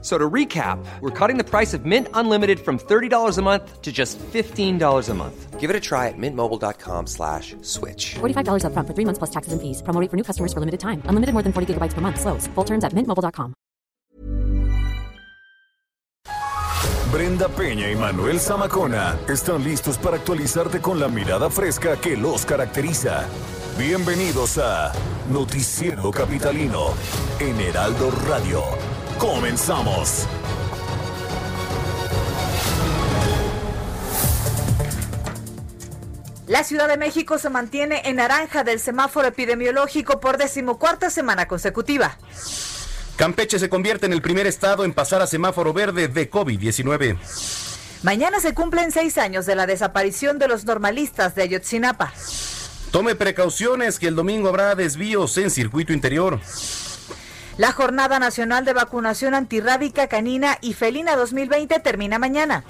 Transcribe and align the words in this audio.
So 0.00 0.16
to 0.16 0.30
recap, 0.30 0.78
we're 1.00 1.10
cutting 1.10 1.38
the 1.38 1.44
price 1.44 1.74
of 1.74 1.84
Mint 1.84 2.06
Unlimited 2.14 2.60
from 2.60 2.78
$30 2.78 3.36
a 3.36 3.42
month 3.42 3.82
to 3.82 3.90
just 3.90 4.16
$15 4.32 5.08
a 5.08 5.14
month. 5.14 5.58
Give 5.58 5.70
it 5.70 5.74
a 5.74 5.80
try 5.80 6.06
at 6.06 6.14
mintmobile.com 6.16 7.08
slash 7.08 7.56
switch. 7.62 8.14
$45 8.20 8.64
up 8.64 8.72
front 8.72 8.86
for 8.86 8.94
three 8.94 9.04
months 9.04 9.18
plus 9.18 9.30
taxes 9.30 9.52
and 9.52 9.60
fees. 9.60 9.82
Promo 9.82 10.00
rate 10.00 10.08
for 10.08 10.16
new 10.16 10.22
customers 10.22 10.52
for 10.52 10.60
limited 10.60 10.78
time. 10.78 11.02
Unlimited 11.06 11.32
more 11.32 11.42
than 11.42 11.52
40 11.52 11.74
gigabytes 11.74 11.94
per 11.94 12.00
month. 12.00 12.20
Slows. 12.20 12.46
Full 12.54 12.64
terms 12.64 12.84
at 12.84 12.92
mintmobile.com. 12.92 13.54
Brenda 17.10 17.48
Peña 17.48 17.90
y 17.90 17.96
Manuel 17.96 18.38
Zamacona 18.38 19.18
están 19.28 19.64
listos 19.64 19.96
para 19.96 20.16
actualizarte 20.16 20.80
con 20.80 21.00
la 21.00 21.08
mirada 21.08 21.48
fresca 21.48 21.96
que 21.96 22.16
los 22.16 22.44
caracteriza. 22.44 23.26
Bienvenidos 23.78 24.58
a 24.58 24.92
Noticiero 25.32 26.10
Capitalino 26.10 26.92
en 27.40 27.58
Heraldo 27.60 28.10
Radio. 28.28 28.62
Comenzamos. 29.18 30.26
La 36.46 36.64
Ciudad 36.64 36.88
de 36.88 36.96
México 36.96 37.38
se 37.38 37.50
mantiene 37.50 38.02
en 38.04 38.16
naranja 38.16 38.64
del 38.64 38.78
semáforo 38.80 39.26
epidemiológico 39.26 40.20
por 40.20 40.38
decimocuarta 40.38 41.10
semana 41.10 41.46
consecutiva. 41.48 42.16
Campeche 43.16 43.58
se 43.58 43.68
convierte 43.68 44.06
en 44.06 44.12
el 44.12 44.22
primer 44.22 44.46
estado 44.46 44.84
en 44.84 44.92
pasar 44.92 45.20
a 45.20 45.26
semáforo 45.26 45.72
verde 45.72 46.06
de 46.06 46.30
COVID-19. 46.30 47.18
Mañana 48.04 48.38
se 48.38 48.54
cumplen 48.54 48.92
seis 48.92 49.18
años 49.18 49.44
de 49.44 49.56
la 49.56 49.66
desaparición 49.66 50.38
de 50.38 50.46
los 50.46 50.64
normalistas 50.64 51.34
de 51.34 51.42
Ayotzinapa. 51.42 52.12
Tome 52.92 53.16
precauciones 53.16 53.98
que 53.98 54.06
el 54.06 54.14
domingo 54.14 54.48
habrá 54.48 54.76
desvíos 54.76 55.36
en 55.36 55.50
circuito 55.50 55.92
interior. 55.92 56.40
La 57.58 57.72
Jornada 57.72 58.20
Nacional 58.20 58.64
de 58.64 58.72
Vacunación 58.72 59.34
Antirrábica 59.34 60.06
Canina 60.06 60.58
y 60.60 60.74
Felina 60.74 61.16
2020 61.16 61.80
termina 61.80 62.16
mañana. 62.20 62.62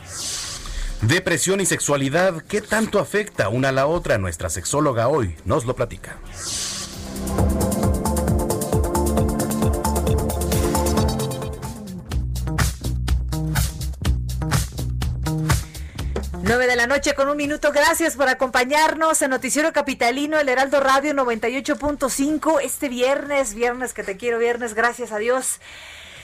Depresión 1.03 1.61
y 1.61 1.67
sexualidad, 1.67 2.43
¿qué 2.49 2.63
tanto 2.63 2.99
afecta 2.99 3.51
una 3.51 3.69
a 3.69 3.73
la 3.73 3.87
otra? 3.87 4.17
Nuestra 4.17 4.49
sexóloga 4.49 5.09
hoy 5.09 5.37
nos 5.45 5.67
lo 5.67 5.77
platica. 5.77 6.17
9 16.49 16.67
de 16.67 16.77
la 16.77 16.87
noche 16.87 17.15
con 17.15 17.29
un 17.29 17.37
minuto. 17.37 17.73
Gracias 17.73 18.17
por 18.17 18.27
acompañarnos 18.27 19.21
en 19.21 19.29
Noticiero 19.29 19.71
Capitalino, 19.75 20.41
el 20.41 20.49
Heraldo 20.49 20.81
Radio 20.81 21.13
98.5. 21.13 22.61
Este 22.63 22.89
viernes, 22.89 23.53
viernes 23.53 23.93
que 23.93 24.03
te 24.03 24.17
quiero, 24.17 24.39
viernes, 24.39 24.73
gracias 24.73 25.13
a 25.13 25.19
Dios. 25.19 25.61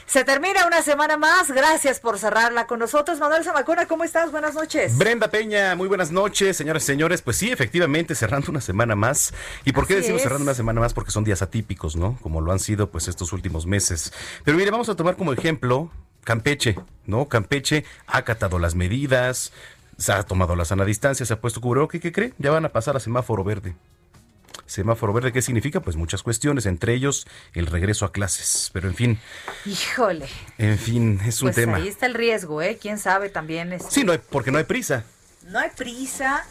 Se 0.06 0.25
termina 0.25 0.66
una 0.66 0.81
semana 0.81 1.19
más. 1.19 1.50
Gracias 1.50 2.00
por 2.00 2.19
cerrarla 2.19 2.66
con 2.66 2.78
nosotros. 2.78 3.19
Manuel 3.19 3.44
Zamacona, 3.44 3.84
¿cómo 3.84 4.03
estás? 4.03 4.33
Buenas 4.33 4.55
noches. 4.55 4.97
Brenda 4.97 5.28
Peña, 5.28 5.75
muy 5.75 5.89
buenas 5.89 6.11
noches, 6.11 6.56
señoras 6.56 6.84
y 6.84 6.86
señores. 6.86 7.20
Pues 7.20 7.36
sí, 7.36 7.53
efectivamente, 7.53 8.14
cerrando 8.14 8.50
una 8.50 8.62
semana 8.62 8.97
más. 8.97 9.34
¿Y 9.66 9.72
por 9.72 9.86
qué 9.86 9.92
Así 9.92 10.05
decimos 10.05 10.20
es. 10.20 10.22
cerrando 10.22 10.44
una 10.44 10.55
semana 10.55 10.81
más? 10.81 10.94
Porque 10.94 11.11
son 11.11 11.25
días 11.25 11.42
atípicos, 11.42 11.97
¿no? 11.97 12.19
Como 12.22 12.41
lo 12.41 12.50
han 12.50 12.61
sido 12.61 12.91
pues 12.91 13.09
estos 13.09 13.34
últimos 13.34 13.66
meses. 13.66 14.11
Pero 14.42 14.56
mire, 14.56 14.70
vamos 14.70 14.88
a 14.88 14.97
tomar 14.97 15.16
como 15.16 15.34
ejemplo 15.34 15.91
Campeche, 16.25 16.77
¿no? 17.06 17.28
Campeche 17.28 17.84
ha 18.06 18.19
acatado 18.19 18.59
las 18.59 18.75
medidas, 18.75 19.53
se 19.98 20.12
ha 20.12 20.23
tomado 20.23 20.56
la 20.56 20.64
sana 20.64 20.84
distancia, 20.84 21.25
se 21.27 21.33
ha 21.34 21.41
puesto 21.41 21.61
cubrebocas. 21.61 22.00
¿Qué 22.00 22.12
cree? 22.12 22.33
Ya 22.39 22.50
van 22.50 22.65
a 22.65 22.71
pasar 22.71 22.97
a 22.97 23.00
semáforo 23.00 23.44
verde. 23.44 23.75
Semáforo 24.66 25.12
verde, 25.12 25.32
¿qué 25.32 25.43
significa? 25.43 25.81
Pues 25.81 25.97
muchas 25.97 26.22
cuestiones, 26.22 26.65
entre 26.66 26.94
ellos 26.94 27.27
el 27.53 27.66
regreso 27.66 28.04
a 28.06 28.12
clases. 28.12 28.71
Pero 28.72 28.88
en 28.88 28.94
fin, 28.94 29.21
Híjole. 29.66 30.27
en 30.59 30.78
fin, 30.78 31.21
es 31.27 31.43
un 31.43 31.49
Pues 31.49 31.56
tema. 31.56 31.77
ahí 31.77 31.88
está 31.88 32.06
el 32.06 32.15
riesgo, 32.15 32.62
¿eh? 32.62 32.78
Quién 32.81 32.99
sabe 32.99 33.28
también. 33.28 33.72
este, 33.72 33.91
Sí, 33.91 34.04
no 34.04 34.12
hay, 34.12 34.19
porque 34.31 34.50
no 34.50 34.59
hay 34.59 34.65
prisa. 34.65 35.04
No 35.49 35.59
hay 35.59 35.71
prisa. 35.77 36.44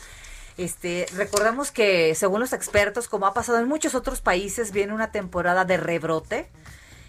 Este, 0.57 1.07
recordamos 1.15 1.71
que 1.71 2.13
según 2.13 2.39
los 2.39 2.53
expertos, 2.53 3.07
como 3.07 3.25
ha 3.25 3.33
pasado 3.33 3.57
en 3.57 3.67
muchos 3.67 3.95
otros 3.95 4.21
países, 4.21 4.71
viene 4.71 4.93
una 4.93 5.11
temporada 5.11 5.65
de 5.65 5.77
rebrote 5.77 6.47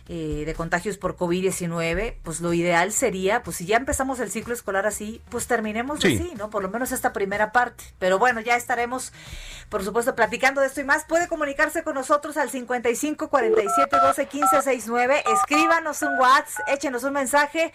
eh, 0.08 0.42
de 0.44 0.54
contagios 0.54 0.98
por 0.98 1.16
COVID-19. 1.16 2.16
Pues 2.22 2.40
lo 2.40 2.52
ideal 2.52 2.92
sería, 2.92 3.42
pues 3.42 3.56
si 3.56 3.66
ya 3.66 3.76
empezamos 3.76 4.20
el 4.20 4.30
ciclo 4.30 4.52
escolar 4.54 4.86
así, 4.86 5.22
pues 5.30 5.46
terminemos 5.46 6.00
Sí. 6.00 6.16
así, 6.20 6.34
¿no? 6.36 6.50
Por 6.50 6.62
lo 6.62 6.68
menos 6.68 6.92
esta 6.92 7.12
primera 7.12 7.52
parte. 7.52 7.84
Pero 7.98 8.18
bueno, 8.18 8.40
ya 8.40 8.56
estaremos, 8.56 9.12
por 9.70 9.82
supuesto, 9.84 10.14
platicando 10.14 10.60
de 10.60 10.66
esto 10.66 10.80
y 10.80 10.84
más. 10.84 11.04
Puede 11.04 11.26
comunicarse 11.28 11.82
con 11.84 11.94
nosotros 11.94 12.36
al 12.36 12.50
55 12.50 13.28
47 13.28 13.96
12 13.96 14.26
15 14.26 14.48
69. 14.56 15.24
Escríbanos 15.32 16.02
un 16.02 16.18
WhatsApp, 16.18 16.68
échenos 16.68 17.04
un 17.04 17.12
mensaje. 17.14 17.72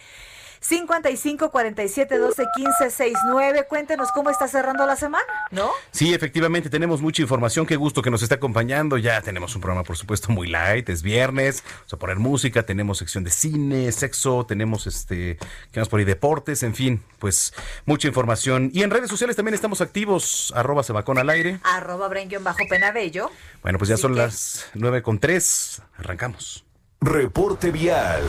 55 0.60 1.50
47 1.50 2.18
12 2.18 2.44
15 2.54 2.72
69. 2.90 3.66
Cuéntenos 3.68 4.10
cómo 4.12 4.30
está 4.30 4.46
cerrando 4.46 4.86
la 4.86 4.94
semana, 4.96 5.24
¿no? 5.50 5.70
Sí, 5.90 6.12
efectivamente, 6.12 6.68
tenemos 6.68 7.00
mucha 7.00 7.22
información. 7.22 7.66
Qué 7.66 7.76
gusto 7.76 8.02
que 8.02 8.10
nos 8.10 8.22
esté 8.22 8.34
acompañando. 8.34 8.98
Ya 8.98 9.20
tenemos 9.22 9.54
un 9.54 9.62
programa, 9.62 9.84
por 9.84 9.96
supuesto, 9.96 10.30
muy 10.32 10.48
light. 10.48 10.88
Es 10.90 11.02
viernes. 11.02 11.64
Vamos 11.76 11.92
a 11.94 11.96
poner 11.98 12.16
música. 12.18 12.62
Tenemos 12.64 12.98
sección 12.98 13.24
de 13.24 13.30
cine, 13.30 13.90
sexo. 13.92 14.44
Tenemos 14.46 14.86
este, 14.86 15.38
¿qué 15.72 15.80
más 15.80 15.88
por 15.88 15.98
ahí? 16.00 16.04
Deportes. 16.04 16.62
En 16.62 16.74
fin, 16.74 17.02
pues 17.18 17.54
mucha 17.86 18.06
información. 18.08 18.70
Y 18.74 18.82
en 18.82 18.90
redes 18.90 19.08
sociales 19.08 19.36
también 19.36 19.54
estamos 19.54 19.80
activos. 19.80 20.52
Arroba 20.54 20.82
Sebacón 20.82 21.18
al 21.18 21.30
aire. 21.30 21.58
Arroba 21.62 22.08
Brenguión 22.08 22.44
bajo 22.44 22.58
Penabello. 22.68 23.30
Bueno, 23.62 23.78
pues 23.78 23.88
ya 23.88 23.94
Así 23.94 24.02
son 24.02 24.12
que- 24.12 24.18
las 24.20 24.66
nueve 24.74 25.02
con 25.02 25.18
tres. 25.18 25.80
Arrancamos. 25.96 26.64
Reporte 27.00 27.70
vial. 27.70 28.22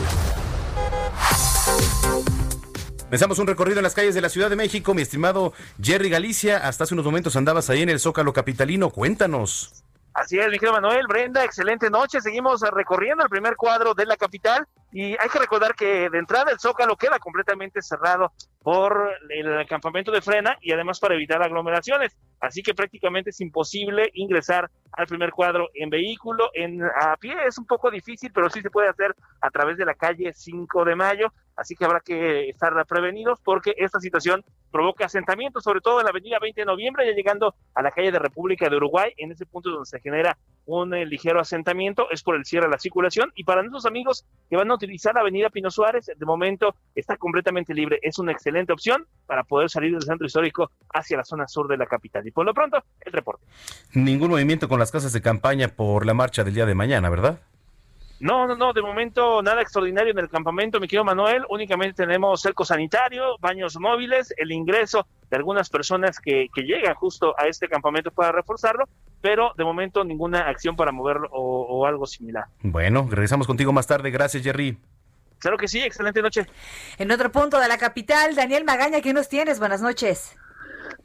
Comenzamos 3.11 3.39
un 3.39 3.47
recorrido 3.47 3.79
en 3.79 3.83
las 3.83 3.93
calles 3.93 4.15
de 4.15 4.21
la 4.21 4.29
Ciudad 4.29 4.49
de 4.49 4.55
México. 4.55 4.93
Mi 4.93 5.01
estimado 5.01 5.53
Jerry 5.81 6.09
Galicia, 6.09 6.57
hasta 6.65 6.85
hace 6.85 6.93
unos 6.93 7.05
momentos 7.05 7.35
andabas 7.35 7.69
ahí 7.69 7.81
en 7.81 7.89
el 7.89 7.99
Zócalo 7.99 8.31
Capitalino. 8.31 8.89
Cuéntanos. 8.89 9.83
Así 10.13 10.37
es, 10.37 10.45
mi 10.47 10.59
querido 10.59 10.73
Manuel, 10.73 11.07
Brenda, 11.07 11.43
excelente 11.43 11.89
noche. 11.89 12.19
Seguimos 12.19 12.61
recorriendo 12.61 13.23
el 13.23 13.29
primer 13.29 13.55
cuadro 13.55 13.93
de 13.93 14.05
la 14.05 14.17
capital 14.17 14.67
y 14.91 15.13
hay 15.17 15.29
que 15.31 15.39
recordar 15.39 15.73
que 15.73 16.09
de 16.09 16.17
entrada 16.17 16.51
el 16.51 16.59
Zócalo 16.59 16.97
queda 16.97 17.17
completamente 17.17 17.81
cerrado 17.81 18.33
por 18.61 19.09
el 19.29 19.65
campamento 19.67 20.11
de 20.11 20.21
frena 20.21 20.57
y 20.61 20.73
además 20.73 20.99
para 20.99 21.15
evitar 21.15 21.41
aglomeraciones. 21.41 22.17
Así 22.41 22.61
que 22.61 22.73
prácticamente 22.73 23.29
es 23.29 23.39
imposible 23.39 24.09
ingresar 24.13 24.69
al 24.91 25.07
primer 25.07 25.31
cuadro 25.31 25.69
en 25.73 25.89
vehículo, 25.89 26.49
en 26.53 26.83
a 26.83 27.15
pie 27.15 27.35
es 27.47 27.57
un 27.57 27.65
poco 27.65 27.89
difícil, 27.89 28.31
pero 28.33 28.49
sí 28.49 28.61
se 28.61 28.69
puede 28.69 28.89
hacer 28.89 29.15
a 29.39 29.49
través 29.49 29.77
de 29.77 29.85
la 29.85 29.93
calle 29.93 30.33
5 30.33 30.83
de 30.83 30.95
mayo. 30.95 31.31
Así 31.61 31.75
que 31.75 31.85
habrá 31.85 31.99
que 31.99 32.49
estar 32.49 32.73
prevenidos 32.87 33.39
porque 33.43 33.75
esta 33.77 33.99
situación 33.99 34.43
provoca 34.71 35.05
asentamientos, 35.05 35.63
sobre 35.63 35.79
todo 35.79 35.99
en 35.99 36.05
la 36.05 36.09
avenida 36.09 36.39
20 36.41 36.61
de 36.61 36.65
noviembre, 36.65 37.05
ya 37.05 37.13
llegando 37.13 37.53
a 37.75 37.83
la 37.83 37.91
calle 37.91 38.11
de 38.11 38.17
República 38.17 38.67
de 38.67 38.77
Uruguay, 38.77 39.11
en 39.17 39.31
ese 39.31 39.45
punto 39.45 39.69
donde 39.69 39.85
se 39.85 39.99
genera 39.99 40.39
un 40.65 40.95
eh, 40.95 41.05
ligero 41.05 41.39
asentamiento, 41.39 42.09
es 42.09 42.23
por 42.23 42.35
el 42.35 42.45
cierre 42.45 42.65
de 42.65 42.71
la 42.71 42.79
circulación. 42.79 43.31
Y 43.35 43.43
para 43.43 43.61
nuestros 43.61 43.85
amigos 43.85 44.25
que 44.49 44.55
van 44.55 44.71
a 44.71 44.73
utilizar 44.73 45.13
la 45.13 45.21
avenida 45.21 45.51
Pino 45.51 45.69
Suárez, 45.69 46.09
de 46.17 46.25
momento 46.25 46.73
está 46.95 47.15
completamente 47.17 47.75
libre. 47.75 47.99
Es 48.01 48.17
una 48.17 48.31
excelente 48.31 48.73
opción 48.73 49.05
para 49.27 49.43
poder 49.43 49.69
salir 49.69 49.91
del 49.91 50.01
centro 50.01 50.25
histórico 50.25 50.71
hacia 50.91 51.17
la 51.17 51.25
zona 51.25 51.47
sur 51.47 51.67
de 51.67 51.77
la 51.77 51.85
capital. 51.85 52.27
Y 52.27 52.31
por 52.31 52.43
lo 52.43 52.55
pronto, 52.55 52.83
el 53.01 53.13
reporte. 53.13 53.45
Ningún 53.93 54.31
movimiento 54.31 54.67
con 54.67 54.79
las 54.79 54.91
casas 54.91 55.13
de 55.13 55.21
campaña 55.21 55.67
por 55.67 56.07
la 56.07 56.15
marcha 56.15 56.43
del 56.43 56.55
día 56.55 56.65
de 56.65 56.73
mañana, 56.73 57.07
¿verdad? 57.11 57.39
No, 58.21 58.45
no, 58.45 58.55
no, 58.55 58.71
de 58.71 58.83
momento 58.83 59.41
nada 59.41 59.63
extraordinario 59.63 60.11
en 60.11 60.19
el 60.19 60.29
campamento, 60.29 60.79
mi 60.79 60.87
querido 60.87 61.03
Manuel. 61.03 61.43
Únicamente 61.49 62.03
tenemos 62.05 62.39
cerco 62.39 62.63
sanitario, 62.63 63.35
baños 63.39 63.79
móviles, 63.79 64.31
el 64.37 64.51
ingreso 64.51 65.07
de 65.29 65.37
algunas 65.37 65.71
personas 65.71 66.19
que, 66.19 66.47
que 66.53 66.61
llegan 66.61 66.93
justo 66.93 67.33
a 67.35 67.47
este 67.47 67.67
campamento 67.67 68.11
para 68.11 68.31
reforzarlo, 68.31 68.87
pero 69.21 69.53
de 69.57 69.63
momento 69.63 70.03
ninguna 70.03 70.41
acción 70.41 70.75
para 70.75 70.91
moverlo 70.91 71.29
o, 71.31 71.63
o 71.63 71.85
algo 71.87 72.05
similar. 72.05 72.45
Bueno, 72.61 73.07
regresamos 73.09 73.47
contigo 73.47 73.73
más 73.73 73.87
tarde. 73.87 74.11
Gracias, 74.11 74.43
Jerry. 74.43 74.77
Claro 75.39 75.57
que 75.57 75.67
sí, 75.67 75.81
excelente 75.81 76.21
noche. 76.21 76.45
En 76.99 77.11
otro 77.11 77.31
punto 77.31 77.59
de 77.59 77.67
la 77.67 77.79
capital, 77.79 78.35
Daniel 78.35 78.65
Magaña, 78.65 79.01
¿qué 79.01 79.13
nos 79.13 79.29
tienes? 79.29 79.57
Buenas 79.57 79.81
noches. 79.81 80.37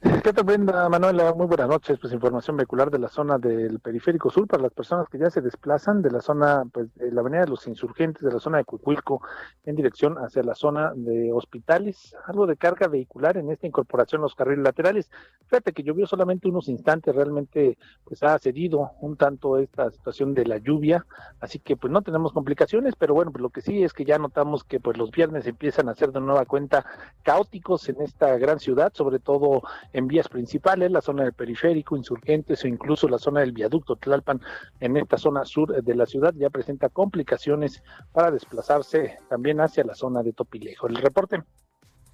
¿Qué 0.06 0.32
tal, 0.32 0.44
Brenda 0.44 0.88
Manuela? 0.88 1.32
Muy 1.34 1.46
buenas 1.46 1.68
noches. 1.68 1.98
Pues 1.98 2.12
información 2.12 2.56
vehicular 2.56 2.90
de 2.90 2.98
la 2.98 3.08
zona 3.08 3.38
del 3.38 3.80
periférico 3.80 4.30
sur 4.30 4.46
para 4.46 4.62
las 4.62 4.72
personas 4.72 5.08
que 5.08 5.18
ya 5.18 5.30
se 5.30 5.40
desplazan 5.40 6.02
de 6.02 6.10
la 6.10 6.20
zona, 6.20 6.64
pues 6.72 6.94
de 6.96 7.10
la 7.12 7.20
avenida 7.20 7.42
de 7.42 7.50
los 7.50 7.66
insurgentes, 7.66 8.22
de 8.22 8.32
la 8.32 8.40
zona 8.40 8.58
de 8.58 8.64
Cuicuilco, 8.64 9.22
en 9.64 9.76
dirección 9.76 10.16
hacia 10.18 10.42
la 10.42 10.54
zona 10.54 10.92
de 10.94 11.32
hospitales. 11.32 12.14
Algo 12.26 12.46
de 12.46 12.56
carga 12.56 12.88
vehicular 12.88 13.36
en 13.36 13.50
esta 13.50 13.66
incorporación 13.66 14.20
los 14.20 14.34
carriles 14.34 14.64
laterales. 14.64 15.10
Fíjate 15.46 15.72
que 15.72 15.82
llovió 15.82 16.06
solamente 16.06 16.48
unos 16.48 16.68
instantes, 16.68 17.14
realmente 17.14 17.78
pues 18.04 18.22
ha 18.22 18.38
cedido 18.38 18.92
un 19.00 19.16
tanto 19.16 19.58
esta 19.58 19.90
situación 19.90 20.34
de 20.34 20.44
la 20.44 20.58
lluvia, 20.58 21.06
así 21.40 21.58
que 21.58 21.76
pues 21.76 21.92
no 21.92 22.02
tenemos 22.02 22.32
complicaciones, 22.32 22.94
pero 22.96 23.14
bueno, 23.14 23.30
pues 23.30 23.42
lo 23.42 23.50
que 23.50 23.60
sí 23.60 23.82
es 23.82 23.92
que 23.92 24.04
ya 24.04 24.18
notamos 24.18 24.64
que 24.64 24.80
pues 24.80 24.96
los 24.96 25.10
viernes 25.10 25.46
empiezan 25.46 25.88
a 25.88 25.94
ser 25.94 26.12
de 26.12 26.20
nueva 26.20 26.44
cuenta 26.44 26.84
caóticos 27.22 27.88
en 27.88 28.00
esta 28.02 28.36
gran 28.38 28.58
ciudad, 28.58 28.92
sobre 28.92 29.18
todo 29.18 29.62
en 29.96 30.06
vías 30.06 30.28
principales, 30.28 30.90
la 30.90 31.00
zona 31.00 31.24
del 31.24 31.32
periférico, 31.32 31.96
insurgentes 31.96 32.62
o 32.64 32.68
incluso 32.68 33.08
la 33.08 33.18
zona 33.18 33.40
del 33.40 33.52
viaducto 33.52 33.96
Tlalpan 33.96 34.40
en 34.80 34.96
esta 34.98 35.16
zona 35.16 35.44
sur 35.46 35.82
de 35.82 35.94
la 35.94 36.04
ciudad 36.04 36.34
ya 36.36 36.50
presenta 36.50 36.90
complicaciones 36.90 37.82
para 38.12 38.30
desplazarse 38.30 39.16
también 39.30 39.58
hacia 39.60 39.84
la 39.84 39.94
zona 39.94 40.22
de 40.22 40.34
Topilejo. 40.34 40.86
El 40.88 40.96
reporte. 40.96 41.42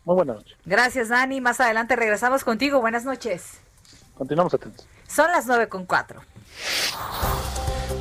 Muy 0.05 0.14
buenas 0.14 0.37
noches. 0.37 0.56
Gracias, 0.64 1.08
Dani. 1.08 1.40
Más 1.40 1.61
adelante 1.61 1.96
regresamos 1.96 2.44
contigo. 2.44 2.81
Buenas 2.81 3.05
noches. 3.05 3.61
Continuamos 4.14 4.55
atentos. 4.55 4.87
Son 5.08 5.31
las 5.32 5.46
nueve 5.46 5.69
con 5.69 5.84
cuatro. 5.84 6.20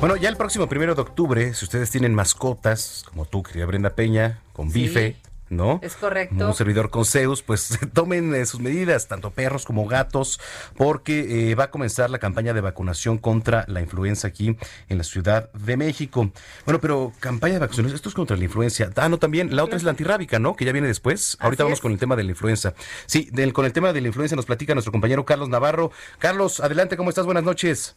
Bueno, 0.00 0.16
ya 0.16 0.28
el 0.28 0.36
próximo 0.36 0.68
primero 0.68 0.94
de 0.94 1.02
octubre, 1.02 1.54
si 1.54 1.64
ustedes 1.64 1.90
tienen 1.90 2.14
mascotas, 2.14 3.04
como 3.08 3.24
tú, 3.24 3.42
querida 3.42 3.66
Brenda 3.66 3.90
Peña, 3.90 4.40
con 4.52 4.70
Sí. 4.70 4.82
bife, 4.82 5.16
¿no? 5.52 5.80
Es 5.82 5.94
correcto. 5.94 6.48
Un 6.48 6.54
servidor 6.54 6.90
con 6.90 7.04
Zeus, 7.04 7.42
pues 7.42 7.78
tomen 7.92 8.34
eh, 8.34 8.46
sus 8.46 8.60
medidas, 8.60 9.08
tanto 9.08 9.30
perros 9.30 9.64
como 9.64 9.86
gatos, 9.86 10.40
porque 10.76 11.50
eh, 11.50 11.54
va 11.54 11.64
a 11.64 11.70
comenzar 11.70 12.10
la 12.10 12.18
campaña 12.18 12.52
de 12.54 12.60
vacunación 12.60 13.18
contra 13.18 13.64
la 13.68 13.80
influenza 13.80 14.28
aquí 14.28 14.56
en 14.88 14.98
la 14.98 15.04
Ciudad 15.04 15.52
de 15.52 15.76
México. 15.76 16.30
Bueno, 16.64 16.80
pero 16.80 17.12
campaña 17.20 17.54
de 17.54 17.60
vacunación, 17.60 17.94
esto 17.94 18.08
es 18.08 18.14
contra 18.14 18.36
la 18.36 18.44
influencia. 18.44 18.90
Ah, 18.96 19.08
no, 19.08 19.18
también, 19.18 19.54
la 19.54 19.64
otra 19.64 19.76
es 19.76 19.82
la 19.82 19.90
antirrábica, 19.90 20.38
¿no? 20.38 20.56
Que 20.56 20.64
ya 20.64 20.72
viene 20.72 20.88
después. 20.88 21.36
Ahorita 21.40 21.64
vamos 21.64 21.78
es. 21.78 21.82
con 21.82 21.92
el 21.92 21.98
tema 21.98 22.16
de 22.16 22.24
la 22.24 22.30
influenza. 22.30 22.74
Sí, 23.06 23.28
del, 23.32 23.52
con 23.52 23.66
el 23.66 23.72
tema 23.72 23.92
de 23.92 24.00
la 24.00 24.08
influenza 24.08 24.36
nos 24.36 24.46
platica 24.46 24.74
nuestro 24.74 24.92
compañero 24.92 25.24
Carlos 25.24 25.48
Navarro. 25.48 25.92
Carlos, 26.18 26.60
adelante, 26.60 26.96
¿cómo 26.96 27.10
estás? 27.10 27.26
Buenas 27.26 27.44
noches. 27.44 27.94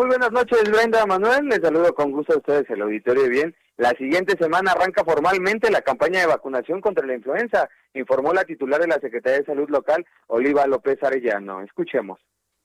Muy 0.00 0.08
buenas 0.08 0.32
noches, 0.32 0.62
Brenda 0.70 1.04
Manuel. 1.04 1.44
Les 1.44 1.60
saludo 1.60 1.94
con 1.94 2.10
gusto 2.10 2.32
a 2.32 2.38
ustedes, 2.38 2.64
el 2.70 2.80
auditorio 2.80 3.28
bien. 3.28 3.54
La 3.76 3.90
siguiente 3.90 4.34
semana 4.40 4.72
arranca 4.72 5.04
formalmente 5.04 5.70
la 5.70 5.82
campaña 5.82 6.20
de 6.20 6.26
vacunación 6.26 6.80
contra 6.80 7.06
la 7.06 7.16
influenza, 7.16 7.68
informó 7.92 8.32
la 8.32 8.44
titular 8.44 8.80
de 8.80 8.86
la 8.86 8.98
Secretaría 8.98 9.40
de 9.40 9.44
Salud 9.44 9.68
local, 9.68 10.06
Oliva 10.28 10.66
López 10.66 11.02
Arellano. 11.02 11.60
Escuchemos. 11.60 12.18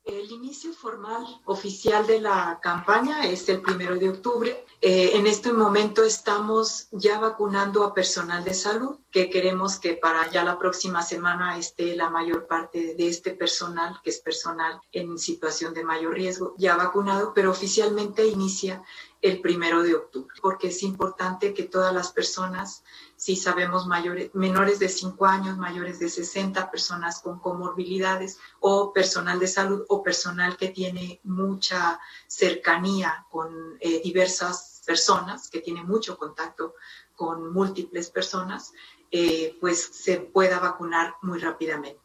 El 0.06 0.30
inicio 0.30 0.72
formal 0.72 1.26
oficial 1.46 2.06
de 2.06 2.22
la 2.22 2.60
campaña 2.62 3.26
es 3.26 3.50
el 3.50 3.60
primero 3.60 3.96
de 3.96 4.10
octubre. 4.10 4.64
Eh, 4.80 5.14
en 5.16 5.26
este 5.26 5.52
momento 5.52 6.04
estamos 6.04 6.90
ya 6.92 7.20
vacunando 7.20 7.84
a 7.84 7.96
personal 7.96 8.44
de 8.44 8.54
salud, 8.54 8.98
que 9.10 9.32
queremos 9.32 9.80
que 9.80 9.96
para 9.96 10.30
ya 10.30 10.44
la 10.44 10.60
próxima 10.60 11.02
semana 11.02 11.58
esté 11.58 11.96
la 11.96 12.12
mayor 12.12 12.46
parte 12.46 12.94
de 12.94 13.08
este 13.08 13.32
personal, 13.32 14.00
que 14.04 14.12
es 14.12 14.20
personal 14.20 14.80
en 14.92 15.18
situación 15.18 15.74
de 15.74 15.84
mayor 15.84 16.14
riesgo, 16.14 16.54
ya 16.60 16.76
vacunado, 16.76 17.34
pero 17.34 17.50
oficialmente 17.50 18.28
inicia 18.28 18.84
el 19.26 19.42
primero 19.42 19.82
de 19.82 19.96
octubre, 19.96 20.36
porque 20.40 20.68
es 20.68 20.84
importante 20.84 21.52
que 21.52 21.64
todas 21.64 21.92
las 21.92 22.12
personas, 22.12 22.84
si 23.16 23.36
sabemos 23.36 23.88
mayores, 23.88 24.30
menores 24.36 24.78
de 24.78 24.88
5 24.88 25.26
años, 25.26 25.58
mayores 25.58 25.98
de 25.98 26.10
60, 26.10 26.70
personas 26.70 27.22
con 27.22 27.40
comorbilidades 27.40 28.40
o 28.60 28.94
personal 28.94 29.40
de 29.40 29.48
salud 29.48 29.84
o 29.90 30.04
personal 30.04 30.58
que 30.58 30.68
tiene 30.68 31.22
mucha 31.24 32.00
cercanía 32.28 33.26
con 33.32 33.78
eh, 33.80 34.00
diversas 34.04 34.84
personas, 34.86 35.50
que 35.50 35.62
tiene 35.62 35.84
mucho 35.84 36.20
contacto 36.20 36.76
con 37.16 37.52
múltiples 37.52 38.12
personas, 38.12 38.74
eh, 39.10 39.58
pues 39.60 39.82
se 39.82 40.20
pueda 40.20 40.60
vacunar 40.60 41.16
muy 41.24 41.40
rápidamente. 41.40 42.00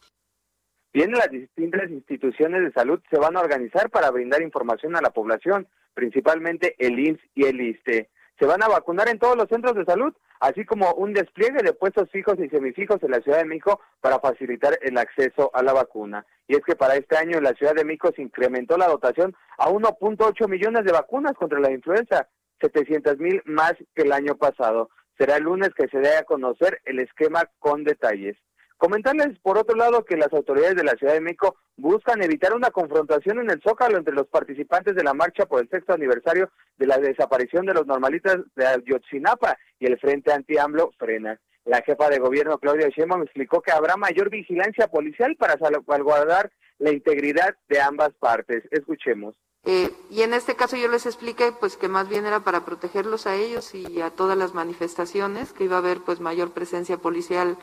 Bien, 0.91 1.11
las 1.11 1.29
distintas 1.29 1.87
instituciones 1.91 2.63
de 2.63 2.71
salud 2.71 2.99
se 3.11 3.17
van 3.17 3.37
a 3.37 3.41
organizar 3.41 3.91
para 3.91 4.09
brindar 4.09 4.41
información 4.41 4.95
a 4.95 5.01
la 5.01 5.11
población, 5.11 5.67
principalmente 5.93 6.75
el 6.79 6.99
IMSS 6.99 7.21
y 7.35 7.45
el 7.45 7.61
ISTE. 7.61 8.09
Se 8.39 8.45
van 8.45 8.63
a 8.63 8.67
vacunar 8.67 9.07
en 9.09 9.19
todos 9.19 9.37
los 9.37 9.47
centros 9.49 9.75
de 9.75 9.85
salud, 9.85 10.13
así 10.39 10.65
como 10.65 10.93
un 10.95 11.13
despliegue 11.13 11.61
de 11.63 11.73
puestos 11.73 12.09
fijos 12.09 12.39
y 12.39 12.49
semifijos 12.49 13.01
en 13.03 13.11
la 13.11 13.21
Ciudad 13.21 13.37
de 13.37 13.45
México 13.45 13.79
para 13.99 14.19
facilitar 14.19 14.79
el 14.81 14.97
acceso 14.97 15.51
a 15.53 15.61
la 15.61 15.73
vacuna. 15.73 16.25
Y 16.47 16.55
es 16.55 16.61
que 16.65 16.75
para 16.75 16.95
este 16.95 17.17
año 17.17 17.39
la 17.39 17.53
Ciudad 17.53 17.75
de 17.75 17.85
México 17.85 18.11
se 18.15 18.23
incrementó 18.23 18.77
la 18.77 18.87
dotación 18.87 19.35
a 19.57 19.69
1.8 19.69 20.49
millones 20.49 20.83
de 20.83 20.91
vacunas 20.91 21.33
contra 21.33 21.59
la 21.59 21.71
influenza, 21.71 22.27
700 22.61 23.19
mil 23.19 23.41
más 23.45 23.73
que 23.93 24.01
el 24.01 24.11
año 24.11 24.35
pasado. 24.35 24.89
Será 25.17 25.37
el 25.37 25.43
lunes 25.43 25.69
que 25.75 25.87
se 25.87 25.99
dé 25.99 26.17
a 26.17 26.23
conocer 26.23 26.81
el 26.85 26.99
esquema 26.99 27.43
con 27.59 27.83
detalles. 27.83 28.37
Comentarles, 28.81 29.37
por 29.43 29.59
otro 29.59 29.75
lado, 29.75 30.03
que 30.05 30.17
las 30.17 30.33
autoridades 30.33 30.75
de 30.75 30.83
la 30.83 30.93
Ciudad 30.93 31.13
de 31.13 31.21
México 31.21 31.55
buscan 31.77 32.23
evitar 32.23 32.55
una 32.55 32.71
confrontación 32.71 33.37
en 33.37 33.51
el 33.51 33.61
Zócalo 33.61 33.95
entre 33.95 34.15
los 34.15 34.25
participantes 34.25 34.95
de 34.95 35.03
la 35.03 35.13
marcha 35.13 35.45
por 35.45 35.61
el 35.61 35.69
sexto 35.69 35.93
aniversario 35.93 36.49
de 36.79 36.87
la 36.87 36.97
desaparición 36.97 37.67
de 37.67 37.75
los 37.75 37.85
normalistas 37.85 38.37
de 38.55 38.65
Ayotzinapa 38.65 39.55
y 39.77 39.85
el 39.85 39.99
Frente 39.99 40.33
Anti-AMLO 40.33 40.93
frena. 40.97 41.39
La 41.63 41.83
jefa 41.83 42.09
de 42.09 42.17
gobierno, 42.17 42.57
Claudia 42.57 42.89
Sheinbaum, 42.89 43.21
explicó 43.21 43.61
que 43.61 43.71
habrá 43.71 43.97
mayor 43.97 44.31
vigilancia 44.31 44.87
policial 44.87 45.35
para 45.35 45.59
salvaguardar 45.59 46.51
la 46.79 46.91
integridad 46.91 47.55
de 47.69 47.81
ambas 47.81 48.09
partes. 48.19 48.63
Escuchemos. 48.71 49.35
Eh, 49.63 49.91
y 50.09 50.23
en 50.23 50.33
este 50.33 50.55
caso 50.55 50.75
yo 50.75 50.87
les 50.87 51.05
expliqué 51.05 51.51
pues 51.59 51.77
que 51.77 51.87
más 51.87 52.09
bien 52.09 52.25
era 52.25 52.39
para 52.39 52.65
protegerlos 52.65 53.27
a 53.27 53.35
ellos 53.35 53.75
y 53.75 54.01
a 54.01 54.09
todas 54.09 54.39
las 54.39 54.55
manifestaciones, 54.55 55.53
que 55.53 55.65
iba 55.65 55.75
a 55.75 55.79
haber 55.81 55.99
pues 55.99 56.19
mayor 56.19 56.49
presencia 56.49 56.97
policial 56.97 57.59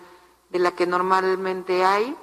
de 0.51 0.59
la 0.59 0.73
que 0.73 0.87
normalmente 0.87 1.85
hay, 1.85 2.17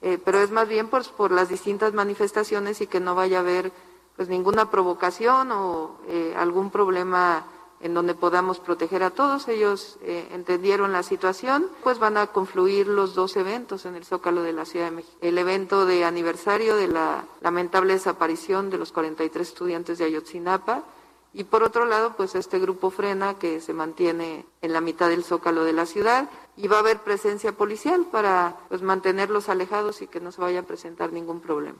eh, 0.00 0.18
pero 0.24 0.40
es 0.40 0.50
más 0.50 0.68
bien 0.68 0.88
pues, 0.88 1.08
por 1.08 1.30
las 1.30 1.48
distintas 1.48 1.92
manifestaciones 1.92 2.80
y 2.80 2.86
que 2.86 3.00
no 3.00 3.14
vaya 3.14 3.38
a 3.38 3.40
haber 3.40 3.72
pues 4.16 4.28
ninguna 4.28 4.70
provocación 4.70 5.52
o 5.52 5.96
eh, 6.08 6.34
algún 6.36 6.70
problema 6.70 7.46
en 7.80 7.94
donde 7.94 8.14
podamos 8.14 8.60
proteger 8.60 9.02
a 9.02 9.10
todos. 9.10 9.48
Ellos 9.48 9.98
eh, 10.02 10.28
entendieron 10.32 10.92
la 10.92 11.02
situación, 11.02 11.66
pues 11.82 11.98
van 11.98 12.16
a 12.16 12.28
confluir 12.28 12.86
los 12.86 13.14
dos 13.14 13.36
eventos 13.36 13.84
en 13.86 13.96
el 13.96 14.04
Zócalo 14.04 14.42
de 14.42 14.52
la 14.52 14.64
Ciudad 14.64 14.86
de 14.86 14.92
México. 14.92 15.16
El 15.20 15.36
evento 15.38 15.84
de 15.84 16.04
aniversario 16.04 16.76
de 16.76 16.88
la 16.88 17.24
lamentable 17.40 17.94
desaparición 17.94 18.70
de 18.70 18.78
los 18.78 18.92
43 18.92 19.48
estudiantes 19.48 19.98
de 19.98 20.04
Ayotzinapa 20.04 20.84
y 21.34 21.44
por 21.44 21.62
otro 21.62 21.86
lado, 21.86 22.14
pues 22.16 22.34
este 22.34 22.58
grupo 22.58 22.90
frena 22.90 23.38
que 23.38 23.60
se 23.60 23.72
mantiene 23.72 24.44
en 24.60 24.72
la 24.72 24.80
mitad 24.80 25.08
del 25.08 25.24
Zócalo 25.24 25.64
de 25.64 25.72
la 25.72 25.86
ciudad 25.86 26.28
y 26.56 26.68
va 26.68 26.76
a 26.76 26.80
haber 26.80 26.98
presencia 26.98 27.52
policial 27.52 28.06
para 28.12 28.56
pues 28.68 28.82
mantenerlos 28.82 29.48
alejados 29.48 30.02
y 30.02 30.08
que 30.08 30.20
no 30.20 30.30
se 30.30 30.42
vaya 30.42 30.60
a 30.60 30.66
presentar 30.66 31.12
ningún 31.12 31.40
problema. 31.40 31.78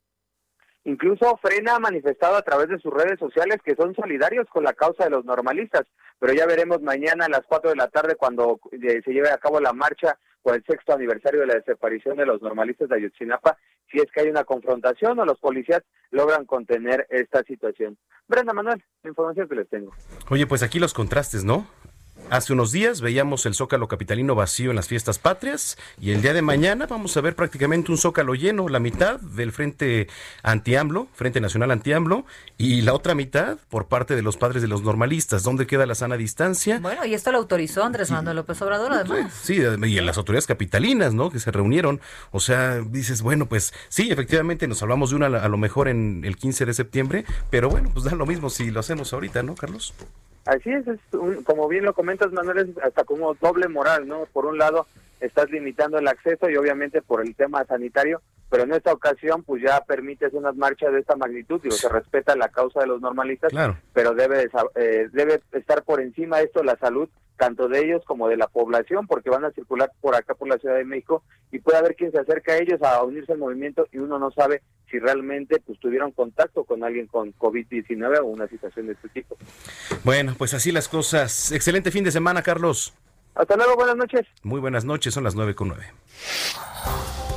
Incluso 0.84 1.38
Frena 1.40 1.76
ha 1.76 1.78
manifestado 1.78 2.36
a 2.36 2.42
través 2.42 2.68
de 2.68 2.78
sus 2.78 2.92
redes 2.92 3.18
sociales 3.18 3.58
que 3.62 3.76
son 3.76 3.94
solidarios 3.94 4.48
con 4.48 4.64
la 4.64 4.72
causa 4.72 5.04
de 5.04 5.10
los 5.10 5.24
normalistas, 5.24 5.82
pero 6.18 6.32
ya 6.32 6.46
veremos 6.46 6.82
mañana 6.82 7.26
a 7.26 7.28
las 7.28 7.42
4 7.46 7.70
de 7.70 7.76
la 7.76 7.88
tarde 7.88 8.16
cuando 8.16 8.58
eh, 8.72 9.00
se 9.04 9.12
lleve 9.12 9.30
a 9.30 9.38
cabo 9.38 9.60
la 9.60 9.72
marcha 9.72 10.18
por 10.42 10.56
el 10.56 10.64
sexto 10.64 10.92
aniversario 10.92 11.40
de 11.40 11.46
la 11.46 11.54
desaparición 11.54 12.16
de 12.16 12.26
los 12.26 12.42
normalistas 12.42 12.88
de 12.88 12.96
Ayotzinapa, 12.96 13.56
si 13.92 13.98
es 13.98 14.10
que 14.12 14.22
hay 14.22 14.28
una 14.28 14.44
confrontación 14.44 15.18
o 15.18 15.24
los 15.24 15.38
policías 15.38 15.82
logran 16.10 16.46
contener 16.46 17.06
esta 17.10 17.42
situación. 17.42 17.98
Brenda 18.26 18.52
Manuel, 18.52 18.82
la 19.02 19.10
información 19.10 19.48
que 19.48 19.54
les 19.54 19.68
tengo. 19.68 19.92
Oye, 20.30 20.46
pues 20.46 20.62
aquí 20.62 20.78
los 20.78 20.94
contrastes, 20.94 21.44
¿no? 21.44 21.66
Hace 22.32 22.54
unos 22.54 22.72
días 22.72 23.02
veíamos 23.02 23.44
el 23.44 23.52
Zócalo 23.52 23.88
Capitalino 23.88 24.34
vacío 24.34 24.70
en 24.70 24.76
las 24.76 24.88
fiestas 24.88 25.18
patrias 25.18 25.76
y 26.00 26.12
el 26.12 26.22
día 26.22 26.32
de 26.32 26.40
mañana 26.40 26.86
vamos 26.86 27.14
a 27.18 27.20
ver 27.20 27.36
prácticamente 27.36 27.92
un 27.92 27.98
Zócalo 27.98 28.34
lleno, 28.34 28.70
la 28.70 28.80
mitad 28.80 29.20
del 29.20 29.52
Frente 29.52 30.08
Anti-AMLO, 30.42 31.08
Frente 31.12 31.42
Nacional 31.42 31.70
Anti-AMLO, 31.72 32.24
y 32.56 32.80
la 32.80 32.94
otra 32.94 33.14
mitad 33.14 33.58
por 33.68 33.88
parte 33.88 34.16
de 34.16 34.22
los 34.22 34.38
padres 34.38 34.62
de 34.62 34.68
los 34.68 34.80
normalistas. 34.80 35.42
¿Dónde 35.42 35.66
queda 35.66 35.84
la 35.84 35.94
sana 35.94 36.16
distancia? 36.16 36.78
Bueno, 36.78 37.04
y 37.04 37.12
esto 37.12 37.32
lo 37.32 37.36
autorizó 37.36 37.84
Andrés 37.84 38.10
Manuel 38.10 38.36
López 38.36 38.62
Obrador, 38.62 38.94
además. 38.94 39.30
Sí, 39.42 39.58
y 39.58 39.98
en 39.98 40.06
las 40.06 40.16
autoridades 40.16 40.46
capitalinas, 40.46 41.12
¿no? 41.12 41.30
Que 41.30 41.38
se 41.38 41.50
reunieron. 41.50 42.00
O 42.30 42.40
sea, 42.40 42.80
dices, 42.80 43.20
bueno, 43.20 43.44
pues 43.44 43.74
sí, 43.90 44.10
efectivamente 44.10 44.66
nos 44.66 44.82
hablamos 44.82 45.10
de 45.10 45.16
una 45.16 45.26
a 45.26 45.48
lo 45.50 45.58
mejor 45.58 45.86
en 45.86 46.22
el 46.24 46.38
15 46.38 46.64
de 46.64 46.72
septiembre, 46.72 47.26
pero 47.50 47.68
bueno, 47.68 47.90
pues 47.92 48.06
da 48.06 48.12
lo 48.12 48.24
mismo 48.24 48.48
si 48.48 48.70
lo 48.70 48.80
hacemos 48.80 49.12
ahorita, 49.12 49.42
¿no, 49.42 49.54
Carlos? 49.54 49.92
Así 50.44 50.70
es, 50.70 50.86
es 50.88 50.98
un- 51.12 51.42
como 51.44 51.68
bien 51.68 51.84
lo 51.84 51.94
comentas, 51.94 52.32
Manuel, 52.32 52.58
es 52.70 52.78
hasta 52.84 53.04
como 53.04 53.34
doble 53.34 53.68
moral, 53.68 54.08
¿no? 54.08 54.26
Por 54.32 54.46
un 54.46 54.58
lado, 54.58 54.86
estás 55.22 55.50
limitando 55.50 55.98
el 55.98 56.08
acceso 56.08 56.50
y 56.50 56.56
obviamente 56.56 57.00
por 57.02 57.20
el 57.24 57.34
tema 57.34 57.64
sanitario, 57.64 58.20
pero 58.50 58.64
en 58.64 58.72
esta 58.72 58.92
ocasión 58.92 59.42
pues 59.44 59.62
ya 59.62 59.80
permite 59.80 60.26
hacer 60.26 60.38
unas 60.38 60.56
marchas 60.56 60.92
de 60.92 61.00
esta 61.00 61.16
magnitud, 61.16 61.60
digo, 61.62 61.74
se 61.74 61.88
respeta 61.88 62.36
la 62.36 62.48
causa 62.48 62.80
de 62.80 62.86
los 62.86 63.00
normalistas, 63.00 63.50
Claro. 63.50 63.78
pero 63.94 64.12
debe, 64.14 64.48
eh, 64.74 65.08
debe 65.12 65.40
estar 65.52 65.82
por 65.84 66.00
encima 66.00 66.38
de 66.38 66.44
esto 66.44 66.62
la 66.62 66.76
salud 66.76 67.08
tanto 67.38 67.66
de 67.66 67.80
ellos 67.80 68.02
como 68.04 68.28
de 68.28 68.36
la 68.36 68.46
población, 68.46 69.06
porque 69.08 69.30
van 69.30 69.44
a 69.44 69.50
circular 69.50 69.90
por 70.00 70.14
acá 70.14 70.34
por 70.34 70.46
la 70.48 70.58
Ciudad 70.58 70.76
de 70.76 70.84
México 70.84 71.24
y 71.50 71.58
puede 71.58 71.78
haber 71.78 71.96
quien 71.96 72.12
se 72.12 72.18
acerca 72.20 72.52
a 72.52 72.58
ellos 72.58 72.80
a 72.82 73.02
unirse 73.02 73.32
al 73.32 73.38
movimiento 73.38 73.88
y 73.90 73.98
uno 73.98 74.18
no 74.18 74.30
sabe 74.30 74.62
si 74.90 74.98
realmente 75.00 75.58
pues 75.66 75.80
tuvieron 75.80 76.12
contacto 76.12 76.62
con 76.64 76.84
alguien 76.84 77.06
con 77.08 77.32
COVID-19 77.38 78.18
o 78.20 78.26
una 78.26 78.46
situación 78.46 78.86
de 78.86 78.92
este 78.92 79.08
tipo. 79.08 79.36
Bueno, 80.04 80.34
pues 80.38 80.54
así 80.54 80.70
las 80.70 80.88
cosas. 80.88 81.50
Excelente 81.50 81.90
fin 81.90 82.04
de 82.04 82.12
semana, 82.12 82.42
Carlos. 82.42 82.94
Hasta 83.34 83.56
luego, 83.56 83.76
buenas 83.76 83.96
noches. 83.96 84.26
Muy 84.42 84.60
buenas 84.60 84.84
noches, 84.84 85.14
son 85.14 85.24
las 85.24 85.34
nueve 85.34 85.54
con 85.54 85.68
nueve. 85.68 85.86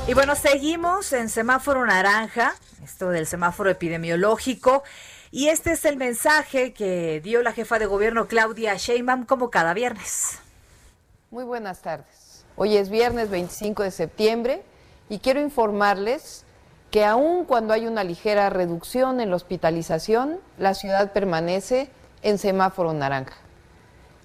Y 0.06 0.14
bueno, 0.14 0.36
seguimos 0.36 1.12
en 1.12 1.28
semáforo 1.28 1.84
naranja, 1.86 2.54
esto 2.84 3.08
del 3.08 3.26
semáforo 3.26 3.70
epidemiológico. 3.70 4.84
Y 5.30 5.48
este 5.48 5.72
es 5.72 5.84
el 5.84 5.96
mensaje 5.96 6.72
que 6.72 7.20
dio 7.20 7.42
la 7.42 7.52
jefa 7.52 7.78
de 7.78 7.86
gobierno 7.86 8.28
Claudia 8.28 8.74
Sheinbaum 8.76 9.24
como 9.24 9.50
cada 9.50 9.74
viernes. 9.74 10.38
Muy 11.30 11.44
buenas 11.44 11.82
tardes. 11.82 12.44
Hoy 12.56 12.76
es 12.76 12.88
viernes 12.88 13.30
25 13.30 13.82
de 13.82 13.90
septiembre 13.90 14.62
y 15.08 15.18
quiero 15.18 15.40
informarles 15.40 16.44
que 16.90 17.04
aun 17.04 17.44
cuando 17.44 17.74
hay 17.74 17.86
una 17.86 18.04
ligera 18.04 18.48
reducción 18.48 19.20
en 19.20 19.30
la 19.30 19.36
hospitalización, 19.36 20.38
la 20.56 20.74
ciudad 20.74 21.12
permanece 21.12 21.90
en 22.22 22.38
semáforo 22.38 22.92
naranja. 22.92 23.34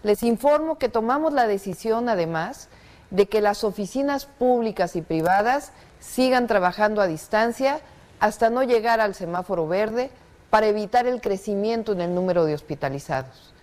Les 0.04 0.24
informo 0.24 0.78
que 0.78 0.90
tomamos 0.90 1.34
la 1.34 1.48
decisión, 1.48 2.10
además, 2.10 2.70
de 3.12 3.28
que 3.28 3.42
las 3.42 3.64
oficinas 3.64 4.26
públicas 4.26 4.96
y 4.96 5.02
privadas 5.02 5.74
sigan 6.00 6.48
trabajando 6.48 7.02
a 7.02 7.08
distancia 7.08 7.82
hasta 8.20 8.50
no 8.50 8.64
llegar 8.64 9.00
al 9.00 9.14
semáforo 9.14 9.68
verde 9.68 10.10
para 10.50 10.68
evitar 10.68 11.06
el 11.06 11.22
crecimiento 11.22 11.92
en 11.92 12.02
el 12.02 12.16
número 12.16 12.46
de 12.46 12.56
hospitalizados. 12.56 13.54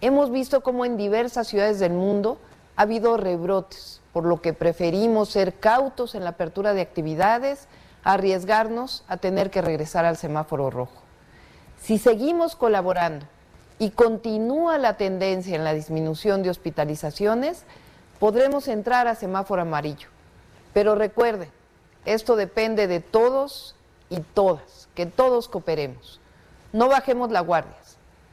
Hemos 0.00 0.30
visto 0.30 0.62
cómo 0.62 0.84
en 0.84 0.96
diversas 0.96 1.48
ciudades 1.48 1.78
del 1.80 1.92
mundo 1.92 2.38
ha 2.76 2.82
habido 2.82 3.16
rebrotes, 3.16 4.00
por 4.12 4.24
lo 4.24 4.40
que 4.40 4.52
preferimos 4.52 5.30
ser 5.30 5.54
cautos 5.54 6.14
en 6.14 6.24
la 6.24 6.30
apertura 6.30 6.72
de 6.72 6.82
actividades, 6.82 7.68
arriesgarnos 8.04 9.04
a 9.08 9.16
tener 9.16 9.50
que 9.50 9.62
regresar 9.62 10.04
al 10.04 10.16
semáforo 10.16 10.70
rojo. 10.70 11.02
Si 11.80 11.98
seguimos 11.98 12.54
colaborando 12.54 13.26
y 13.78 13.90
continúa 13.90 14.78
la 14.78 14.96
tendencia 14.96 15.56
en 15.56 15.64
la 15.64 15.74
disminución 15.74 16.42
de 16.42 16.50
hospitalizaciones, 16.50 17.64
podremos 18.18 18.68
entrar 18.68 19.08
a 19.08 19.14
semáforo 19.14 19.62
amarillo. 19.62 20.08
Pero 20.72 20.94
recuerden, 20.94 21.50
esto 22.04 22.36
depende 22.36 22.86
de 22.86 23.00
todos 23.00 23.74
y 24.10 24.20
todas, 24.20 24.88
que 24.94 25.06
todos 25.06 25.48
cooperemos. 25.48 26.20
No 26.72 26.88
bajemos 26.88 27.30
la 27.30 27.40
guardia. 27.40 27.74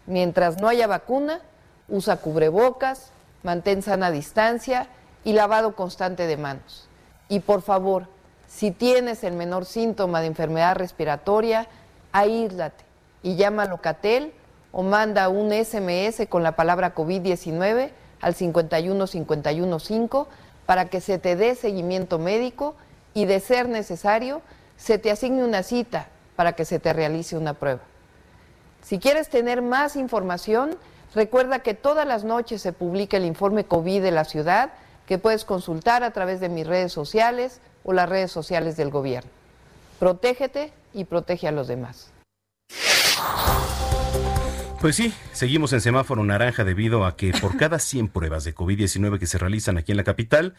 Mientras 0.07 0.59
no 0.59 0.67
haya 0.67 0.87
vacuna, 0.87 1.41
usa 1.87 2.17
cubrebocas, 2.17 3.11
mantén 3.43 3.81
sana 3.81 4.11
distancia 4.11 4.87
y 5.23 5.33
lavado 5.33 5.75
constante 5.75 6.27
de 6.27 6.37
manos. 6.37 6.87
Y 7.29 7.39
por 7.39 7.61
favor, 7.61 8.07
si 8.47 8.71
tienes 8.71 9.23
el 9.23 9.33
menor 9.33 9.65
síntoma 9.65 10.21
de 10.21 10.27
enfermedad 10.27 10.75
respiratoria, 10.75 11.67
aíslate 12.11 12.83
y 13.23 13.35
llama 13.35 13.63
a 13.63 13.67
Locatel 13.67 14.33
o 14.71 14.83
manda 14.83 15.29
un 15.29 15.51
SMS 15.51 16.27
con 16.29 16.43
la 16.43 16.55
palabra 16.55 16.95
COVID-19 16.95 17.91
al 18.21 18.35
51515 18.35 20.25
para 20.65 20.85
que 20.85 21.01
se 21.01 21.17
te 21.17 21.35
dé 21.35 21.55
seguimiento 21.55 22.19
médico 22.19 22.75
y 23.13 23.25
de 23.25 23.39
ser 23.39 23.67
necesario, 23.67 24.41
se 24.77 24.97
te 24.97 25.11
asigne 25.11 25.43
una 25.43 25.63
cita 25.63 26.07
para 26.35 26.53
que 26.53 26.65
se 26.65 26.79
te 26.79 26.93
realice 26.93 27.37
una 27.37 27.53
prueba. 27.53 27.81
Si 28.81 28.99
quieres 28.99 29.29
tener 29.29 29.61
más 29.61 29.95
información, 29.95 30.77
recuerda 31.13 31.59
que 31.59 31.73
todas 31.73 32.07
las 32.07 32.23
noches 32.23 32.61
se 32.61 32.73
publica 32.73 33.17
el 33.17 33.25
informe 33.25 33.65
COVID 33.65 34.01
de 34.01 34.11
la 34.11 34.23
ciudad 34.23 34.71
que 35.05 35.17
puedes 35.17 35.43
consultar 35.45 36.03
a 36.03 36.11
través 36.11 36.39
de 36.39 36.49
mis 36.49 36.65
redes 36.65 36.93
sociales 36.93 37.59
o 37.83 37.93
las 37.93 38.07
redes 38.07 38.31
sociales 38.31 38.77
del 38.77 38.89
gobierno. 38.89 39.29
Protégete 39.99 40.71
y 40.93 41.03
protege 41.03 41.47
a 41.47 41.51
los 41.51 41.67
demás. 41.67 42.10
Pues 44.81 44.95
sí, 44.95 45.13
seguimos 45.31 45.73
en 45.73 45.81
semáforo 45.81 46.23
naranja 46.23 46.63
debido 46.63 47.05
a 47.05 47.15
que 47.15 47.33
por 47.39 47.55
cada 47.55 47.77
100 47.77 48.07
pruebas 48.07 48.43
de 48.45 48.55
COVID-19 48.55 49.19
que 49.19 49.27
se 49.27 49.37
realizan 49.37 49.77
aquí 49.77 49.91
en 49.91 49.97
la 49.97 50.03
capital, 50.03 50.55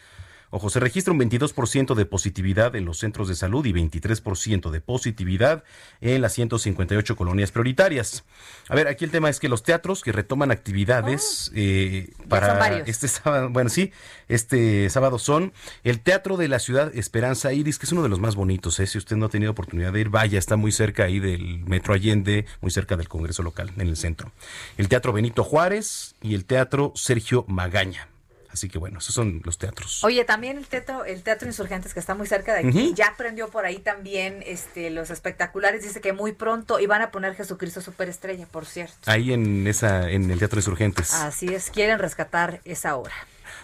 ojo, 0.53 0.69
se 0.69 0.79
registra 0.79 1.11
un 1.11 1.19
22% 1.19 1.95
de 1.95 2.05
positividad 2.05 2.75
en 2.75 2.85
los 2.85 2.99
centros 2.99 3.27
de 3.27 3.33
salud 3.33 3.65
y 3.65 3.73
23% 3.73 4.69
de 4.69 4.81
positividad 4.81 5.63
en 5.99 6.21
las 6.21 6.33
158 6.33 7.15
colonias 7.15 7.51
prioritarias. 7.51 8.23
A 8.69 8.75
ver, 8.75 8.87
aquí 8.87 9.03
el 9.03 9.09
tema 9.09 9.29
es 9.29 9.39
que 9.39 9.49
los 9.49 9.63
teatros 9.63 10.03
que 10.03 10.11
retoman 10.11 10.51
actividades 10.51 11.51
eh, 11.55 12.13
son 12.17 12.27
para 12.29 12.79
este 12.85 13.07
sábado, 13.07 13.49
bueno, 13.49 13.71
sí, 13.71 13.91
este 14.29 14.89
sábado 14.91 15.17
son 15.17 15.53
el 15.83 16.01
Teatro 16.01 16.37
de 16.37 16.47
la 16.47 16.59
Ciudad 16.59 16.95
Esperanza 16.95 17.51
Iris, 17.51 17.79
que 17.79 17.87
es 17.87 17.91
uno 17.91 18.03
de 18.03 18.09
los 18.09 18.19
más 18.19 18.35
bonitos, 18.35 18.79
¿eh? 18.79 18.85
si 18.85 18.99
usted 18.99 19.15
no 19.15 19.25
ha 19.25 19.29
tenido 19.29 19.51
oportunidad 19.51 19.91
de 19.91 20.01
ir, 20.01 20.09
vaya, 20.09 20.37
está 20.37 20.55
muy 20.55 20.71
cerca 20.71 21.05
ahí 21.05 21.19
del 21.19 21.65
Metro 21.65 21.95
Allende, 21.95 22.45
muy 22.61 22.69
cerca 22.69 22.95
del 22.95 23.09
Congreso 23.09 23.41
local, 23.41 23.71
en 23.75 23.87
el 23.87 23.97
centro. 23.97 24.31
El 24.77 24.87
Teatro 24.87 25.13
Benito 25.13 25.43
Juárez 25.43 26.13
y 26.21 26.35
el 26.35 26.45
Teatro 26.45 26.91
Sergio 26.95 27.43
Magaña. 27.47 28.12
Así 28.53 28.69
que 28.69 28.77
bueno, 28.77 28.99
esos 28.99 29.15
son 29.15 29.41
los 29.43 29.57
teatros. 29.57 30.03
Oye, 30.03 30.23
también 30.25 30.57
el 30.59 30.67
teatro, 30.67 31.05
el 31.05 31.23
teatro 31.23 31.47
Insurgentes 31.47 31.93
que 31.95 31.99
está 31.99 32.13
muy 32.13 32.27
cerca 32.27 32.53
de 32.53 32.67
aquí, 32.67 32.93
ya 32.95 33.15
prendió 33.17 33.49
por 33.49 33.65
ahí 33.65 33.79
también 33.79 34.43
este 34.45 34.91
los 34.91 35.09
espectaculares, 35.09 35.81
dice 35.81 36.01
que 36.01 36.13
muy 36.13 36.33
pronto 36.33 36.79
iban 36.79 37.01
a 37.01 37.09
poner 37.09 37.33
Jesucristo 37.35 37.81
Superestrella, 37.81 38.45
por 38.45 38.67
cierto. 38.67 38.95
Ahí 39.05 39.33
en 39.33 39.65
esa, 39.65 40.09
en 40.09 40.29
el 40.29 40.37
Teatro 40.37 40.59
Insurgentes. 40.59 41.13
Así 41.15 41.47
es, 41.47 41.71
quieren 41.71 41.97
rescatar 41.97 42.61
esa 42.63 42.95
hora. 42.95 43.15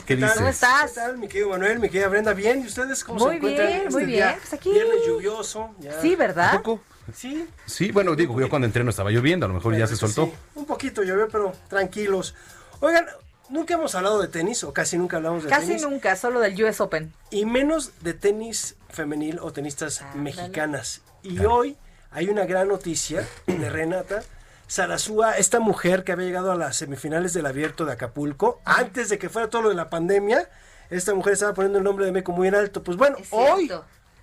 ¿Qué, 0.07 0.15
tal? 0.17 0.23
dices? 0.23 0.37
¿Cómo 0.37 0.49
estás? 0.49 0.93
¿Qué 0.93 1.01
tal, 1.01 1.19
mi 1.19 1.27
querido 1.29 1.51
Manuel, 1.51 1.81
mi 1.81 1.89
querida 1.89 2.09
Brenda? 2.09 2.33
¿Bien? 2.33 2.63
¿Y 2.63 2.67
ustedes 2.67 3.03
cómo 3.05 3.19
Muy 3.21 3.31
se 3.31 3.37
encuentran? 3.37 3.67
bien, 3.67 3.79
muy 3.79 3.87
este 3.89 3.97
bien. 3.99 4.09
día? 4.09 4.37
Pues 4.41 4.53
aquí- 4.53 4.71
Viernes 4.73 4.97
lluvioso. 5.07 5.71
ya. 5.81 6.01
Sí, 6.01 6.15
¿verdad? 6.15 6.55
¿A 6.55 6.63
poco? 6.63 6.81
Sí. 7.15 7.47
Sí, 7.67 7.91
bueno, 7.93 8.15
digo, 8.15 8.41
yo 8.41 8.49
cuando 8.49 8.67
entré 8.67 8.83
no 8.85 8.91
estaba 8.91 9.11
lloviendo, 9.11 9.47
a 9.47 9.49
lo 9.49 9.55
mejor 9.55 9.77
ya 9.77 9.87
se 9.87 9.97
soltó. 9.97 10.27
sí, 10.27 10.33
un 10.55 10.67
poquito 10.67 11.03
llovió, 11.03 11.29
pero 11.29 11.53
tranquilos. 11.69 12.35
Oigan, 12.81 13.07
nunca 13.49 13.75
hemos 13.75 13.95
hablado 13.95 14.21
de 14.21 14.29
tenis, 14.29 14.63
o 14.65 14.73
casi 14.73 14.99
nunca 14.99 15.17
hablamos 15.19 15.45
de 15.45 15.49
Casi 15.51 15.67
tenis. 15.69 15.83
nunca, 15.83 16.17
solo 16.17 16.41
del 16.41 16.63
US 16.65 16.81
Open. 16.81 17.13
Y 17.31 17.45
menos 17.47 17.93
de 18.03 18.15
tenis 18.15 18.77
femenil 18.91 19.39
o 19.41 19.53
tenistas 19.53 20.03
Ah, 20.03 20.13
mexicanas. 20.15 21.03
Y 21.23 21.45
hoy 21.45 21.77
hay 22.11 22.29
una 22.29 22.45
gran 22.45 22.69
noticia 22.69 23.27
de 23.47 23.71
Renata 23.71 24.23
Sarazúa, 24.69 25.37
esta 25.37 25.61
mujer 25.61 26.03
que 26.03 26.11
había 26.13 26.27
llegado 26.27 26.51
a 26.51 26.57
las 26.57 26.77
semifinales 26.77 27.33
del 27.33 27.47
abierto 27.47 27.85
de 27.85 27.93
Acapulco, 27.93 28.61
antes 28.65 29.09
de 29.09 29.19
que 29.19 29.29
fuera 29.29 29.49
todo 29.49 29.63
lo 29.63 29.69
de 29.69 29.77
la 29.77 29.91
pandemia, 29.91 30.49
esta 30.91 31.15
mujer 31.15 31.35
estaba 31.35 31.55
poniendo 31.55 31.79
el 31.79 31.85
nombre 31.85 32.05
de 32.05 32.11
México 32.13 32.33
muy 32.33 32.49
en 32.49 32.57
alto. 32.57 32.83
Pues 32.83 32.97
bueno, 32.97 33.17
Es 33.19 33.29
hoy, 33.31 33.71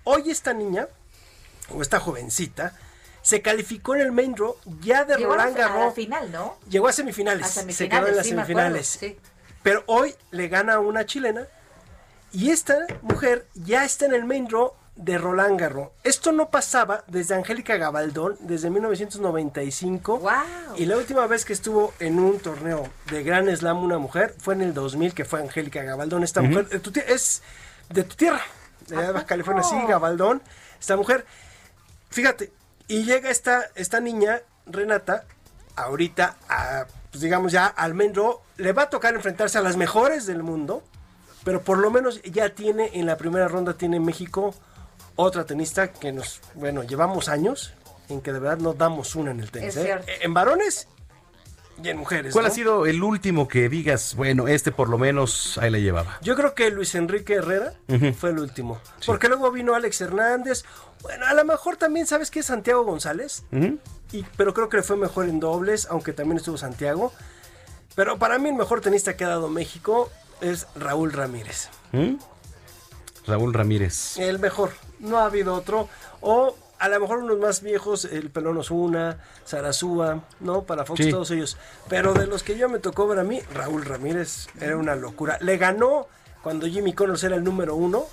hoy 0.04 0.30
esta 0.30 0.52
niña, 0.52 0.86
o 1.74 1.80
esta 1.80 1.98
jovencita, 1.98 2.74
se 3.24 3.40
calificó 3.42 3.94
en 3.94 4.02
el 4.02 4.12
main 4.12 4.34
draw 4.34 4.54
ya 4.82 5.04
de 5.04 5.16
Llegó 5.16 5.32
a 5.32 5.36
la- 5.38 5.44
Roland 5.46 5.56
a 5.60 5.68
la 5.68 5.74
Garros. 5.74 5.94
final, 5.94 6.30
¿no? 6.30 6.58
Llegó 6.68 6.88
a 6.88 6.92
semifinales. 6.92 7.46
A 7.46 7.48
Se 7.48 7.60
semifinales, 7.60 7.98
quedó 8.00 8.08
en 8.10 8.16
las 8.16 8.26
sí, 8.26 8.34
me 8.34 8.42
acuerdo, 8.42 8.60
semifinales. 8.60 8.86
sí. 8.86 9.18
Pero 9.62 9.82
hoy 9.86 10.14
le 10.30 10.48
gana 10.48 10.74
a 10.74 10.78
una 10.78 11.06
chilena 11.06 11.46
y 12.32 12.50
esta 12.50 12.76
mujer 13.00 13.46
ya 13.54 13.84
está 13.84 14.04
en 14.04 14.12
el 14.14 14.24
main 14.26 14.46
draw 14.46 14.72
de 14.96 15.16
Roland 15.18 15.58
Garros. 15.58 15.88
Esto 16.04 16.32
no 16.32 16.50
pasaba 16.50 17.02
desde 17.08 17.34
Angélica 17.34 17.76
Gabaldón, 17.78 18.36
desde 18.40 18.68
1995. 18.70 20.20
Y 20.76 20.84
la 20.86 20.96
última 20.98 21.26
vez 21.26 21.44
que 21.44 21.52
estuvo 21.54 21.94
en 22.00 22.18
un 22.18 22.38
torneo 22.38 22.88
de 23.10 23.22
Gran 23.22 23.48
Slam 23.56 23.82
una 23.82 23.98
mujer 23.98 24.34
fue 24.38 24.54
en 24.54 24.60
el 24.62 24.74
2000, 24.74 25.14
que 25.14 25.24
fue 25.24 25.40
Angélica 25.40 25.82
Gabaldón. 25.82 26.22
Esta 26.24 26.42
mujer 26.42 26.68
de 26.68 26.78
tu 26.78 26.92
tie- 26.92 27.04
es 27.08 27.42
de 27.88 28.04
tu 28.04 28.14
tierra, 28.16 28.42
de 28.86 28.96
Baja 29.12 29.26
California, 29.26 29.62
sí, 29.62 29.74
Gabaldón. 29.88 30.42
Esta 30.78 30.96
mujer, 30.96 31.24
fíjate, 32.10 32.52
y 32.88 33.04
llega 33.04 33.30
esta, 33.30 33.70
esta 33.74 34.00
niña, 34.00 34.42
Renata, 34.66 35.24
ahorita, 35.76 36.36
a, 36.48 36.86
pues 37.10 37.22
digamos 37.22 37.52
ya 37.52 37.66
al 37.66 37.96
draw, 38.12 38.40
le 38.56 38.72
va 38.72 38.82
a 38.82 38.90
tocar 38.90 39.14
enfrentarse 39.14 39.58
a 39.58 39.62
las 39.62 39.76
mejores 39.76 40.26
del 40.26 40.42
mundo, 40.42 40.82
pero 41.44 41.62
por 41.62 41.78
lo 41.78 41.90
menos 41.90 42.22
ya 42.22 42.50
tiene 42.50 42.90
en 42.94 43.06
la 43.06 43.16
primera 43.16 43.48
ronda, 43.48 43.74
tiene 43.74 44.00
México 44.00 44.54
otra 45.16 45.44
tenista 45.44 45.92
que 45.92 46.12
nos, 46.12 46.40
bueno, 46.54 46.82
llevamos 46.82 47.28
años 47.28 47.74
en 48.08 48.20
que 48.20 48.32
de 48.32 48.38
verdad 48.38 48.58
no 48.58 48.74
damos 48.74 49.14
una 49.14 49.30
en 49.30 49.40
el 49.40 49.50
tenis. 49.50 49.70
Es 49.70 49.76
¿eh? 49.76 49.84
cierto. 49.84 50.06
En 50.20 50.34
varones 50.34 50.88
y 51.82 51.88
en 51.88 51.98
mujeres. 51.98 52.32
¿Cuál 52.32 52.44
¿no? 52.44 52.50
ha 52.50 52.54
sido 52.54 52.86
el 52.86 53.02
último 53.02 53.48
que 53.48 53.68
digas, 53.68 54.14
bueno, 54.14 54.48
este 54.48 54.72
por 54.72 54.88
lo 54.88 54.98
menos 54.98 55.58
ahí 55.58 55.70
la 55.70 55.78
llevaba? 55.78 56.18
Yo 56.22 56.36
creo 56.36 56.54
que 56.54 56.70
Luis 56.70 56.94
Enrique 56.94 57.34
Herrera 57.34 57.74
fue 58.18 58.30
el 58.30 58.38
último. 58.38 58.80
Porque 59.06 59.28
luego 59.28 59.50
vino 59.50 59.74
Alex 59.74 60.00
Hernández. 60.00 60.64
Bueno, 61.02 61.26
a 61.26 61.34
lo 61.34 61.44
mejor 61.44 61.76
también 61.76 62.06
sabes 62.06 62.30
que 62.30 62.40
es 62.40 62.46
Santiago 62.46 62.84
González. 62.84 63.44
Y, 64.12 64.24
pero 64.36 64.54
creo 64.54 64.68
que 64.68 64.78
le 64.78 64.82
fue 64.82 64.96
mejor 64.96 65.28
en 65.28 65.40
dobles, 65.40 65.86
aunque 65.90 66.12
también 66.12 66.38
estuvo 66.38 66.56
Santiago. 66.56 67.12
Pero 67.94 68.18
para 68.18 68.38
mí 68.38 68.48
el 68.48 68.54
mejor 68.54 68.80
tenista 68.80 69.16
que 69.16 69.24
ha 69.24 69.28
dado 69.28 69.48
México 69.48 70.10
es 70.40 70.66
Raúl 70.74 71.12
Ramírez. 71.12 71.68
¿Mm? 71.92 72.14
Raúl 73.26 73.54
Ramírez. 73.54 74.18
El 74.18 74.38
mejor. 74.38 74.72
No 74.98 75.18
ha 75.18 75.26
habido 75.26 75.54
otro. 75.54 75.88
O 76.20 76.56
a 76.78 76.88
lo 76.88 77.00
mejor 77.00 77.18
unos 77.18 77.38
más 77.38 77.62
viejos, 77.62 78.04
el 78.04 78.30
Pelón 78.30 78.56
Osuna, 78.58 79.18
Sarazúa, 79.44 80.20
¿no? 80.40 80.62
Para 80.62 80.84
Fox, 80.84 81.04
Sí. 81.04 81.10
todos 81.10 81.30
ellos. 81.30 81.56
Pero 81.88 82.12
de 82.14 82.26
los 82.26 82.42
que 82.42 82.56
yo 82.58 82.68
me 82.68 82.78
tocó 82.78 83.06
ver 83.06 83.18
a 83.18 83.24
mí, 83.24 83.40
Raúl 83.54 83.84
Ramírez 83.84 84.48
era 84.60 84.76
una 84.76 84.94
locura. 84.94 85.38
Le 85.40 85.56
ganó 85.56 86.06
cuando 86.42 86.66
Jimmy 86.66 86.92
Connors 86.92 87.22
era 87.24 87.36
el 87.36 87.44
número 87.44 87.74
uno. 87.74 88.04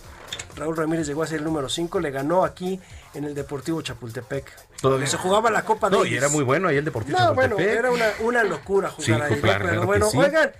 Raúl 0.55 0.77
Ramírez 0.77 1.07
llegó 1.07 1.23
a 1.23 1.27
ser 1.27 1.39
el 1.39 1.43
número 1.43 1.67
5, 1.69 1.99
le 1.99 2.11
ganó 2.11 2.43
aquí 2.45 2.79
en 3.13 3.23
el 3.25 3.33
Deportivo 3.35 3.81
Chapultepec. 3.81 4.45
Todavía. 4.81 5.07
Se 5.07 5.17
jugaba 5.17 5.49
la 5.51 5.63
Copa 5.63 5.89
No, 5.89 5.97
Davis. 5.99 6.13
y 6.13 6.15
era 6.17 6.29
muy 6.29 6.43
bueno 6.43 6.67
ahí 6.69 6.77
el 6.77 6.85
Deportivo 6.85 7.17
No, 7.19 7.33
bueno, 7.33 7.57
era 7.59 7.91
una, 7.91 8.09
una 8.21 8.43
locura 8.43 8.89
jugar 8.89 9.05
Sí, 9.05 9.11
ahí. 9.11 9.35
¿no? 9.35 9.41
claro, 9.41 9.59
Pero 9.59 9.69
claro 9.73 9.85
bueno, 9.85 10.09
sí. 10.09 10.17
oigan, 10.17 10.51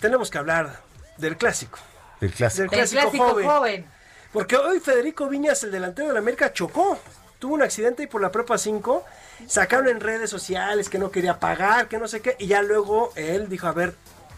tenemos 0.00 0.30
que 0.30 0.38
hablar 0.38 0.80
del 1.18 1.36
clásico. 1.36 1.78
Del 2.20 2.32
clásico. 2.32 2.70
Del 2.74 2.88
clásico, 2.88 3.24
joven. 3.44 3.86
Porque 4.32 4.56
hoy 4.56 4.80
Federico 4.80 5.28
Viñas, 5.28 5.62
el 5.64 5.70
delantero 5.72 6.08
de 6.08 6.14
la 6.14 6.20
América, 6.20 6.52
chocó. 6.52 6.98
Tuvo 7.38 7.54
un 7.54 7.62
accidente 7.62 8.04
y 8.04 8.06
por 8.06 8.20
la 8.22 8.30
prepa 8.30 8.56
5 8.56 9.04
sacaron 9.48 9.88
en 9.88 9.98
redes 10.00 10.30
sociales 10.30 10.88
que 10.88 10.98
no 10.98 11.10
quería 11.10 11.40
pagar, 11.40 11.88
que 11.88 11.98
no 11.98 12.06
sé 12.06 12.20
qué. 12.20 12.36
Y 12.38 12.46
ya 12.46 12.62
luego 12.62 13.12
él 13.16 13.48
dijo, 13.48 13.66
a 13.66 13.72
ver, 13.72 13.94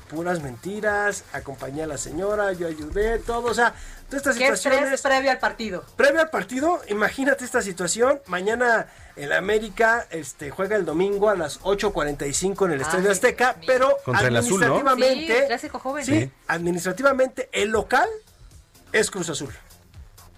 puras 0.08 0.40
mentiras, 0.42 1.24
acompañé 1.34 1.82
a 1.82 1.86
la 1.86 1.98
señora, 1.98 2.52
yo 2.54 2.66
ayudé, 2.66 3.18
todo. 3.18 3.48
O 3.50 3.54
sea, 3.54 3.74
todas 4.08 4.22
estas 4.26 4.36
¿Qué 4.36 4.56
situaciones... 4.56 5.02
previo 5.02 5.30
al 5.30 5.38
partido? 5.38 5.84
Previo 5.96 6.22
al 6.22 6.30
partido, 6.30 6.80
imagínate 6.88 7.44
esta 7.44 7.60
situación. 7.60 8.20
Mañana 8.26 8.86
el 9.16 9.32
América 9.32 10.06
este, 10.10 10.50
juega 10.50 10.74
el 10.76 10.86
domingo 10.86 11.28
a 11.28 11.34
las 11.36 11.60
8.45 11.60 12.64
en 12.64 12.72
el 12.72 12.80
Estadio 12.80 13.10
Azteca, 13.10 13.56
pero 13.66 13.98
Contra 14.02 14.28
el 14.28 14.36
Azul, 14.36 14.60
¿no? 14.60 14.76
administrativamente, 14.78 15.40
Sí, 15.40 15.46
clásico 15.46 15.78
joven. 15.78 16.04
sí, 16.06 16.30
administrativamente 16.48 17.50
el 17.52 17.68
local 17.68 18.08
es 18.92 19.10
Cruz 19.10 19.28
Azul. 19.28 19.52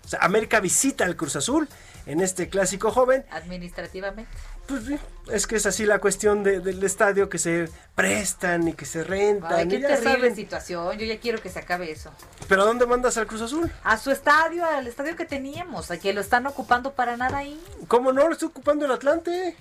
O 0.07 0.09
sea, 0.09 0.21
América 0.23 0.61
visita 0.61 1.05
al 1.05 1.17
Cruz 1.17 1.37
Azul 1.37 1.69
en 2.07 2.21
este 2.21 2.49
clásico 2.49 2.91
joven. 2.93 3.25
Administrativamente. 3.33 4.31
Pues 4.69 4.83
es 5.31 5.47
que 5.47 5.57
es 5.57 5.67
así 5.67 5.85
la 5.87 6.01
cuestión 6.01 6.43
de- 6.43 6.59
del 6.59 6.83
estadio 6.83 7.29
que 7.29 7.39
se 7.39 7.69
prestan 7.95 8.67
y 8.69 8.73
que 8.73 8.85
se 8.85 9.05
rentan. 9.05 9.53
Ay, 9.53 9.69
qué 9.69 9.77
y 9.77 9.81
ya 9.81 9.89
terrible 9.89 10.15
saben. 10.15 10.37
situación. 10.37 10.99
Yo 10.99 11.07
ya 11.07 11.19
quiero 11.21 11.41
que 11.41 11.49
se 11.49 11.59
acabe 11.61 11.91
eso. 11.91 12.11
¿Pero 12.49 12.63
a 12.63 12.65
dónde 12.65 12.85
mandas 12.87 13.17
al 13.17 13.27
Cruz 13.29 13.43
Azul? 13.43 13.71
A 13.85 13.97
su 13.97 14.11
estadio, 14.11 14.65
al 14.65 14.87
estadio 14.89 15.15
que 15.17 15.25
teníamos, 15.25 15.91
a 15.93 15.99
que 15.99 16.13
lo 16.13 16.21
están 16.21 16.47
ocupando 16.49 16.95
para 16.95 17.17
nada 17.17 17.39
ahí. 17.39 17.61
¿Cómo 17.89 18.13
no? 18.13 18.27
Lo 18.27 18.33
estoy 18.33 18.49
ocupando 18.49 18.85
el 18.87 18.93
Atlante. 18.93 19.57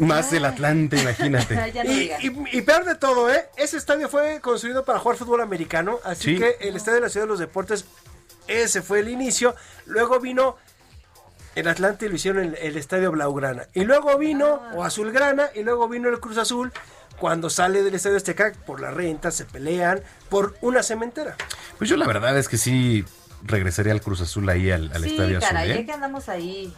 Más 0.00 0.30
del 0.30 0.44
Atlante, 0.46 0.96
imagínate. 0.98 1.54
ya 1.74 1.84
no 1.84 1.92
Y, 1.92 1.94
digan. 2.00 2.20
y- 2.22 2.58
y 2.58 2.62
peor 2.62 2.84
de 2.86 2.94
todo, 2.94 3.30
¿eh? 3.32 3.48
Ese 3.56 3.76
estadio 3.76 4.08
fue 4.08 4.40
construido 4.40 4.84
para 4.86 4.98
jugar 4.98 5.16
fútbol 5.18 5.42
americano, 5.42 5.98
así 6.04 6.34
Sí. 6.34 6.38
que 6.38 6.56
el 6.60 6.76
estadio 6.76 6.96
de 6.96 7.00
la 7.02 7.08
Ciudad 7.10 7.26
de 7.26 7.30
los 7.30 7.38
Deportes, 7.40 7.84
ese 8.48 8.82
fue 8.82 9.00
el 9.00 9.08
inicio. 9.08 9.54
Luego 9.86 10.20
vino 10.20 10.56
el 11.54 11.68
Atlante 11.68 12.06
y 12.06 12.08
lo 12.08 12.16
hicieron 12.16 12.42
el, 12.44 12.54
el 12.56 12.76
estadio 12.76 13.10
Blaugrana. 13.12 13.66
Y 13.74 13.84
luego 13.84 14.16
vino, 14.18 14.60
Ah. 14.62 14.72
o 14.74 14.84
Azulgrana, 14.84 15.48
y 15.54 15.62
luego 15.62 15.88
vino 15.88 16.08
el 16.08 16.20
Cruz 16.20 16.38
Azul. 16.38 16.72
Cuando 17.18 17.48
sale 17.48 17.82
del 17.82 17.94
estadio 17.94 18.18
Azteca, 18.18 18.52
por 18.66 18.80
la 18.80 18.90
renta, 18.90 19.30
se 19.30 19.46
pelean 19.46 20.02
por 20.28 20.54
una 20.60 20.82
cementera. 20.82 21.34
Pues 21.78 21.88
yo 21.88 21.96
la 21.96 22.06
verdad 22.06 22.36
es 22.36 22.46
que 22.48 22.58
sí 22.58 23.04
regresaría 23.42 23.92
al 23.92 24.02
Cruz 24.02 24.20
Azul 24.20 24.46
ahí 24.50 24.70
al, 24.70 24.92
al 24.92 25.02
sí, 25.02 25.10
Estadio 25.12 25.38
Azul. 25.38 25.48
caray, 25.48 25.70
¿eh? 25.70 25.76
ya 25.78 25.86
que 25.86 25.92
andamos 25.92 26.28
ahí. 26.28 26.74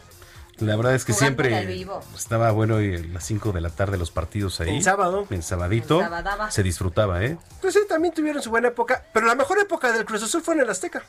La 0.59 0.75
verdad 0.75 0.93
es 0.93 1.03
que 1.05 1.13
en 1.13 1.17
siempre 1.17 1.85
estaba 2.17 2.51
bueno 2.51 2.81
y 2.81 2.95
a 2.95 2.99
las 2.99 3.25
5 3.25 3.51
de 3.53 3.61
la 3.61 3.69
tarde 3.69 3.97
los 3.97 4.11
partidos 4.11 4.59
ahí. 4.61 4.75
En 4.77 4.83
sábado. 4.83 5.25
En 5.29 5.41
sabadito. 5.43 5.97
En 5.99 6.03
sabadaba. 6.05 6.51
Se 6.51 6.63
disfrutaba, 6.63 7.23
¿eh? 7.23 7.37
Pues 7.61 7.73
sí, 7.73 7.79
también 7.87 8.13
tuvieron 8.13 8.41
su 8.41 8.49
buena 8.49 8.67
época, 8.69 9.05
pero 9.13 9.25
la 9.25 9.35
mejor 9.35 9.59
época 9.59 9.91
del 9.93 10.05
Cruz 10.05 10.23
Azul 10.23 10.41
fue 10.41 10.55
en 10.55 10.61
el 10.61 10.69
Azteca. 10.69 11.03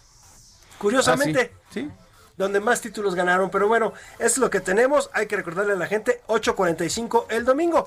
Curiosamente. 0.80 1.52
Ah, 1.54 1.60
sí, 1.72 1.80
sí. 1.82 1.90
Donde 2.36 2.58
más 2.58 2.80
títulos 2.80 3.14
ganaron, 3.14 3.50
pero 3.50 3.68
bueno, 3.68 3.92
eso 4.18 4.26
es 4.26 4.38
lo 4.38 4.48
que 4.48 4.60
tenemos. 4.60 5.10
Hay 5.12 5.26
que 5.26 5.36
recordarle 5.36 5.74
a 5.74 5.76
la 5.76 5.86
gente, 5.86 6.22
8.45 6.26 7.26
el 7.28 7.44
domingo. 7.44 7.86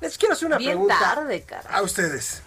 Les 0.00 0.18
quiero 0.18 0.34
hacer 0.34 0.46
una 0.48 0.58
Bien 0.58 0.72
pregunta 0.72 0.98
tarde, 0.98 1.46
a 1.70 1.82
ustedes. 1.82 2.42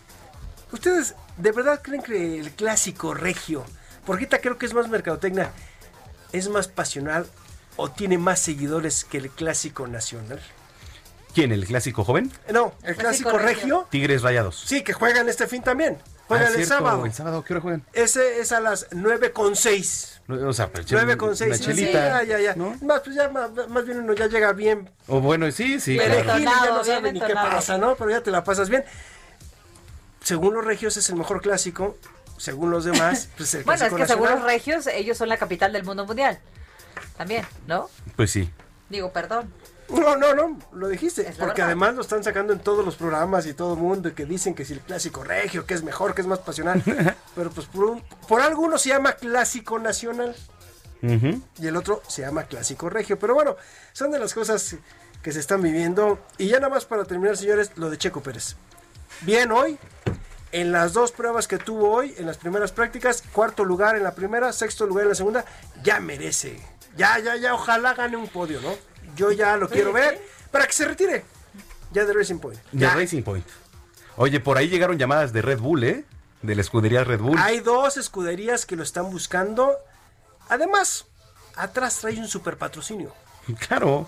¿Ustedes 0.73 1.15
de 1.37 1.51
verdad 1.53 1.81
creen 1.81 2.01
que 2.01 2.39
el 2.39 2.51
clásico 2.51 3.13
regio, 3.13 3.63
porque 4.05 4.25
ahorita 4.25 4.41
creo 4.41 4.57
que 4.57 4.65
es 4.65 4.73
más 4.73 4.89
mercadotecnia, 4.89 5.51
es 6.33 6.49
más 6.49 6.67
pasional 6.67 7.25
o 7.77 7.89
tiene 7.89 8.17
más 8.17 8.39
seguidores 8.41 9.05
que 9.05 9.17
el 9.19 9.29
clásico 9.29 9.87
nacional? 9.87 10.41
¿Quién? 11.33 11.53
¿El 11.53 11.65
clásico 11.65 12.03
joven? 12.03 12.31
No, 12.51 12.73
el 12.83 12.95
clásico, 12.97 13.29
Clásico 13.29 13.37
regio. 13.37 13.61
regio. 13.61 13.87
Tigres 13.91 14.21
Rayados. 14.23 14.59
Sí, 14.65 14.83
que 14.83 14.91
juegan 14.91 15.29
este 15.29 15.47
fin 15.47 15.61
también. 15.61 15.97
Juegan 16.27 16.47
Ah, 16.47 16.49
el 16.49 16.55
cierto, 16.55 16.73
sábado. 16.75 17.05
El 17.05 17.13
sábado, 17.13 17.43
¿qué 17.43 17.53
hora 17.53 17.61
juegan? 17.61 17.83
Ese 17.93 18.39
es 18.39 18.51
a 18.51 18.59
las 18.59 18.87
9 18.91 19.31
con 19.31 19.55
6. 19.55 20.21
No, 20.27 20.49
O 20.49 20.53
sea, 20.53 20.71
pero 20.71 20.83
9 20.89 21.17
con 21.17 21.35
6. 21.37 21.47
una 21.49 21.59
chelita. 21.59 22.23
ya, 22.23 22.23
ya, 22.23 22.39
ya. 22.39 22.55
¿no? 22.55 22.75
Más, 22.81 23.01
pues 23.01 23.15
ya, 23.15 23.29
más, 23.29 23.51
más 23.69 23.85
bien 23.85 23.99
uno 23.99 24.13
ya 24.13 24.25
llega 24.27 24.51
bien 24.53 24.89
O 25.07 25.19
bueno, 25.21 25.51
sí, 25.51 25.79
sí. 25.79 25.97
Claro. 25.97 26.23
ya 26.39 26.65
no 26.65 26.83
bien 26.83 26.85
sabe 26.85 27.13
ni 27.13 27.19
qué 27.19 27.33
pasa, 27.33 27.77
¿no? 27.77 27.95
Pero 27.95 28.09
ya 28.09 28.21
te 28.21 28.31
la 28.31 28.43
pasas 28.43 28.69
bien. 28.69 28.83
Según 30.23 30.55
los 30.55 30.65
regios 30.65 30.97
es 30.97 31.09
el 31.09 31.15
mejor 31.15 31.41
clásico. 31.41 31.97
Según 32.37 32.71
los 32.71 32.83
demás, 32.85 33.29
pues 33.37 33.53
el 33.53 33.63
Bueno, 33.63 33.85
es 33.85 33.93
que 33.93 34.07
según 34.07 34.29
los 34.29 34.41
regios, 34.41 34.87
ellos 34.87 35.17
son 35.17 35.29
la 35.29 35.37
capital 35.37 35.71
del 35.73 35.83
mundo 35.83 36.05
mundial. 36.05 36.39
También, 37.17 37.45
¿no? 37.67 37.89
Pues 38.15 38.31
sí. 38.31 38.49
Digo, 38.89 39.11
perdón. 39.13 39.53
No, 39.89 40.15
no, 40.17 40.33
no, 40.33 40.57
lo 40.73 40.87
dijiste. 40.87 41.21
Es 41.21 41.35
Porque 41.37 41.61
verdad. 41.61 41.65
además 41.67 41.95
lo 41.95 42.01
están 42.01 42.23
sacando 42.23 42.53
en 42.53 42.59
todos 42.59 42.83
los 42.83 42.95
programas 42.95 43.45
y 43.45 43.53
todo 43.53 43.73
el 43.75 43.79
mundo 43.79 44.09
y 44.09 44.13
que 44.13 44.25
dicen 44.25 44.55
que 44.55 44.65
si 44.65 44.73
el 44.73 44.79
clásico 44.79 45.23
regio, 45.23 45.65
que 45.65 45.73
es 45.75 45.83
mejor, 45.83 46.15
que 46.15 46.21
es 46.21 46.27
más 46.27 46.39
pasional. 46.39 46.81
Pero 47.35 47.49
pues 47.51 47.67
por, 47.67 47.85
un- 47.85 48.03
por 48.27 48.41
algo 48.41 48.63
uno 48.63 48.77
se 48.77 48.89
llama 48.89 49.13
clásico 49.13 49.77
nacional. 49.79 50.35
Y 51.01 51.67
el 51.67 51.75
otro 51.77 52.01
se 52.07 52.23
llama 52.23 52.45
Clásico 52.45 52.89
Regio. 52.89 53.19
Pero 53.19 53.35
bueno, 53.35 53.55
son 53.93 54.09
de 54.09 54.17
las 54.17 54.33
cosas 54.33 54.75
que 55.21 55.31
se 55.31 55.39
están 55.39 55.61
viviendo. 55.61 56.17
Y 56.39 56.47
ya 56.47 56.59
nada 56.59 56.69
más 56.73 56.85
para 56.85 57.05
terminar, 57.05 57.37
señores, 57.37 57.69
lo 57.75 57.91
de 57.91 57.97
Checo 57.99 58.23
Pérez. 58.23 58.55
Bien 59.21 59.51
hoy, 59.51 59.77
en 60.51 60.71
las 60.71 60.93
dos 60.93 61.11
pruebas 61.11 61.47
que 61.47 61.59
tuvo 61.59 61.91
hoy, 61.91 62.15
en 62.17 62.25
las 62.25 62.37
primeras 62.37 62.71
prácticas, 62.71 63.21
cuarto 63.33 63.63
lugar 63.65 63.95
en 63.95 64.01
la 64.03 64.15
primera, 64.15 64.51
sexto 64.51 64.87
lugar 64.87 65.03
en 65.03 65.09
la 65.09 65.15
segunda, 65.15 65.45
ya 65.83 65.99
merece. 65.99 66.59
Ya, 66.97 67.19
ya, 67.19 67.35
ya, 67.35 67.53
ojalá 67.53 67.93
gane 67.93 68.17
un 68.17 68.27
podio, 68.27 68.59
¿no? 68.61 68.73
Yo 69.15 69.31
ya 69.31 69.57
lo 69.57 69.69
quiero 69.69 69.91
ver 69.93 70.21
para 70.51 70.65
que 70.67 70.73
se 70.73 70.85
retire. 70.85 71.23
Ya 71.91 72.05
de 72.05 72.13
Racing 72.13 72.39
Point. 72.39 72.59
De 72.71 72.79
Ya. 72.79 72.93
Racing 72.93 73.23
Point. 73.23 73.45
Oye, 74.17 74.39
por 74.39 74.57
ahí 74.57 74.67
llegaron 74.69 74.97
llamadas 74.97 75.33
de 75.33 75.41
Red 75.41 75.59
Bull, 75.59 75.83
¿eh? 75.83 76.05
De 76.41 76.55
la 76.55 76.61
escudería 76.61 77.03
Red 77.03 77.19
Bull. 77.19 77.37
Hay 77.39 77.59
dos 77.59 77.97
escuderías 77.97 78.65
que 78.65 78.75
lo 78.75 78.83
están 78.83 79.09
buscando. 79.11 79.75
Además, 80.49 81.05
atrás 81.55 81.97
trae 81.99 82.17
un 82.19 82.27
super 82.27 82.57
patrocinio. 82.57 83.13
Claro. 83.67 84.07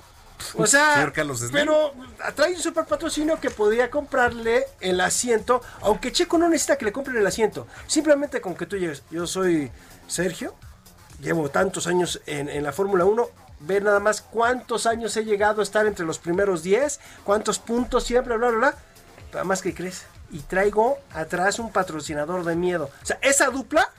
O 0.55 0.67
sea, 0.67 0.93
Señor 0.95 1.13
Carlos 1.13 1.39
Slim. 1.39 1.51
pero 1.51 1.93
trae 2.35 2.53
un 2.53 2.61
super 2.61 2.85
patrocinio 2.85 3.39
que 3.39 3.49
podría 3.49 3.89
comprarle 3.89 4.65
el 4.81 5.01
asiento, 5.01 5.61
aunque 5.81 6.11
Checo 6.11 6.37
no 6.37 6.47
necesita 6.47 6.77
que 6.77 6.85
le 6.85 6.91
compren 6.91 7.17
el 7.17 7.25
asiento. 7.25 7.65
Simplemente 7.87 8.39
con 8.39 8.55
que 8.55 8.67
tú 8.67 8.77
llegues, 8.77 9.01
yo 9.09 9.25
soy 9.25 9.71
Sergio, 10.07 10.53
llevo 11.21 11.49
tantos 11.49 11.87
años 11.87 12.21
en, 12.27 12.49
en 12.49 12.63
la 12.63 12.71
Fórmula 12.71 13.03
1, 13.05 13.27
ver 13.59 13.83
nada 13.83 13.99
más 13.99 14.21
cuántos 14.21 14.85
años 14.85 15.15
he 15.17 15.25
llegado 15.25 15.61
a 15.61 15.63
estar 15.63 15.87
entre 15.87 16.05
los 16.05 16.19
primeros 16.19 16.63
10, 16.63 16.99
cuántos 17.23 17.59
puntos 17.59 18.03
siempre, 18.03 18.37
bla, 18.37 18.49
bla, 18.49 18.57
bla. 18.57 18.75
Nada 19.31 19.43
más 19.43 19.61
que 19.61 19.73
crees. 19.73 20.05
Y 20.31 20.39
traigo 20.39 20.99
atrás 21.13 21.59
un 21.59 21.71
patrocinador 21.71 22.43
de 22.43 22.55
miedo. 22.55 22.89
O 23.01 23.05
sea, 23.05 23.17
esa 23.21 23.49
dupla 23.49 23.89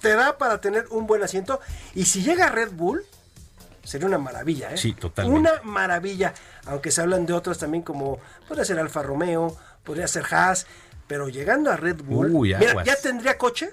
te 0.00 0.14
da 0.14 0.38
para 0.38 0.60
tener 0.60 0.86
un 0.90 1.06
buen 1.06 1.22
asiento. 1.22 1.60
Y 1.94 2.06
si 2.06 2.22
llega 2.22 2.48
Red 2.48 2.72
Bull, 2.72 3.04
sería 3.84 4.06
una 4.06 4.18
maravilla, 4.18 4.72
¿eh? 4.72 4.76
Sí, 4.76 4.92
totalmente. 4.92 5.40
Una 5.40 5.62
maravilla. 5.62 6.34
Aunque 6.66 6.90
se 6.90 7.00
hablan 7.00 7.26
de 7.26 7.32
otros 7.32 7.58
también 7.58 7.82
como 7.82 8.20
podría 8.46 8.64
ser 8.64 8.78
Alfa 8.78 9.02
Romeo, 9.02 9.56
podría 9.84 10.08
ser 10.08 10.24
Haas. 10.30 10.66
Pero 11.06 11.28
llegando 11.28 11.70
a 11.70 11.76
Red 11.76 12.02
Bull, 12.02 12.30
Uy, 12.32 12.54
mira, 12.54 12.84
ya 12.84 12.96
tendría 12.96 13.38
coche 13.38 13.72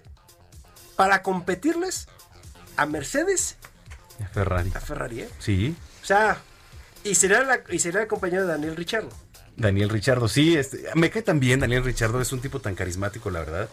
para 0.95 1.21
competirles 1.21 2.07
a 2.77 2.85
Mercedes 2.85 3.57
Ferrari. 4.33 4.71
a 4.75 4.79
Ferrari, 4.79 5.21
¿eh? 5.21 5.29
Sí. 5.39 5.75
O 6.01 6.05
sea, 6.05 6.37
y 7.03 7.15
será, 7.15 7.43
la, 7.43 7.59
y 7.69 7.79
será 7.79 8.01
el 8.01 8.07
compañero 8.07 8.43
de 8.43 8.47
Daniel 8.49 8.75
Richardo. 8.75 9.09
Daniel 9.57 9.89
Richardo, 9.89 10.27
sí, 10.27 10.57
este, 10.57 10.85
me 10.95 11.09
cae 11.09 11.21
tan 11.21 11.39
bien 11.39 11.59
Daniel 11.61 11.83
Richardo, 11.83 12.19
es 12.21 12.31
un 12.33 12.41
tipo 12.41 12.59
tan 12.59 12.75
carismático, 12.75 13.29
la 13.29 13.39
verdad. 13.39 13.69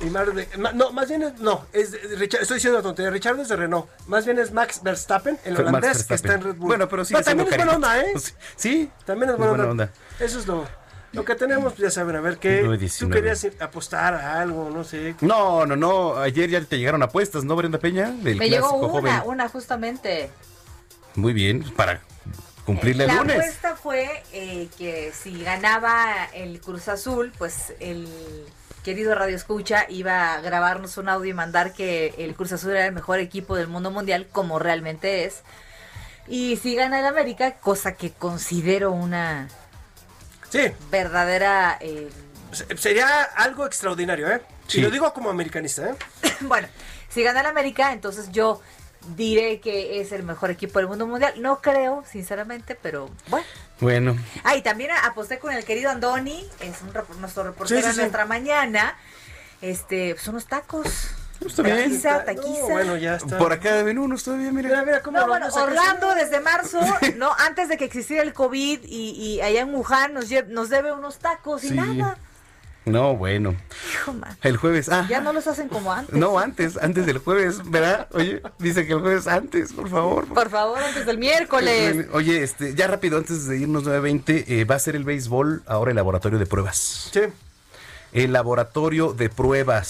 Y 0.00 0.06
más 0.06 0.34
de- 0.34 0.48
ma- 0.58 0.72
no, 0.72 0.92
más 0.92 1.08
bien 1.08 1.22
es, 1.22 1.38
no, 1.40 1.66
es 1.74 1.92
Richard- 2.18 2.40
estoy 2.42 2.56
diciendo 2.56 2.78
una 2.78 2.82
tontería, 2.82 3.10
Richardo 3.10 3.42
es 3.42 3.48
de 3.50 3.56
Renault. 3.56 3.86
Más 4.06 4.24
bien 4.24 4.38
es 4.38 4.50
Max 4.50 4.80
Verstappen, 4.82 5.38
el 5.44 5.52
Max 5.52 5.60
holandés 5.68 6.04
que 6.04 6.14
está 6.14 6.34
en 6.34 6.40
Red 6.42 6.54
Bull. 6.56 6.68
Bueno, 6.68 6.88
pero 6.88 7.04
sigue 7.04 7.22
también 7.22 7.48
es 7.50 7.56
buena 7.56 7.72
onda, 7.74 8.00
¿eh? 8.00 8.14
Sí, 8.56 8.90
También 9.04 9.28
es 9.28 9.34
es 9.34 9.38
buena, 9.38 9.52
buena 9.52 9.70
onda. 9.70 9.84
onda. 9.84 10.24
Eso 10.24 10.38
es 10.40 10.46
lo, 10.46 10.66
lo 11.12 11.24
que 11.24 11.34
tenemos, 11.34 11.72
pues, 11.72 11.82
ya 11.82 11.90
saben, 11.90 12.16
a 12.16 12.20
ver 12.20 12.38
qué. 12.38 12.62
9.19. 12.64 12.98
Tú 12.98 13.10
querías 13.10 13.44
ir- 13.44 13.56
apostar 13.60 14.14
a 14.14 14.40
algo, 14.40 14.70
no 14.70 14.84
sé. 14.84 15.14
No, 15.20 15.66
no, 15.66 15.76
no, 15.76 16.16
ayer 16.16 16.48
ya 16.50 16.60
te 16.62 16.78
llegaron 16.78 17.02
apuestas, 17.02 17.44
¿no, 17.44 17.56
Brenda 17.56 17.78
Peña? 17.78 18.10
Del 18.10 18.36
Me 18.36 18.48
llegó 18.48 18.68
clásico 18.80 18.98
una, 18.98 19.18
joven. 19.18 19.30
una 19.32 19.48
justamente. 19.48 20.30
Muy 21.16 21.32
bien, 21.32 21.64
para 21.76 22.00
cumplirle 22.64 23.04
el 23.04 23.08
La 23.08 23.16
lunes. 23.16 23.36
apuesta 23.38 23.74
fue 23.76 24.22
eh, 24.32 24.68
que 24.78 25.12
si 25.12 25.42
ganaba 25.42 26.26
el 26.32 26.60
Cruz 26.60 26.86
Azul, 26.88 27.32
pues 27.38 27.72
el 27.80 28.06
querido 28.84 29.14
Radio 29.14 29.34
Escucha 29.34 29.86
iba 29.88 30.34
a 30.34 30.40
grabarnos 30.40 30.96
un 30.96 31.08
audio 31.08 31.30
y 31.30 31.34
mandar 31.34 31.72
que 31.72 32.14
el 32.18 32.34
Cruz 32.34 32.52
Azul 32.52 32.70
era 32.70 32.86
el 32.86 32.92
mejor 32.92 33.18
equipo 33.18 33.56
del 33.56 33.66
mundo 33.66 33.90
mundial, 33.90 34.28
como 34.30 34.58
realmente 34.60 35.24
es. 35.24 35.42
Y 36.28 36.56
si 36.58 36.76
gana 36.76 37.00
el 37.00 37.06
América, 37.06 37.56
cosa 37.56 37.94
que 37.96 38.12
considero 38.12 38.92
una 38.92 39.48
Sí, 40.50 40.70
verdadera... 40.90 41.78
eh, 41.80 42.10
se- 42.52 42.76
sería 42.76 43.22
algo 43.22 43.64
extraordinario, 43.66 44.28
¿eh? 44.30 44.42
Sí. 44.66 44.78
Y 44.78 44.82
lo 44.82 44.90
digo 44.90 45.12
como 45.14 45.30
americanista, 45.30 45.90
¿eh? 45.90 45.94
bueno, 46.42 46.68
si 47.08 47.22
gana 47.22 47.40
el 47.40 47.46
América, 47.46 47.92
entonces 47.92 48.30
yo 48.30 48.60
diré 49.16 49.60
que 49.60 50.00
es 50.00 50.12
el 50.12 50.22
mejor 50.24 50.50
equipo 50.50 50.78
del 50.78 50.88
mundo 50.88 51.06
mundial. 51.06 51.34
No 51.40 51.60
creo, 51.62 52.04
sinceramente, 52.10 52.74
pero 52.74 53.08
bueno. 53.28 53.46
Bueno, 53.80 54.16
Ah, 54.44 54.56
y 54.56 54.62
también 54.62 54.90
aposté 55.04 55.38
con 55.38 55.52
el 55.54 55.64
querido 55.64 55.90
Andoni, 55.90 56.46
es 56.60 56.82
un 56.82 56.92
rep- 56.92 57.08
nuestro 57.16 57.44
reportero 57.44 57.80
Sí, 57.80 57.86
sí, 57.86 57.96
de 57.96 58.02
nuestra 58.02 58.26
mañana. 58.26 58.94
Este, 59.62 60.14
pues 60.14 60.28
unos 60.28 60.46
tacos. 60.46 60.86
Está 61.46 61.62
bien. 61.62 61.76
Taquiza, 61.78 62.12
No, 62.18 62.24
taquiza. 62.24 62.62
bueno, 62.70 62.96
ya 62.96 63.16
está. 63.16 63.38
Por 63.38 63.52
acá 63.52 63.82
ven 63.82 63.98
unos 63.98 64.22
todavía, 64.24 64.50
Mira, 64.52 64.68
mira. 64.68 64.84
mira 64.84 65.02
cómo 65.02 65.18
No, 65.18 65.26
bueno, 65.26 65.46
Orlando 65.52 66.14
desde 66.14 66.40
marzo, 66.40 66.80
no, 67.16 67.32
antes 67.38 67.68
de 67.68 67.76
que 67.76 67.84
existiera 67.84 68.22
el 68.22 68.32
COVID 68.32 68.80
y, 68.84 69.10
y 69.10 69.40
allá 69.40 69.60
en 69.62 69.74
Wuhan 69.74 70.14
nos, 70.14 70.26
nos 70.48 70.68
debe 70.68 70.92
unos 70.92 71.18
tacos 71.18 71.64
y 71.64 71.68
Sí. 71.68 71.74
nada. 71.74 72.18
No, 72.86 73.14
bueno. 73.14 73.54
Hijo, 73.92 74.14
man. 74.14 74.36
El 74.42 74.56
jueves, 74.56 74.88
ah. 74.88 75.06
Ya 75.08 75.20
no 75.20 75.34
los 75.34 75.46
hacen 75.46 75.68
como 75.68 75.92
antes. 75.92 76.14
No, 76.14 76.38
antes, 76.38 76.78
antes 76.78 77.04
del 77.04 77.18
jueves, 77.18 77.60
¿verdad? 77.70 78.08
Oye, 78.12 78.42
dice 78.58 78.86
que 78.86 78.94
el 78.94 79.00
jueves 79.00 79.26
antes, 79.26 79.74
por 79.74 79.88
favor. 79.90 80.26
Por 80.26 80.48
favor, 80.48 80.78
antes 80.78 81.04
del 81.04 81.18
miércoles. 81.18 82.06
Oye, 82.12 82.42
este, 82.42 82.74
ya 82.74 82.86
rápido, 82.86 83.18
antes 83.18 83.46
de 83.46 83.58
irnos 83.58 83.84
9.20, 83.84 84.44
eh, 84.48 84.64
va 84.64 84.76
a 84.76 84.78
ser 84.78 84.96
el 84.96 85.04
béisbol 85.04 85.62
ahora 85.66 85.90
el 85.90 85.96
laboratorio 85.96 86.38
de 86.38 86.46
pruebas. 86.46 87.10
Sí. 87.12 87.20
El 88.12 88.32
laboratorio 88.32 89.12
de 89.12 89.28
pruebas, 89.28 89.86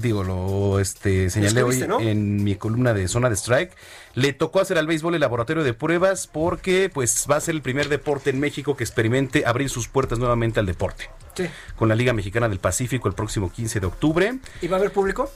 digo, 0.00 0.24
lo 0.24 0.78
este, 0.78 1.30
señalé 1.30 1.62
hoy 1.62 1.82
en 2.00 2.44
mi 2.44 2.54
columna 2.54 2.94
de 2.94 3.08
Zona 3.08 3.28
de 3.28 3.36
Strike. 3.36 3.72
Le 4.14 4.32
tocó 4.32 4.60
hacer 4.60 4.78
al 4.78 4.86
béisbol 4.86 5.14
el 5.14 5.20
laboratorio 5.20 5.64
de 5.64 5.74
pruebas 5.74 6.26
porque 6.26 6.90
pues 6.92 7.26
va 7.30 7.36
a 7.36 7.40
ser 7.40 7.54
el 7.54 7.62
primer 7.62 7.88
deporte 7.88 8.30
en 8.30 8.40
México 8.40 8.76
que 8.76 8.84
experimente 8.84 9.44
abrir 9.46 9.70
sus 9.70 9.88
puertas 9.88 10.18
nuevamente 10.18 10.60
al 10.60 10.66
deporte. 10.66 11.10
Sí. 11.34 11.46
Con 11.76 11.88
la 11.88 11.94
Liga 11.94 12.12
Mexicana 12.12 12.48
del 12.48 12.58
Pacífico 12.58 13.08
el 13.08 13.14
próximo 13.14 13.50
15 13.50 13.80
de 13.80 13.86
octubre. 13.86 14.38
¿Y 14.60 14.68
va 14.68 14.76
a 14.76 14.80
haber 14.80 14.92
público? 14.92 15.30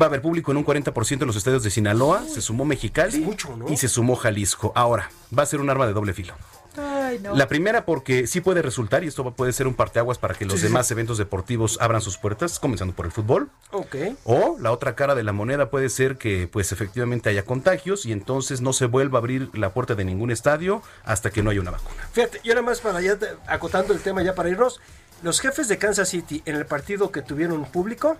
Va 0.00 0.06
a 0.06 0.08
haber 0.08 0.22
público 0.22 0.50
en 0.52 0.56
un 0.56 0.64
40% 0.64 1.20
en 1.20 1.26
los 1.26 1.36
estadios 1.36 1.62
de 1.62 1.70
Sinaloa, 1.70 2.24
se 2.26 2.40
sumó 2.40 2.64
Mexicali 2.64 3.18
es 3.18 3.20
mucho, 3.20 3.54
¿no? 3.56 3.68
y 3.68 3.76
se 3.76 3.88
sumó 3.88 4.16
Jalisco. 4.16 4.72
Ahora, 4.74 5.10
va 5.36 5.42
a 5.42 5.46
ser 5.46 5.60
un 5.60 5.68
arma 5.68 5.86
de 5.86 5.92
doble 5.92 6.14
filo. 6.14 6.34
Ay, 6.76 7.18
no. 7.18 7.34
La 7.34 7.48
primera 7.48 7.84
porque 7.84 8.26
sí 8.26 8.40
puede 8.40 8.62
resultar, 8.62 9.04
y 9.04 9.08
esto 9.08 9.30
puede 9.32 9.52
ser 9.52 9.66
un 9.66 9.74
parteaguas 9.74 10.18
para 10.18 10.34
que 10.34 10.44
los 10.44 10.54
Sí, 10.54 10.60
sí, 10.60 10.66
demás 10.66 10.90
eventos 10.90 11.18
deportivos 11.18 11.78
abran 11.80 12.00
sus 12.00 12.18
puertas, 12.18 12.58
comenzando 12.58 12.94
por 12.94 13.06
el 13.06 13.12
fútbol. 13.12 13.50
Ok. 13.70 13.96
O 14.24 14.56
la 14.58 14.72
otra 14.72 14.94
cara 14.94 15.14
de 15.14 15.22
la 15.22 15.32
moneda 15.32 15.70
puede 15.70 15.88
ser 15.88 16.16
que 16.16 16.48
pues 16.50 16.72
efectivamente 16.72 17.28
haya 17.28 17.44
contagios 17.44 18.06
y 18.06 18.12
entonces 18.12 18.60
no 18.60 18.72
se 18.72 18.86
vuelva 18.86 19.18
a 19.18 19.20
abrir 19.20 19.50
la 19.56 19.74
puerta 19.74 19.94
de 19.94 20.04
ningún 20.04 20.30
estadio 20.30 20.82
hasta 21.04 21.30
que 21.30 21.42
no 21.42 21.50
haya 21.50 21.60
una 21.60 21.72
vacuna. 21.72 22.08
Fíjate, 22.12 22.40
yo 22.44 22.54
nada 22.54 22.66
más 22.66 22.80
para 22.80 23.00
ya 23.00 23.18
acotando 23.46 23.92
el 23.92 24.00
tema 24.00 24.22
ya 24.22 24.34
para 24.34 24.48
irnos, 24.48 24.80
los 25.22 25.40
jefes 25.40 25.68
de 25.68 25.78
Kansas 25.78 26.08
City 26.08 26.42
en 26.46 26.56
el 26.56 26.66
partido 26.66 27.12
que 27.12 27.22
tuvieron 27.22 27.64
público, 27.66 28.16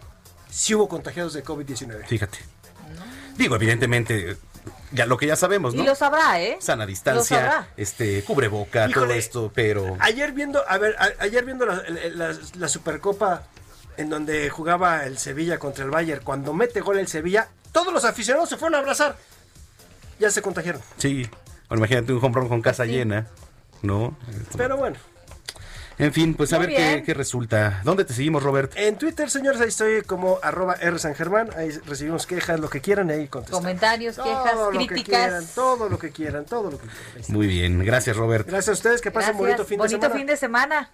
sí 0.51 0.75
hubo 0.75 0.89
contagiados 0.89 1.33
de 1.33 1.45
COVID-19. 1.45 2.07
Fíjate. 2.07 2.39
Digo, 3.37 3.57
evidentemente, 3.57 4.37
ya 4.93 5.07
lo 5.07 5.17
que 5.17 5.27
ya 5.27 5.37
sabemos, 5.37 5.75
¿no? 5.75 5.83
Y 5.83 5.87
lo 5.87 5.95
sabrá, 5.95 6.41
¿eh? 6.41 6.57
Sana 6.61 6.85
Lo 6.85 6.89
distancia, 6.89 7.37
sabrá. 7.39 7.69
este, 7.77 8.23
cubreboca, 8.25 8.89
todo 8.89 9.11
esto, 9.13 9.51
pero... 9.55 9.97
Ayer 10.01 10.33
viendo, 10.33 10.63
a 10.69 10.79
ver, 10.79 10.95
a- 10.99 11.23
ayer 11.23 11.45
viendo 11.45 11.67
la, 11.67 11.83
la- 12.15 12.37
la 12.59 12.69
Supercopa 12.69 13.45
en 13.97 14.09
donde 14.11 14.49
jugaba 14.51 15.05
el 15.05 15.19
Sevilla 15.19 15.59
contra 15.59 15.85
el 15.85 15.91
Bayern, 15.91 16.23
cuando 16.25 16.53
mete 16.55 16.81
gol 16.81 16.99
el 16.99 17.09
Sevilla, 17.09 17.49
todos 17.73 17.93
los 17.93 18.05
aficionados 18.05 18.49
se 18.49 18.57
fueron 18.57 18.77
a 18.77 18.79
abrazar. 18.79 19.17
Ya 20.19 20.31
se 20.31 20.41
contagiaron. 20.43 20.81
Sí, 20.99 21.29
bueno, 21.69 21.81
imagínate 21.81 22.13
un 22.13 22.25
home 22.25 22.35
run 22.35 22.49
con 22.49 22.63
casa 22.63 22.85
Sí. 22.85 22.91
llena, 22.93 23.27
¿no? 23.83 24.17
Pero 24.57 24.77
bueno, 24.77 24.97
En 26.03 26.13
fin, 26.13 26.35
pues 26.35 26.53
a 26.53 26.59
Muy 26.59 26.67
ver 26.67 27.05
qué, 27.05 27.15
resulta. 27.15 27.81
¿Dónde 27.85 28.05
te 28.05 28.13
seguimos, 28.13 28.43
Robert? 28.43 28.73
en 28.77 28.97
Twitter, 28.99 29.31
señores, 29.31 29.61
ahí 29.61 29.69
estoy 29.69 30.03
como 30.03 30.39
arroba 30.43 30.75
R 30.81 30.99
San 30.99 31.15
Germán, 31.15 31.51
ahí 31.57 31.71
recibimos 31.87 32.27
quejas, 32.27 32.59
lo 32.59 32.69
que 32.69 32.81
quieran, 32.81 33.09
y 33.11 33.13
ahí 33.13 33.29
contestamos. 33.29 33.61
Comentarios, 33.63 34.17
quejas, 34.17 34.53
Todo 34.53 34.71
lo 34.73 34.79
que 34.81 34.87
críticas. 34.89 35.21
quieran, 35.21 35.45
todo 35.55 35.89
lo 35.89 35.99
que 35.99 36.11
quieran, 36.11 36.45
todo 36.45 36.71
lo 36.73 36.79
que 36.81 36.87
quieran. 36.89 37.23
Muy 37.29 37.47
bien, 37.47 37.85
gracias, 37.85 38.17
Robert. 38.17 38.49
Gracias 38.49 38.69
a 38.71 38.73
ustedes, 38.73 39.01
que 39.01 39.11
pasen 39.13 39.39
Gracias. 39.39 39.59
bonito 39.59 39.65
fin 39.65 39.79
de 39.79 39.89
semana. 39.89 40.15
fin 40.17 40.27
de 40.27 40.37
semana. 40.37 40.91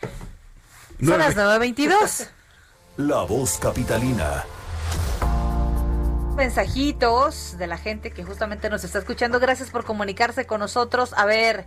Son 0.00 0.10
Nueve- 0.98 1.24
las 1.24 1.36
9.22. 1.36 2.28
La 2.96 3.22
voz 3.22 3.58
capitalina. 3.58 4.44
mensajitos 6.36 7.56
de 7.58 7.66
la 7.66 7.78
gente 7.78 8.10
que 8.10 8.24
justamente 8.24 8.68
nos 8.70 8.84
está 8.84 8.98
escuchando. 8.98 9.40
Gracias 9.40 9.70
por 9.70 9.84
comunicarse 9.84 10.46
con 10.46 10.60
nosotros. 10.60 11.14
A 11.16 11.24
ver, 11.26 11.64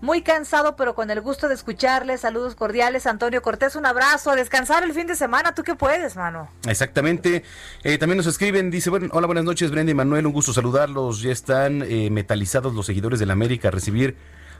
muy 0.00 0.22
cansado, 0.22 0.76
pero 0.76 0.94
con 0.94 1.10
el 1.10 1.20
gusto 1.20 1.48
de 1.48 1.54
escucharles. 1.54 2.20
Saludos 2.20 2.54
cordiales. 2.54 3.06
Antonio 3.06 3.42
Cortés, 3.42 3.76
un 3.76 3.86
abrazo. 3.86 4.30
A 4.30 4.36
descansar 4.36 4.82
el 4.84 4.92
fin 4.92 5.06
de 5.06 5.16
semana. 5.16 5.54
¿Tú 5.54 5.62
qué 5.62 5.74
puedes, 5.74 6.16
mano? 6.16 6.48
Exactamente. 6.66 7.42
Eh, 7.82 7.98
también 7.98 8.18
nos 8.18 8.26
escriben, 8.26 8.70
dice, 8.70 8.90
bueno, 8.90 9.08
hola, 9.12 9.26
buenas 9.26 9.44
noches, 9.44 9.70
Brenda 9.70 9.92
y 9.92 9.94
Manuel, 9.94 10.26
un 10.26 10.32
gusto 10.32 10.52
saludarlos. 10.52 11.22
Ya 11.22 11.32
están 11.32 11.82
eh, 11.82 12.10
metalizados 12.10 12.74
los 12.74 12.86
seguidores 12.86 13.18
del 13.18 13.30
América 13.30 13.68
a 13.68 13.70
recibir 13.70 14.16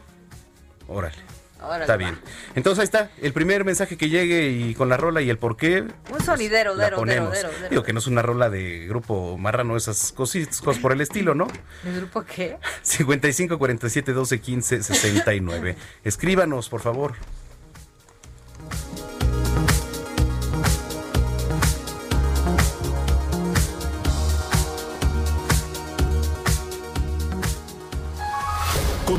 Órale. 0.88 1.16
Órale, 1.62 1.83
Está 1.85 1.92
va. 1.94 1.99
bien. 1.99 2.18
Entonces 2.55 2.81
ahí 2.81 2.85
está. 2.85 3.11
El 3.23 3.33
primer 3.33 3.64
mensaje 3.64 3.97
que 3.97 4.11
llegue 4.11 4.49
y 4.51 4.75
con 4.75 4.88
la 4.90 4.97
rola 4.99 5.23
y 5.23 5.31
el 5.31 5.38
por 5.38 5.57
qué. 5.57 5.83
Un 6.11 6.20
sonidero, 6.23 6.75
la 6.75 6.85
dero, 6.85 6.97
dero, 6.97 6.97
ponemos. 6.97 7.33
dero, 7.33 7.49
dero. 7.57 7.68
Digo 7.70 7.83
que 7.83 7.92
no 7.94 8.01
es 8.01 8.07
una 8.07 8.20
rola 8.20 8.51
de 8.51 8.87
grupo 8.87 9.38
marrano, 9.38 9.75
esas 9.77 10.12
cositas, 10.12 10.61
cosas 10.61 10.83
por 10.83 10.92
el 10.92 11.01
estilo, 11.01 11.35
¿no? 11.35 11.47
¿El 11.87 11.97
grupo 11.97 12.23
qué? 12.25 12.59
55 12.83 13.57
47 13.59 14.12
12 14.12 14.40
15 14.40 14.83
69. 14.83 15.77
Escríbanos, 16.05 16.68
por 16.68 16.81
favor. 16.83 17.14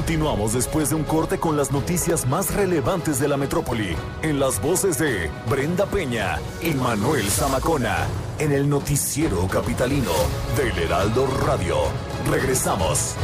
Continuamos 0.05 0.53
después 0.53 0.91
de 0.91 0.95
un 0.95 1.03
corte 1.03 1.39
con 1.39 1.57
las 1.57 1.71
noticias 1.71 2.27
más 2.27 2.53
relevantes 2.53 3.19
de 3.19 3.27
la 3.27 3.37
metrópoli, 3.37 3.95
en 4.21 4.39
las 4.39 4.61
voces 4.61 4.99
de 4.99 5.31
Brenda 5.49 5.87
Peña 5.87 6.37
y 6.61 6.75
Manuel 6.75 7.27
Zamacona, 7.27 8.05
en 8.37 8.51
el 8.51 8.69
noticiero 8.69 9.47
capitalino 9.47 10.11
del 10.55 10.77
Heraldo 10.77 11.25
Radio. 11.43 11.77
Regresamos. 12.29 13.15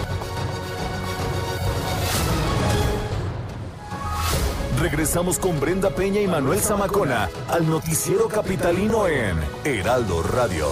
Regresamos 4.79 5.37
con 5.37 5.59
Brenda 5.59 5.91
Peña 5.91 6.19
y 6.19 6.27
Manuel 6.27 6.61
Zamacona 6.61 7.29
al 7.47 7.69
noticiero 7.69 8.27
capitalino 8.27 9.05
en 9.05 9.37
Heraldo 9.65 10.23
Radio. 10.23 10.65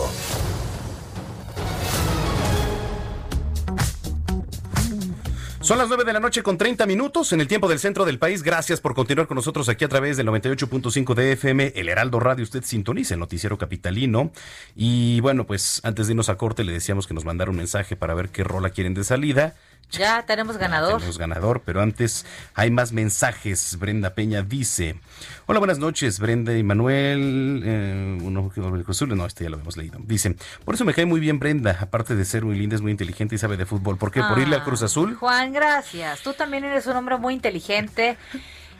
Son 5.70 5.78
las 5.78 5.88
9 5.88 6.04
de 6.04 6.14
la 6.14 6.20
noche 6.20 6.42
con 6.42 6.58
30 6.58 6.88
minutos 6.88 7.32
en 7.32 7.42
el 7.42 7.48
tiempo 7.48 7.68
del 7.68 7.78
centro 7.78 8.04
del 8.04 8.18
país. 8.18 8.42
Gracias 8.42 8.82
por 8.82 8.96
continuar 8.96 9.28
con 9.28 9.36
nosotros 9.36 9.70
aquí 9.70 9.86
a 9.86 9.88
través 9.88 10.18
del 10.18 10.28
98.5 10.28 11.14
de 11.14 11.34
FM, 11.34 11.74
el 11.76 11.90
Heraldo 11.90 12.20
Radio. 12.20 12.42
Usted 12.42 12.64
sintoniza 12.64 13.14
el 13.14 13.20
noticiero 13.20 13.60
capitalino. 13.60 14.32
Y 14.76 15.20
bueno, 15.20 15.46
pues 15.46 15.80
antes 15.84 16.08
de 16.08 16.14
irnos 16.14 16.30
a 16.30 16.38
corte 16.38 16.64
le 16.64 16.72
decíamos 16.72 17.06
que 17.06 17.14
nos 17.14 17.24
mandara 17.24 17.52
un 17.52 17.58
mensaje 17.58 17.96
para 17.96 18.16
ver 18.16 18.30
qué 18.30 18.44
rola 18.44 18.72
quieren 18.72 18.96
de 18.96 19.04
salida. 19.04 19.54
Ya 19.92 20.24
tenemos 20.24 20.58
ganador. 20.58 20.98
Tenemos 20.98 21.18
ganador, 21.18 21.62
pero 21.66 21.82
antes 21.82 22.26
hay 22.54 22.70
más 22.70 22.92
mensajes. 22.92 23.78
Brenda 23.80 24.14
Peña 24.14 24.44
dice: 24.44 25.00
Hola, 25.48 25.60
buenas 25.60 25.80
noches, 25.80 26.20
Brenda 26.20 26.56
y 26.56 26.64
Manuel. 26.64 27.64
Eh, 27.66 28.18
uno 28.22 28.52
Azul, 28.88 29.18
no, 29.18 29.26
este 29.26 29.46
ya 29.46 29.50
lo 29.50 29.60
hemos 29.60 29.78
leído. 29.78 29.98
Dice: 30.04 30.36
Por 30.64 30.76
eso 30.76 30.86
me 30.86 30.94
cae 30.94 31.06
muy 31.06 31.20
bien 31.20 31.40
Brenda. 31.40 31.78
Aparte 31.82 32.16
de 32.16 32.24
ser 32.26 32.46
muy 32.46 32.56
linda, 32.56 32.76
es 32.76 32.82
muy 32.82 32.92
inteligente 32.92 33.36
y 33.36 33.38
sabe 33.40 33.58
de 33.58 33.66
fútbol. 33.66 33.98
¿Por 33.98 34.12
qué? 34.12 34.22
Por 34.22 34.38
irle 34.38 34.58
al 34.58 34.64
Cruz 34.64 34.84
Azul. 34.84 35.16
Juan, 35.16 35.54
gracias. 35.54 36.22
Tú 36.22 36.34
también 36.34 36.64
eres 36.64 36.86
un 36.86 36.96
hombre 36.96 37.18
muy 37.18 37.34
inteligente. 37.34 38.18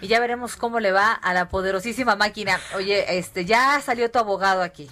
Y 0.02 0.08
ya 0.08 0.20
veremos 0.20 0.56
cómo 0.56 0.80
le 0.80 0.92
va 0.92 1.12
a 1.12 1.34
la 1.34 1.50
poderosísima 1.50 2.16
máquina. 2.16 2.58
Oye, 2.76 3.18
este, 3.18 3.46
ya 3.46 3.82
salió 3.82 4.10
tu 4.10 4.20
abogado 4.20 4.62
aquí. 4.62 4.90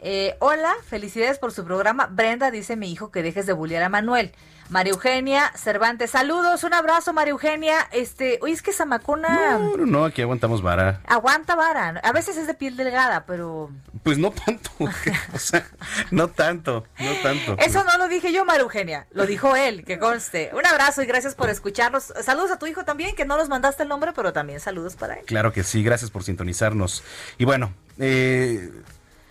Eh, 0.00 0.36
hola, 0.40 0.74
felicidades 0.86 1.38
por 1.38 1.52
su 1.52 1.64
programa. 1.64 2.06
Brenda 2.06 2.50
dice 2.50 2.76
mi 2.76 2.90
hijo 2.90 3.10
que 3.10 3.22
dejes 3.22 3.46
de 3.46 3.52
bullear 3.52 3.84
a 3.84 3.88
Manuel. 3.88 4.32
María 4.70 4.92
Eugenia 4.92 5.52
Cervantes, 5.54 6.10
saludos, 6.10 6.64
un 6.64 6.74
abrazo, 6.74 7.12
María 7.12 7.32
Eugenia. 7.32 7.86
Este, 7.92 8.38
oye, 8.42 8.52
es 8.52 8.62
que 8.62 8.72
Zamacona 8.72 9.58
No, 9.58 9.76
no, 9.76 9.86
no, 9.86 10.04
aquí 10.04 10.22
aguantamos 10.22 10.62
vara. 10.62 11.00
aguanta 11.06 11.54
vara. 11.54 12.00
A 12.02 12.12
veces 12.12 12.36
es 12.36 12.46
de 12.46 12.54
piel 12.54 12.76
delgada, 12.76 13.24
pero 13.26 13.70
Pues 14.02 14.18
no 14.18 14.30
tanto. 14.30 14.70
o 15.34 15.38
sea, 15.38 15.66
no 16.10 16.28
tanto, 16.28 16.84
no 16.98 17.12
tanto. 17.22 17.56
Eso 17.58 17.84
no 17.84 17.98
lo 17.98 18.08
dije 18.08 18.32
yo, 18.32 18.44
María 18.44 18.62
Eugenia, 18.62 19.06
lo 19.12 19.26
dijo 19.26 19.54
él, 19.54 19.84
que 19.84 19.98
conste. 19.98 20.50
Un 20.54 20.66
abrazo 20.66 21.02
y 21.02 21.06
gracias 21.06 21.34
por 21.34 21.50
escucharnos. 21.50 22.12
Saludos 22.22 22.50
a 22.50 22.58
tu 22.58 22.66
hijo 22.66 22.84
también, 22.84 23.14
que 23.14 23.24
no 23.24 23.36
nos 23.36 23.48
mandaste 23.48 23.82
el 23.82 23.88
nombre, 23.88 24.12
pero 24.14 24.32
también 24.32 24.60
saludos 24.60 24.96
para 24.96 25.14
él. 25.14 25.24
Claro 25.26 25.52
que 25.52 25.62
sí, 25.62 25.82
gracias 25.82 26.10
por 26.10 26.24
sintonizarnos. 26.24 27.04
Y 27.38 27.44
bueno, 27.44 27.72
eh, 27.98 28.70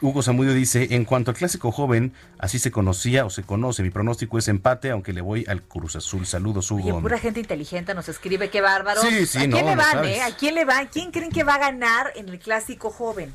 Hugo 0.03 0.21
Zamudio 0.21 0.53
dice, 0.53 0.89
en 0.91 1.05
cuanto 1.05 1.31
al 1.31 1.37
clásico 1.37 1.71
joven, 1.71 2.13
así 2.37 2.59
se 2.59 2.71
conocía 2.71 3.25
o 3.25 3.29
se 3.29 3.43
conoce. 3.43 3.83
Mi 3.83 3.89
pronóstico 3.89 4.37
es 4.37 4.49
empate, 4.49 4.91
aunque 4.91 5.13
le 5.13 5.21
voy 5.21 5.45
al 5.47 5.63
Cruz 5.63 5.95
Azul. 5.95 6.25
Saludos, 6.25 6.69
Oye, 6.73 6.91
Hugo. 6.91 7.01
pura 7.01 7.17
gente 7.17 7.39
inteligente 7.39 7.93
nos 7.93 8.09
escribe, 8.09 8.49
qué 8.49 8.59
bárbaro. 8.59 9.01
Sí, 9.01 9.25
sí, 9.25 9.37
¿A 9.37 9.41
quién 9.41 9.51
no, 9.51 9.71
le 9.71 9.75
van, 9.77 10.03
eh? 10.03 10.21
¿A 10.21 10.35
quién 10.35 10.55
le 10.55 10.65
van? 10.65 10.87
¿Quién 10.87 11.11
creen 11.11 11.31
que 11.31 11.45
va 11.45 11.55
a 11.55 11.57
ganar 11.57 12.11
en 12.15 12.27
el 12.27 12.37
clásico 12.37 12.89
joven? 12.89 13.33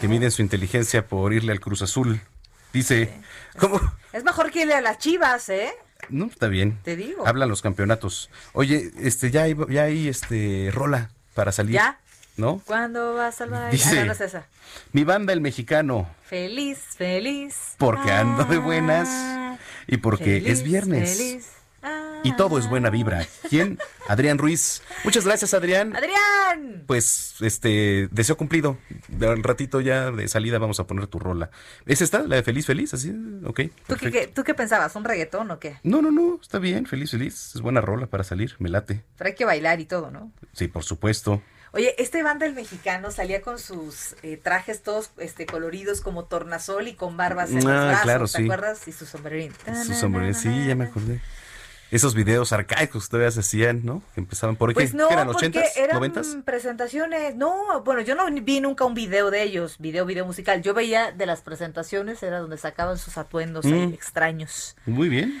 Que 0.00 0.08
miden 0.08 0.32
su 0.32 0.42
inteligencia 0.42 1.06
por 1.06 1.32
irle 1.32 1.52
al 1.52 1.60
Cruz 1.60 1.80
Azul. 1.82 2.20
Dice, 2.72 3.14
¿cómo? 3.56 3.80
Es 4.12 4.24
mejor 4.24 4.50
que 4.50 4.62
irle 4.62 4.74
a 4.74 4.80
las 4.80 4.98
chivas, 4.98 5.48
¿eh? 5.48 5.70
No, 6.08 6.26
está 6.26 6.48
bien. 6.48 6.76
Te 6.82 6.96
digo. 6.96 7.24
Hablan 7.24 7.48
los 7.48 7.62
campeonatos. 7.62 8.30
Oye, 8.52 8.90
este, 8.98 9.30
ya 9.30 9.42
hay, 9.42 9.56
ya 9.68 9.84
hay 9.84 10.08
este, 10.08 10.70
rola 10.72 11.10
para 11.34 11.52
salir. 11.52 11.74
¿Ya? 11.74 12.00
¿No? 12.38 12.62
¿Cuándo 12.64 13.14
vas 13.14 13.40
al 13.42 13.50
baile? 13.50 13.72
Dice- 13.72 13.90
Ah, 13.98 14.00
no, 14.00 14.06
no 14.06 14.12
es 14.12 14.20
esa. 14.22 14.46
Mi 14.92 15.04
banda, 15.04 15.32
el 15.32 15.40
mexicano, 15.40 16.08
Feliz, 16.24 16.78
feliz. 16.96 17.74
porque 17.78 18.12
ando 18.12 18.44
de 18.44 18.58
buenas 18.58 19.08
y 19.86 19.96
porque 19.98 20.40
Feliz, 20.40 20.48
es 20.48 20.62
viernes. 20.62 21.16
feliz. 21.18 21.48
Ah. 21.82 22.20
Y 22.24 22.32
todo 22.36 22.58
es 22.58 22.68
buena 22.68 22.90
vibra. 22.90 23.24
¿Quién? 23.48 23.78
Adrián 24.08 24.38
Ruiz. 24.38 24.82
Muchas 25.04 25.24
gracias, 25.24 25.54
Adrián. 25.54 25.94
Adrián. 25.94 26.82
Pues, 26.86 27.36
este, 27.40 28.08
deseo 28.10 28.36
cumplido. 28.36 28.78
Un 29.20 29.42
ratito 29.44 29.80
ya 29.80 30.10
de 30.10 30.26
salida 30.26 30.58
vamos 30.58 30.80
a 30.80 30.86
poner 30.88 31.06
tu 31.06 31.18
rola. 31.20 31.50
¿Es 31.86 32.00
esta? 32.02 32.20
¿La 32.22 32.34
de 32.36 32.42
Feliz 32.42 32.66
Feliz? 32.66 32.94
¿Así? 32.94 33.12
Ok. 33.44 33.60
¿Tú 33.86 33.94
qué- 33.96 34.26
¿Tú 34.26 34.42
qué 34.42 34.54
pensabas? 34.54 34.94
¿Un 34.96 35.04
reggaetón 35.04 35.50
o 35.52 35.58
qué? 35.60 35.76
No, 35.84 36.02
no, 36.02 36.10
no. 36.10 36.38
Está 36.42 36.58
bien. 36.58 36.86
Feliz 36.86 37.12
Feliz. 37.12 37.52
Es 37.54 37.60
buena 37.60 37.80
rola 37.80 38.06
para 38.06 38.24
salir. 38.24 38.56
Me 38.58 38.68
late. 38.68 39.04
Pero 39.16 39.28
hay 39.28 39.34
que 39.36 39.44
bailar 39.44 39.78
y 39.80 39.84
todo, 39.86 40.10
¿no? 40.10 40.32
Sí, 40.54 40.66
por 40.66 40.82
supuesto. 40.82 41.42
Oye, 41.78 41.94
este 41.98 42.24
banda 42.24 42.44
el 42.44 42.54
mexicano 42.54 43.12
salía 43.12 43.40
con 43.40 43.58
sus 43.60 44.16
eh, 44.22 44.36
trajes 44.36 44.82
todos 44.82 45.12
este, 45.18 45.46
coloridos 45.46 46.00
como 46.00 46.24
tornasol 46.24 46.88
y 46.88 46.94
con 46.94 47.16
barbas 47.16 47.50
en 47.50 47.56
los 47.56 47.66
Ah, 47.66 47.84
brazos, 47.86 48.02
claro, 48.02 48.24
¿te 48.26 48.36
sí. 48.38 48.42
acuerdas? 48.42 48.88
Y 48.88 48.92
su 48.92 49.06
sombrerito. 49.06 49.54
Su 49.86 49.94
sombrero. 49.94 50.34
Sí, 50.34 50.66
ya 50.66 50.74
me 50.74 50.86
acordé. 50.86 51.20
Esos 51.90 52.14
videos 52.14 52.52
arcaicos 52.52 53.04
que 53.06 53.10
todavía 53.12 53.30
se 53.30 53.40
hacían, 53.40 53.80
¿no? 53.84 54.02
Que 54.14 54.20
empezaban 54.20 54.56
por 54.56 54.68
aquí. 54.68 54.74
Pues 54.74 54.92
no, 54.94 55.08
¿Qué 55.08 55.14
eran? 55.14 55.26
porque 55.28 55.50
¿80s? 55.50 55.64
eran 55.76 56.02
¿90s? 56.02 56.44
presentaciones. 56.44 57.34
No, 57.36 57.82
bueno, 57.82 58.02
yo 58.02 58.14
no 58.14 58.26
vi 58.42 58.60
nunca 58.60 58.84
un 58.84 58.92
video 58.92 59.30
de 59.30 59.42
ellos, 59.42 59.76
video, 59.78 60.04
video 60.04 60.26
musical. 60.26 60.60
Yo 60.60 60.74
veía 60.74 61.12
de 61.12 61.24
las 61.24 61.40
presentaciones, 61.40 62.22
era 62.22 62.40
donde 62.40 62.58
sacaban 62.58 62.98
sus 62.98 63.16
atuendos 63.16 63.64
ahí 63.64 63.72
Mm. 63.86 63.94
extraños. 63.94 64.76
Muy 64.84 65.08
bien. 65.08 65.40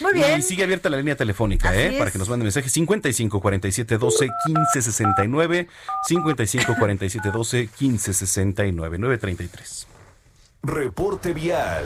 Muy 0.00 0.12
bien. 0.14 0.40
Y 0.40 0.42
sigue 0.42 0.64
abierta 0.64 0.90
la 0.90 0.96
línea 0.96 1.14
telefónica, 1.14 1.70
Así 1.70 1.78
¿eh? 1.78 1.92
Para 1.98 2.06
es. 2.06 2.12
que 2.12 2.18
nos 2.18 2.28
manden 2.28 2.44
mensaje 2.46 2.68
55 2.68 3.40
47 3.40 3.96
12 3.98 4.28
15 4.46 4.82
69 4.82 5.68
55 6.08 6.74
47 6.78 7.30
12 7.30 7.68
15 7.68 8.12
69 8.12 8.98
933. 8.98 9.86
Reporte 10.62 11.32
vial. 11.32 11.84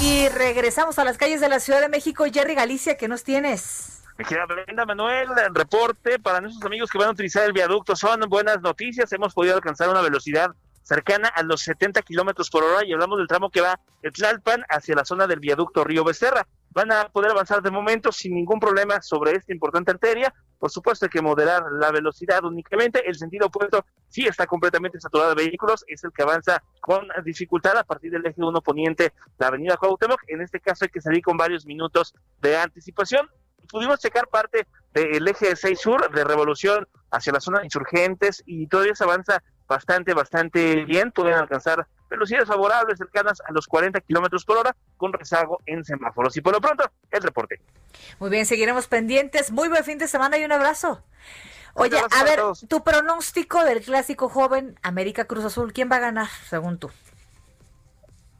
Y 0.00 0.28
regresamos 0.28 0.98
a 1.00 1.04
las 1.04 1.18
calles 1.18 1.40
de 1.40 1.48
la 1.48 1.58
Ciudad 1.58 1.80
de 1.80 1.88
México. 1.88 2.24
Jerry 2.32 2.54
Galicia, 2.54 2.96
¿qué 2.96 3.08
nos 3.08 3.24
tienes? 3.24 4.04
Mi 4.16 4.24
querida 4.24 4.46
Brenda 4.46 4.86
Manuel, 4.86 5.28
el 5.44 5.54
reporte 5.54 6.20
para 6.20 6.40
nuestros 6.40 6.64
amigos 6.64 6.88
que 6.90 6.98
van 6.98 7.08
a 7.08 7.10
utilizar 7.10 7.44
el 7.44 7.52
viaducto 7.52 7.96
son 7.96 8.20
buenas 8.28 8.60
noticias. 8.60 9.12
Hemos 9.12 9.34
podido 9.34 9.56
alcanzar 9.56 9.88
una 9.88 10.00
velocidad 10.00 10.50
cercana 10.84 11.28
a 11.28 11.42
los 11.42 11.62
70 11.62 12.02
kilómetros 12.02 12.48
por 12.48 12.62
hora 12.62 12.84
y 12.84 12.92
hablamos 12.92 13.18
del 13.18 13.26
tramo 13.26 13.50
que 13.50 13.60
va 13.60 13.78
de 14.02 14.10
Tlalpan 14.12 14.64
hacia 14.68 14.94
la 14.94 15.04
zona 15.04 15.26
del 15.26 15.40
viaducto 15.40 15.82
Río 15.82 16.04
Becerra. 16.04 16.46
van 16.70 16.92
a 16.92 17.08
poder 17.08 17.32
avanzar 17.32 17.60
de 17.60 17.70
momento 17.70 18.12
sin 18.12 18.34
ningún 18.34 18.60
problema 18.60 19.02
sobre 19.02 19.32
esta 19.32 19.52
importante 19.52 19.90
arteria. 19.90 20.32
Por 20.58 20.70
supuesto 20.70 21.06
hay 21.06 21.10
que 21.10 21.22
moderar 21.22 21.64
la 21.72 21.90
velocidad 21.90 22.44
únicamente. 22.44 23.08
El 23.08 23.14
sentido 23.14 23.46
opuesto 23.46 23.84
sí 24.08 24.26
está 24.26 24.46
completamente 24.46 25.00
saturado 25.00 25.34
de 25.34 25.44
vehículos, 25.44 25.84
es 25.86 26.02
el 26.04 26.12
que 26.12 26.22
avanza 26.22 26.62
con 26.80 27.08
dificultad 27.24 27.76
a 27.76 27.84
partir 27.84 28.10
del 28.10 28.26
eje 28.26 28.42
1 28.42 28.60
poniente, 28.60 29.12
la 29.38 29.48
avenida 29.48 29.76
Cuauhtémoc. 29.76 30.20
En 30.28 30.40
este 30.40 30.60
caso 30.60 30.84
hay 30.84 30.90
que 30.90 31.00
salir 31.00 31.22
con 31.22 31.36
varios 31.36 31.64
minutos 31.66 32.14
de 32.40 32.56
anticipación. 32.56 33.28
Pudimos 33.70 34.00
checar 34.00 34.28
parte 34.28 34.66
del 34.92 35.28
eje 35.28 35.54
6 35.54 35.78
sur 35.78 36.10
de 36.10 36.24
Revolución 36.24 36.88
hacia 37.10 37.32
la 37.32 37.40
zona 37.40 37.60
de 37.60 37.66
insurgentes 37.66 38.42
y 38.46 38.66
todavía 38.66 38.94
se 38.94 39.04
avanza 39.04 39.42
bastante, 39.66 40.14
bastante 40.14 40.84
bien. 40.84 41.12
Pueden 41.12 41.34
alcanzar 41.34 41.86
velocidades 42.08 42.48
favorables 42.48 42.98
cercanas 42.98 43.40
a 43.46 43.52
los 43.52 43.66
40 43.66 44.00
kilómetros 44.00 44.44
por 44.44 44.58
hora 44.58 44.74
con 44.96 45.12
rezago 45.12 45.60
en 45.66 45.84
semáforos. 45.84 46.36
Y 46.36 46.40
por 46.40 46.52
lo 46.52 46.60
pronto, 46.60 46.90
el 47.10 47.22
reporte. 47.22 47.60
Muy 48.18 48.30
bien, 48.30 48.46
seguiremos 48.46 48.86
pendientes. 48.86 49.50
Muy 49.50 49.68
buen 49.68 49.84
fin 49.84 49.98
de 49.98 50.08
semana 50.08 50.38
y 50.38 50.44
un 50.44 50.52
abrazo. 50.52 51.02
Oye, 51.74 51.96
a 51.96 52.24
ver, 52.24 52.40
tu 52.68 52.82
pronóstico 52.82 53.62
del 53.64 53.82
clásico 53.82 54.28
joven 54.28 54.78
América 54.82 55.26
Cruz 55.26 55.44
Azul, 55.44 55.72
¿quién 55.72 55.88
va 55.90 55.96
a 55.96 56.00
ganar, 56.00 56.28
según 56.48 56.78
tú? 56.78 56.90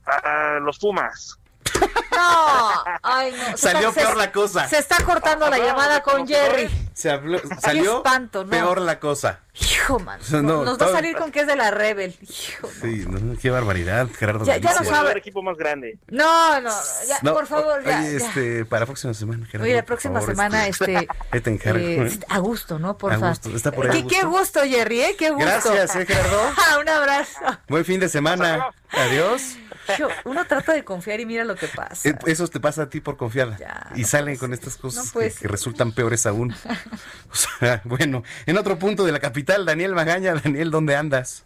Ah, 0.07 0.59
los 0.61 0.79
Pumas. 0.79 1.39
No, 1.81 2.85
ay, 3.03 3.33
no. 3.33 3.57
Salió 3.57 3.93
Se- 3.93 4.01
peor 4.01 4.17
la 4.17 4.33
cosa. 4.33 4.69
Se 4.69 4.79
está 4.79 5.03
cortando 5.05 5.49
la 5.49 5.59
llamada 5.59 6.03
con 6.03 6.27
Jerry. 6.27 6.69
Se 6.93 7.11
habló- 7.13 7.41
salió 7.61 7.99
espanto, 7.99 8.43
¿no? 8.45 8.51
peor 8.51 8.81
la 8.81 8.99
cosa. 8.99 9.41
Hijo, 9.55 10.01
man. 10.01 10.19
No, 10.31 10.65
Nos 10.65 10.81
va 10.81 10.87
a 10.87 10.93
salir 10.93 11.17
con 11.17 11.31
que 11.31 11.41
es 11.41 11.47
de 11.47 11.55
la 11.55 11.71
Rebel. 11.71 12.17
Hijo. 12.21 12.69
Sí, 12.81 13.05
no, 13.09 13.39
qué 13.41 13.51
barbaridad, 13.51 14.09
Gerardo. 14.19 14.45
Ya- 14.45 14.57
ya 14.57 14.73
sabe. 14.83 15.13
El 15.13 15.19
equipo 15.19 15.43
más 15.43 15.57
grande. 15.57 15.99
No, 16.09 16.61
no, 16.61 16.71
ya, 17.07 17.19
No, 17.23 17.35
por 17.35 17.47
favor, 17.47 17.85
ya. 17.85 18.01
Oye, 18.01 18.19
ya. 18.19 18.27
este, 18.27 18.65
para 18.65 18.81
la 18.81 18.87
próxima 18.87 19.15
semana, 19.15 19.47
Gerardo. 19.47 19.65
Oye, 19.65 19.75
la 19.77 19.85
próxima 19.85 20.15
favor, 20.21 20.31
semana, 20.31 20.67
este. 20.67 21.09
Ahí 21.31 21.41
te 21.41 21.51
encargo. 21.51 21.79
eh, 21.79 22.19
a 22.29 22.39
gusto, 22.39 22.79
¿no? 22.81 22.99
Por 22.99 23.13
A 23.13 23.15
favor. 23.19 23.29
gusto, 23.31 23.51
está 23.55 23.71
por 23.71 23.89
ahí 23.91 24.01
a 24.01 24.03
Qué, 24.03 24.09
qué 24.09 24.25
gusto, 24.25 24.61
Jerry, 24.65 25.03
¿eh? 25.03 25.17
Qué 25.17 25.31
gusto. 25.31 25.47
Gracias, 25.47 25.95
¿eh, 25.97 26.05
Gerardo? 26.07 26.41
Un 26.81 26.89
abrazo. 26.89 27.41
Buen 27.69 27.85
fin 27.85 28.01
de 28.01 28.09
semana. 28.09 28.71
Adiós. 28.91 29.57
Yo- 29.99 30.09
uno 30.25 30.45
trata 30.45 30.73
de 30.73 30.85
confiar 30.85 31.21
y 31.21 31.27
mira 31.27 31.45
lo 31.45 31.55
que 31.55 31.69
pasa. 31.69 32.09
Eh, 32.09 32.15
Eso 32.27 32.47
te 32.49 32.61
pasa 32.61 32.83
a 32.83 32.89
ti 32.91 33.01
por 33.01 33.17
confiada. 33.17 33.57
y 33.95 34.05
salen 34.05 34.37
con 34.37 34.53
estas 34.53 34.77
cosas 34.77 35.15
No 35.15 35.21
que, 35.21 35.31
que 35.31 35.49
resultan 35.49 35.93
peores 35.93 36.27
aún. 36.27 36.53
O 37.31 37.35
sea, 37.35 37.81
bueno, 37.85 38.23
en 38.47 38.57
otro 38.59 38.79
punto 38.79 39.05
de 39.05 39.13
la 39.13 39.21
capital, 39.21 39.65
Daniel 39.67 39.95
Magaña. 39.95 40.35
Daniel, 40.35 40.71
¿dónde 40.71 40.97
andas? 40.97 41.45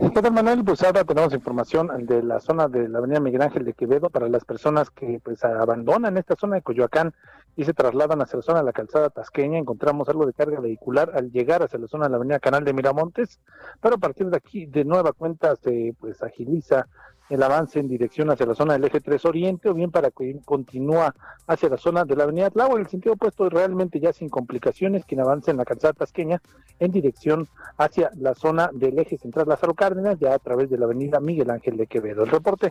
¿Qué 0.00 0.10
tal, 0.10 0.32
Manuel? 0.32 0.64
Pues 0.64 0.80
ahora 0.84 1.02
tenemos 1.04 1.32
información 1.34 1.90
de 2.06 2.22
la 2.22 2.38
zona 2.38 2.68
de 2.68 2.88
la 2.88 2.98
avenida 2.98 3.18
Miguel 3.18 3.42
Ángel 3.42 3.64
de 3.64 3.72
Quevedo 3.72 4.10
para 4.10 4.28
las 4.28 4.44
personas 4.44 4.90
que 4.90 5.20
pues 5.24 5.42
abandonan 5.44 6.16
esta 6.16 6.36
zona 6.36 6.54
de 6.56 6.62
Coyoacán 6.62 7.12
y 7.56 7.64
se 7.64 7.74
trasladan 7.74 8.22
hacia 8.22 8.36
la 8.36 8.42
zona 8.42 8.58
de 8.60 8.64
la 8.66 8.72
calzada 8.72 9.10
tasqueña. 9.10 9.58
Encontramos 9.58 10.08
algo 10.08 10.24
de 10.24 10.32
carga 10.34 10.60
vehicular 10.60 11.10
al 11.16 11.32
llegar 11.32 11.64
hacia 11.64 11.80
la 11.80 11.88
zona 11.88 12.04
de 12.04 12.10
la 12.10 12.16
avenida 12.18 12.38
Canal 12.38 12.64
de 12.64 12.72
Miramontes, 12.74 13.40
pero 13.80 13.96
a 13.96 13.98
partir 13.98 14.26
de 14.28 14.36
aquí 14.36 14.66
de 14.66 14.84
nueva 14.84 15.12
cuenta 15.12 15.56
se 15.56 15.92
pues 15.98 16.22
agiliza 16.22 16.86
el 17.28 17.42
avance 17.42 17.78
en 17.78 17.88
dirección 17.88 18.30
hacia 18.30 18.46
la 18.46 18.54
zona 18.54 18.74
del 18.74 18.84
eje 18.84 19.00
3 19.00 19.24
Oriente 19.26 19.68
o 19.68 19.74
bien 19.74 19.90
para 19.90 20.10
que 20.10 20.40
continúa 20.44 21.14
hacia 21.46 21.68
la 21.68 21.76
zona 21.76 22.04
de 22.04 22.16
la 22.16 22.24
avenida 22.24 22.50
Tláhuac 22.50 22.76
en 22.76 22.80
el 22.82 22.88
sentido 22.88 23.14
opuesto 23.14 23.48
realmente 23.48 24.00
ya 24.00 24.12
sin 24.12 24.28
complicaciones 24.28 25.04
quien 25.04 25.20
avance 25.20 25.50
en 25.50 25.58
la 25.58 25.64
calzada 25.64 25.92
tasqueña 25.92 26.40
en 26.78 26.90
dirección 26.90 27.48
hacia 27.76 28.10
la 28.16 28.34
zona 28.34 28.70
del 28.72 28.98
eje 28.98 29.18
central 29.18 29.48
Lázaro 29.48 29.74
Cárdenas 29.74 30.18
ya 30.18 30.34
a 30.34 30.38
través 30.38 30.70
de 30.70 30.78
la 30.78 30.86
avenida 30.86 31.20
Miguel 31.20 31.50
Ángel 31.50 31.76
de 31.76 31.86
Quevedo. 31.86 32.24
El 32.24 32.30
reporte, 32.30 32.70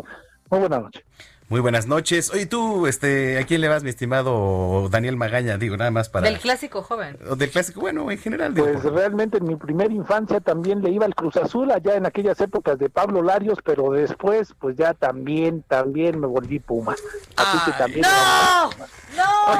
muy 0.49 0.59
buena 0.59 0.79
noche. 0.79 1.03
Muy 1.49 1.62
buenas 1.62 1.88
noches. 1.88 2.29
Oye, 2.33 2.45
tú, 2.45 2.88
este, 2.88 3.39
¿a 3.39 3.45
quién 3.45 3.62
le 3.62 3.69
vas, 3.69 3.81
mi 3.81 3.89
estimado 3.89 4.89
Daniel 4.91 5.15
Magaña? 5.15 5.57
Digo, 5.57 5.77
nada 5.77 5.91
más 5.91 6.10
para... 6.10 6.29
Del 6.29 6.39
clásico 6.39 6.83
joven. 6.83 7.17
o 7.29 7.38
del 7.38 7.49
clásico, 7.49 7.79
bueno, 7.79 8.12
en 8.12 8.17
general. 8.17 8.53
digo, 8.53 8.67
Pues 8.69 8.83
realmente 8.83 9.38
en 9.38 9.45
mi 9.47 9.55
primera 9.55 9.93
infancia 9.93 10.41
también 10.41 10.81
le 10.81 10.89
iba 10.89 11.05
al 11.05 11.15
Cruz 11.15 11.38
Azul 11.38 11.71
allá 11.71 11.95
en 11.95 12.05
aquellas 12.05 12.41
épocas 12.41 12.77
de 12.77 12.89
Pablo 12.89 13.21
Larios, 13.21 13.60
pero 13.63 13.91
después 13.91 14.49
pues 14.60 14.75
ya 14.75 14.93
también, 14.93 15.63
también 15.69 16.19
me 16.19 16.27
volví 16.27 16.60
Puma. 16.60 16.95
Así 17.38 17.57
que 17.65 17.71
también... 17.77 18.01
¡No! 18.01 18.69
¡No! 19.15 19.57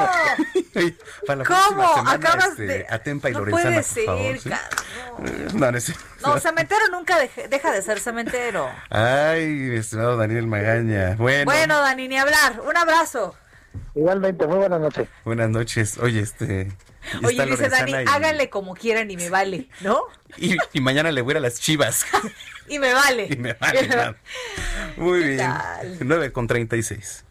para 1.26 1.38
la 1.38 1.44
¿Cómo? 1.44 1.88
semana, 1.94 2.12
Acabas 2.12 2.48
este, 2.50 2.66
de- 2.66 2.86
a 2.90 2.98
Tempa 2.98 3.30
y 3.30 3.32
No 3.32 3.38
Lorenzana, 3.40 3.70
puede 3.70 3.82
ser, 3.82 4.04
favor. 4.04 4.38
¿sí? 4.38 4.50
Carlos. 4.50 5.54
No, 5.54 5.72
no. 5.72 5.78
No, 6.34 6.38
cementero 6.40 6.80
nunca 6.92 7.18
deje- 7.18 7.48
deja 7.48 7.72
de 7.72 7.80
ser 7.82 7.98
cementero. 7.98 8.68
Ay, 8.90 9.46
mi 9.46 9.76
estimado 9.76 10.16
Daniel 10.18 10.46
Magaña. 10.46 11.16
Bueno, 11.16 11.44
Bueno, 11.46 11.77
Dani, 11.80 12.08
ni 12.08 12.16
hablar. 12.18 12.60
Un 12.66 12.76
abrazo. 12.76 13.34
Igualmente, 13.94 14.46
muy 14.46 14.58
buenas 14.58 14.80
noches. 14.80 15.08
buenas 15.24 15.50
noches. 15.50 15.98
Oye, 15.98 16.20
este... 16.20 16.72
Oye, 17.24 17.46
dice 17.46 17.68
Dani, 17.68 17.92
y- 17.92 17.94
háganle 18.08 18.50
como 18.50 18.74
quieran 18.74 19.10
y 19.10 19.16
me 19.16 19.30
vale, 19.30 19.68
¿no? 19.80 20.02
Y, 20.36 20.56
y 20.72 20.80
mañana 20.80 21.10
le 21.10 21.22
voy 21.22 21.30
a 21.30 21.34
ir 21.34 21.36
a 21.38 21.40
las 21.40 21.60
chivas. 21.60 22.04
Y 22.70 22.78
me 22.78 22.92
vale. 22.92 23.26
y 23.30 23.36
me 23.36 23.54
vale. 23.54 24.14
Muy 24.98 25.20
¿Qué 25.22 25.26
bien. 25.28 25.38
tal? 25.38 25.96
9 26.00 26.32
con 26.32 26.46
36. 26.46 27.24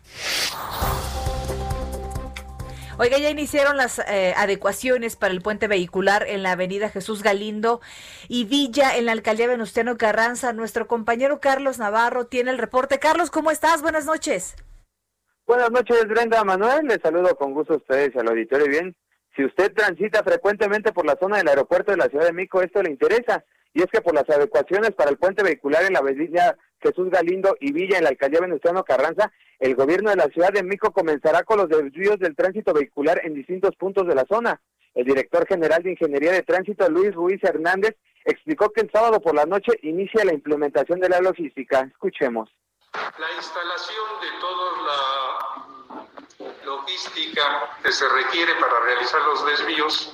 Oiga, 2.99 3.19
ya 3.19 3.29
iniciaron 3.29 3.77
las 3.77 3.99
eh, 3.99 4.33
adecuaciones 4.35 5.15
para 5.15 5.31
el 5.31 5.41
puente 5.41 5.67
vehicular 5.67 6.25
en 6.27 6.41
la 6.41 6.53
avenida 6.53 6.89
Jesús 6.89 7.21
Galindo 7.21 7.79
y 8.27 8.45
Villa 8.45 8.97
en 8.97 9.05
la 9.05 9.11
alcaldía 9.11 9.45
Venustiano 9.45 9.97
Carranza. 9.97 10.51
Nuestro 10.51 10.87
compañero 10.87 11.39
Carlos 11.39 11.77
Navarro 11.77 12.25
tiene 12.25 12.49
el 12.49 12.57
reporte. 12.57 12.97
Carlos, 12.97 13.29
¿cómo 13.29 13.51
estás? 13.51 13.83
Buenas 13.83 14.05
noches. 14.05 14.55
Buenas 15.45 15.69
noches, 15.69 16.07
Brenda 16.07 16.43
Manuel. 16.43 16.87
Les 16.87 16.99
saludo 16.99 17.35
con 17.35 17.53
gusto 17.53 17.75
a 17.75 17.77
ustedes 17.77 18.15
y 18.15 18.17
al 18.17 18.29
auditorio. 18.29 18.67
Bien, 18.67 18.95
si 19.37 19.45
usted 19.45 19.71
transita 19.71 20.23
frecuentemente 20.23 20.91
por 20.91 21.05
la 21.05 21.15
zona 21.15 21.37
del 21.37 21.47
aeropuerto 21.47 21.91
de 21.91 21.97
la 21.97 22.07
Ciudad 22.07 22.25
de 22.25 22.33
Mico, 22.33 22.59
esto 22.61 22.81
le 22.81 22.89
interesa. 22.89 23.45
Y 23.71 23.83
es 23.83 23.87
que 23.91 24.01
por 24.01 24.15
las 24.15 24.27
adecuaciones 24.27 24.91
para 24.91 25.11
el 25.11 25.17
puente 25.17 25.43
vehicular 25.43 25.83
en 25.83 25.93
la 25.93 25.99
avenida 25.99 26.57
Jesús 26.81 27.11
Galindo 27.11 27.55
y 27.59 27.71
Villa 27.71 27.97
en 27.97 28.05
la 28.05 28.09
alcaldía 28.09 28.41
Venustiano 28.41 28.83
Carranza, 28.83 29.31
el 29.59 29.75
gobierno 29.75 30.09
de 30.09 30.15
la 30.15 30.25
Ciudad 30.29 30.51
de 30.51 30.63
Mico 30.63 30.91
comenzará 30.91 31.43
con 31.43 31.59
los 31.59 31.69
desvíos 31.69 32.17
del 32.17 32.35
tránsito 32.35 32.73
vehicular 32.73 33.21
en 33.23 33.35
distintos 33.35 33.75
puntos 33.75 34.07
de 34.07 34.15
la 34.15 34.25
zona. 34.27 34.59
El 34.95 35.05
director 35.05 35.45
general 35.47 35.83
de 35.83 35.91
Ingeniería 35.91 36.31
de 36.31 36.41
Tránsito, 36.41 36.89
Luis 36.89 37.13
Ruiz 37.13 37.43
Hernández, 37.43 37.95
explicó 38.25 38.71
que 38.71 38.81
el 38.81 38.91
sábado 38.91 39.21
por 39.21 39.35
la 39.35 39.45
noche 39.45 39.73
inicia 39.83 40.25
la 40.25 40.33
implementación 40.33 40.99
de 40.99 41.09
la 41.09 41.21
logística. 41.21 41.81
Escuchemos. 41.81 42.49
La 42.93 43.35
instalación 43.35 44.07
de 44.21 44.46
logística 46.67 47.69
que 47.81 47.91
se 47.91 48.07
requiere 48.09 48.53
para 48.55 48.79
realizar 48.81 49.21
los 49.21 49.45
desvíos 49.45 50.13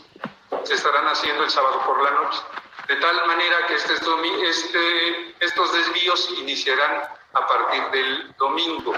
se 0.63 0.75
estarán 0.75 1.07
haciendo 1.07 1.43
el 1.43 1.49
sábado 1.49 1.81
por 1.85 2.01
la 2.03 2.11
noche, 2.11 2.39
de 2.87 2.95
tal 2.97 3.27
manera 3.27 3.65
que 3.67 3.73
este, 3.73 3.93
este- 3.93 5.35
estos 5.45 5.73
desvíos 5.73 6.29
iniciarán 6.39 7.03
a 7.33 7.47
partir 7.47 7.83
del 7.91 8.35
domingo. 8.37 8.93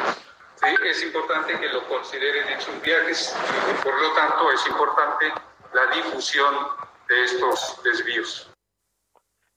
Sí, 0.55 0.67
es 0.83 1.03
importante 1.03 1.57
que 1.59 1.67
lo 1.69 1.87
consideren 1.87 2.47
en 2.49 2.61
sus 2.61 2.79
viajes 2.81 3.35
por 3.83 3.99
lo 4.01 4.11
tanto 4.13 4.51
es 4.51 4.67
importante 4.67 5.33
la 5.73 5.87
difusión 5.95 6.53
de 7.07 7.23
estos 7.23 7.81
desvíos. 7.83 8.51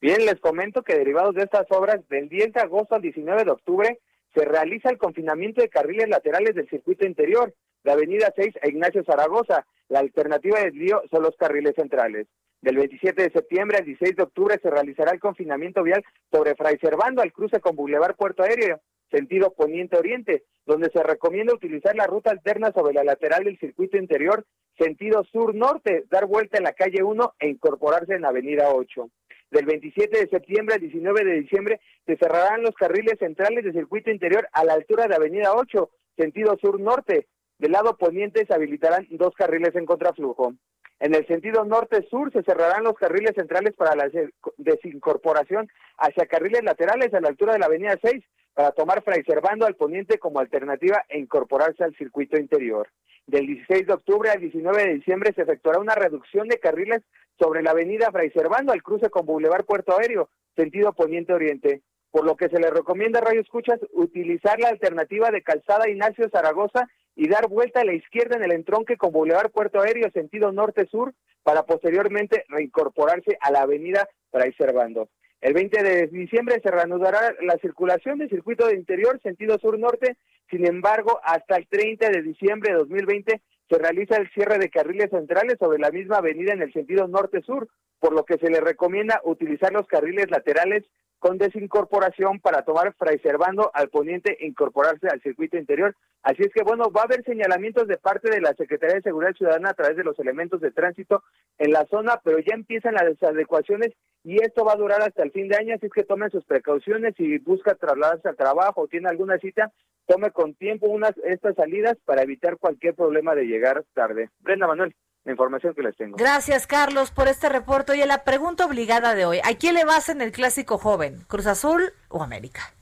Bien, 0.00 0.24
les 0.24 0.40
comento 0.40 0.82
que 0.82 0.94
derivados 0.96 1.34
de 1.34 1.42
estas 1.42 1.66
obras, 1.70 2.06
del 2.08 2.28
10 2.28 2.52
de 2.52 2.60
agosto 2.60 2.94
al 2.94 3.02
19 3.02 3.44
de 3.44 3.50
octubre, 3.50 4.00
se 4.34 4.44
realiza 4.44 4.90
el 4.90 4.98
confinamiento 4.98 5.60
de 5.60 5.68
carriles 5.68 6.08
laterales 6.08 6.54
del 6.54 6.68
circuito 6.68 7.04
interior, 7.04 7.52
de 7.84 7.92
Avenida 7.92 8.32
6 8.34 8.54
a 8.62 8.68
Ignacio 8.68 9.04
Zaragoza. 9.04 9.66
La 9.88 10.00
alternativa 10.00 10.58
de 10.58 10.66
desvío 10.66 11.02
son 11.10 11.22
los 11.22 11.36
carriles 11.36 11.74
centrales. 11.74 12.26
Del 12.60 12.76
27 12.76 13.22
de 13.22 13.30
septiembre 13.30 13.78
al 13.78 13.84
16 13.84 14.16
de 14.16 14.22
octubre 14.22 14.58
se 14.60 14.70
realizará 14.70 15.12
el 15.12 15.20
confinamiento 15.20 15.82
vial 15.82 16.04
sobre 16.32 16.56
Fray 16.56 16.76
Servando 16.78 17.22
al 17.22 17.32
cruce 17.32 17.60
con 17.60 17.76
Boulevard 17.76 18.16
Puerto 18.16 18.42
Aéreo, 18.42 18.80
sentido 19.10 19.54
poniente-oriente, 19.54 20.42
donde 20.66 20.90
se 20.90 21.02
recomienda 21.02 21.54
utilizar 21.54 21.94
la 21.94 22.06
ruta 22.06 22.30
alterna 22.30 22.72
sobre 22.72 22.94
la 22.94 23.04
lateral 23.04 23.44
del 23.44 23.58
circuito 23.58 23.96
interior, 23.96 24.44
sentido 24.76 25.24
sur-norte, 25.24 26.04
dar 26.10 26.26
vuelta 26.26 26.58
en 26.58 26.64
la 26.64 26.72
calle 26.72 27.02
1 27.02 27.34
e 27.38 27.48
incorporarse 27.48 28.14
en 28.14 28.24
Avenida 28.24 28.70
8. 28.70 29.08
Del 29.50 29.64
27 29.64 30.18
de 30.18 30.28
septiembre 30.28 30.74
al 30.74 30.80
19 30.80 31.24
de 31.24 31.40
diciembre 31.40 31.80
se 32.06 32.16
cerrarán 32.16 32.62
los 32.62 32.74
carriles 32.74 33.18
centrales 33.18 33.64
del 33.64 33.72
circuito 33.72 34.10
interior 34.10 34.46
a 34.52 34.64
la 34.64 34.74
altura 34.74 35.06
de 35.06 35.14
Avenida 35.14 35.54
8, 35.54 35.90
sentido 36.16 36.56
sur-norte. 36.60 37.28
Del 37.58 37.72
lado 37.72 37.96
poniente 37.96 38.46
se 38.46 38.54
habilitarán 38.54 39.06
dos 39.10 39.34
carriles 39.34 39.74
en 39.74 39.84
contraflujo. 39.86 40.54
En 41.00 41.14
el 41.14 41.26
sentido 41.26 41.64
norte-sur 41.64 42.32
se 42.32 42.42
cerrarán 42.42 42.84
los 42.84 42.94
carriles 42.94 43.32
centrales 43.36 43.72
para 43.74 43.94
la 43.94 44.08
des- 44.08 44.30
desincorporación 44.56 45.68
hacia 45.98 46.26
carriles 46.26 46.62
laterales 46.64 47.12
a 47.14 47.20
la 47.20 47.28
altura 47.28 47.52
de 47.52 47.58
la 47.60 47.66
Avenida 47.66 47.96
6 48.02 48.24
para 48.54 48.72
tomar 48.72 49.02
Fray 49.02 49.22
Servando 49.24 49.66
al 49.66 49.76
poniente 49.76 50.18
como 50.18 50.40
alternativa 50.40 51.04
e 51.08 51.18
incorporarse 51.18 51.84
al 51.84 51.94
circuito 51.96 52.36
interior. 52.38 52.88
Del 53.26 53.46
16 53.46 53.86
de 53.86 53.92
octubre 53.92 54.30
al 54.30 54.40
19 54.40 54.82
de 54.84 54.94
diciembre 54.94 55.32
se 55.34 55.42
efectuará 55.42 55.78
una 55.78 55.94
reducción 55.94 56.48
de 56.48 56.58
carriles 56.58 57.02
sobre 57.38 57.62
la 57.62 57.70
avenida 57.72 58.10
Fray 58.10 58.30
Servando 58.30 58.72
al 58.72 58.82
cruce 58.82 59.10
con 59.10 59.26
Boulevard 59.26 59.64
Puerto 59.64 59.96
Aéreo, 59.96 60.28
sentido 60.56 60.92
poniente-oriente, 60.92 61.82
por 62.10 62.24
lo 62.24 62.36
que 62.36 62.48
se 62.48 62.58
le 62.58 62.70
recomienda 62.70 63.20
a 63.20 63.22
Radio 63.22 63.40
Escuchas 63.42 63.78
utilizar 63.92 64.58
la 64.58 64.70
alternativa 64.70 65.30
de 65.30 65.42
calzada 65.42 65.88
Ignacio 65.88 66.28
Zaragoza 66.30 66.88
y 67.18 67.28
dar 67.28 67.48
vuelta 67.48 67.80
a 67.80 67.84
la 67.84 67.94
izquierda 67.94 68.36
en 68.36 68.44
el 68.44 68.52
entronque 68.52 68.96
con 68.96 69.10
Boulevard 69.10 69.50
Puerto 69.50 69.80
Aéreo 69.80 70.08
sentido 70.12 70.52
norte-sur 70.52 71.12
para 71.42 71.64
posteriormente 71.64 72.44
reincorporarse 72.48 73.36
a 73.40 73.50
la 73.50 73.62
avenida 73.62 74.08
Fray 74.30 74.52
Servando. 74.52 75.08
El 75.40 75.52
20 75.52 75.82
de 75.82 76.06
diciembre 76.06 76.60
se 76.62 76.70
reanudará 76.70 77.34
la 77.42 77.58
circulación 77.58 78.18
del 78.18 78.28
circuito 78.28 78.68
de 78.68 78.76
interior 78.76 79.20
sentido 79.20 79.58
sur-norte, 79.58 80.16
sin 80.48 80.64
embargo, 80.64 81.20
hasta 81.24 81.56
el 81.56 81.66
30 81.66 82.08
de 82.08 82.22
diciembre 82.22 82.70
de 82.70 82.78
2020 82.78 83.42
se 83.68 83.78
realiza 83.78 84.16
el 84.16 84.30
cierre 84.30 84.58
de 84.58 84.70
carriles 84.70 85.10
centrales 85.10 85.56
sobre 85.58 85.80
la 85.80 85.90
misma 85.90 86.18
avenida 86.18 86.52
en 86.52 86.62
el 86.62 86.72
sentido 86.72 87.08
norte-sur, 87.08 87.68
por 87.98 88.12
lo 88.12 88.24
que 88.24 88.38
se 88.38 88.48
le 88.48 88.60
recomienda 88.60 89.20
utilizar 89.24 89.72
los 89.72 89.88
carriles 89.88 90.30
laterales 90.30 90.84
con 91.18 91.38
desincorporación 91.38 92.40
para 92.40 92.62
tomar 92.62 92.94
Fray 92.94 93.18
Servando 93.18 93.70
al 93.74 93.88
poniente 93.88 94.36
e 94.40 94.46
incorporarse 94.46 95.08
al 95.08 95.20
circuito 95.20 95.56
interior. 95.56 95.94
Así 96.22 96.42
es 96.42 96.52
que, 96.52 96.62
bueno, 96.62 96.90
va 96.90 97.02
a 97.02 97.04
haber 97.04 97.24
señalamientos 97.24 97.88
de 97.88 97.96
parte 97.96 98.30
de 98.30 98.40
la 98.40 98.54
Secretaría 98.54 98.96
de 98.96 99.02
Seguridad 99.02 99.34
Ciudadana 99.34 99.70
a 99.70 99.74
través 99.74 99.96
de 99.96 100.04
los 100.04 100.18
elementos 100.18 100.60
de 100.60 100.70
tránsito 100.70 101.22
en 101.58 101.72
la 101.72 101.86
zona, 101.86 102.20
pero 102.22 102.38
ya 102.38 102.54
empiezan 102.54 102.94
las 102.94 103.06
desadecuaciones 103.06 103.92
y 104.24 104.42
esto 104.42 104.64
va 104.64 104.72
a 104.72 104.76
durar 104.76 105.02
hasta 105.02 105.22
el 105.22 105.32
fin 105.32 105.48
de 105.48 105.56
año, 105.56 105.74
así 105.74 105.86
es 105.86 105.92
que 105.92 106.04
tomen 106.04 106.30
sus 106.30 106.44
precauciones 106.44 107.14
y 107.18 107.38
busca 107.38 107.74
trasladarse 107.74 108.28
al 108.28 108.36
trabajo 108.36 108.82
o 108.82 108.88
tiene 108.88 109.08
alguna 109.08 109.38
cita, 109.38 109.72
tome 110.06 110.30
con 110.30 110.54
tiempo 110.54 110.86
unas 110.86 111.16
estas 111.24 111.54
salidas 111.54 111.96
para 112.04 112.22
evitar 112.22 112.58
cualquier 112.58 112.94
problema 112.94 113.34
de 113.34 113.44
llegar 113.44 113.84
tarde. 113.94 114.30
Brenda 114.40 114.66
Manuel 114.66 114.94
la 115.28 115.32
información 115.32 115.74
que 115.74 115.82
les 115.82 115.94
tengo. 115.96 116.16
Gracias, 116.16 116.66
Carlos, 116.66 117.10
por 117.10 117.28
este 117.28 117.48
reporte. 117.50 117.92
Oye, 117.92 118.06
la 118.06 118.24
pregunta 118.24 118.64
obligada 118.64 119.14
de 119.14 119.26
hoy, 119.26 119.40
¿a 119.44 119.54
quién 119.58 119.74
le 119.74 119.84
vas 119.84 120.08
en 120.08 120.22
el 120.22 120.32
clásico 120.32 120.78
joven? 120.78 121.22
¿Cruz 121.28 121.46
Azul 121.46 121.92
o 122.08 122.22
América? 122.22 122.72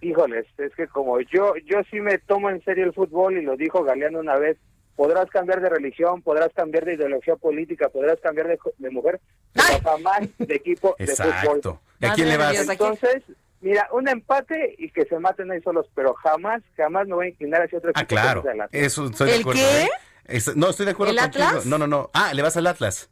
Híjoles, 0.00 0.46
es 0.56 0.74
que 0.74 0.86
como 0.86 1.20
yo 1.20 1.54
yo 1.66 1.78
sí 1.90 2.00
me 2.00 2.18
tomo 2.18 2.48
en 2.50 2.62
serio 2.64 2.84
el 2.84 2.94
fútbol 2.94 3.36
y 3.36 3.42
lo 3.42 3.56
dijo 3.56 3.82
Galeano 3.84 4.20
una 4.20 4.36
vez, 4.36 4.56
podrás 4.96 5.28
cambiar 5.28 5.60
de 5.60 5.68
religión, 5.68 6.22
podrás 6.22 6.50
cambiar 6.54 6.84
de 6.86 6.94
ideología 6.94 7.36
política, 7.36 7.88
podrás 7.90 8.18
cambiar 8.20 8.46
de, 8.48 8.58
de 8.78 8.90
mujer, 8.90 9.20
pero 9.52 9.80
jamás 9.84 10.20
de 10.38 10.54
equipo 10.54 10.96
de 10.98 11.06
fútbol. 11.08 11.78
¿Y 12.00 12.06
a 12.06 12.12
quién 12.14 12.28
le 12.30 12.36
vas? 12.38 12.56
Entonces, 12.66 13.24
mira, 13.60 13.88
un 13.92 14.08
empate 14.08 14.74
y 14.78 14.90
que 14.90 15.04
se 15.04 15.18
maten 15.18 15.50
ahí 15.50 15.60
solos, 15.62 15.86
pero 15.94 16.14
jamás, 16.14 16.62
jamás 16.78 17.06
me 17.08 17.14
voy 17.14 17.26
a 17.26 17.28
inclinar 17.30 17.62
hacia 17.62 17.76
otro 17.78 17.90
Ah, 17.94 18.00
equipo. 18.00 18.20
claro. 18.20 18.42
que 18.42 18.48
sea 18.48 18.56
la- 18.56 18.68
Eso 18.72 19.04
estoy 19.06 19.28
de 19.30 19.34
¿El 19.34 19.40
acuerdo. 19.42 19.60
qué? 19.60 19.82
¿eh? 19.82 19.88
Es- 20.28 20.54
no, 20.56 20.68
estoy 20.70 20.86
de 20.86 20.92
acuerdo 20.92 21.12
¿El 21.12 21.18
contigo. 21.18 21.44
Atlas? 21.44 21.66
No, 21.66 21.78
no, 21.78 21.86
no. 21.86 22.10
Ah, 22.14 22.32
le 22.34 22.42
vas 22.42 22.56
al 22.56 22.66
Atlas. 22.66 23.08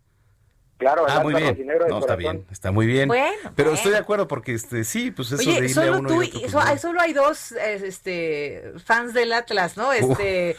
Claro, 0.79 1.07
Ah, 1.09 1.20
muy 1.20 1.33
bien. 1.35 1.57
de 1.57 1.79
No, 1.89 1.99
está 2.01 2.16
bien, 2.16 2.47
está 2.51 2.70
muy 2.70 2.87
bien. 2.87 3.09
Bueno, 3.09 3.33
Pero 3.55 3.70
bueno. 3.70 3.72
estoy 3.77 3.93
de 3.93 3.99
acuerdo 3.99 4.29
porque 4.29 4.53
este 4.53 4.85
sí, 4.85 5.11
pues 5.11 5.29
eso 5.33 5.39
de 5.39 5.45
irle 5.45 5.70
a 5.70 5.74
solo 5.74 5.99
uno 6.01 6.09
tú 6.09 6.22
y 6.22 6.27
otro, 6.29 6.41
so- 6.51 6.59
pues, 6.61 6.66
no. 6.74 6.79
solo 6.79 7.01
hay 7.01 7.12
dos 7.14 7.53
este 7.53 8.72
fans 8.85 9.14
del 9.14 9.33
Atlas, 9.33 9.77
¿no? 9.79 9.93
Este 9.95 10.57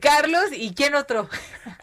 Carlos 0.00 0.44
y 0.52 0.74
quién 0.74 0.94
otro. 0.94 1.28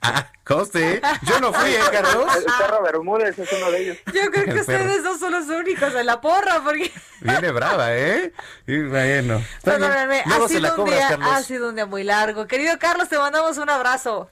Ah, 0.05 0.29
conste, 0.43 0.95
¿eh? 0.95 1.01
yo 1.23 1.39
no 1.39 1.53
fui, 1.53 1.69
¿eh, 1.71 1.79
Carlos? 1.91 2.25
El 2.35 2.43
Perro 2.43 2.83
Bermúdez 2.83 3.39
es 3.39 3.49
uno 3.53 3.71
de 3.71 3.81
ellos. 3.81 3.97
Yo 4.07 4.29
creo 4.31 4.31
que 4.31 4.39
El 4.39 4.65
perro. 4.65 4.83
ustedes 4.83 5.03
dos 5.03 5.19
son 5.19 5.31
los 5.31 5.47
únicos 5.47 5.93
en 5.95 6.05
la 6.05 6.19
porra, 6.19 6.61
porque 6.63 6.91
Viene 7.21 7.51
brava, 7.51 7.95
¿eh? 7.95 8.33
Y 8.67 8.79
bueno. 8.83 9.41
está 9.57 9.77
bien. 9.77 10.23
Luego 10.25 10.45
ha 10.45 10.49
se 10.49 10.59
la 10.59 10.71
sido, 10.71 10.83
un 10.83 10.89
día, 10.89 11.07
Carlos. 11.09 11.29
ha 11.31 11.41
sido 11.43 11.69
un 11.69 11.75
día 11.75 11.85
muy 11.85 12.03
largo. 12.03 12.47
Querido 12.47 12.77
Carlos, 12.79 13.07
te 13.07 13.17
mandamos 13.17 13.57
un 13.57 13.69
abrazo. 13.69 14.29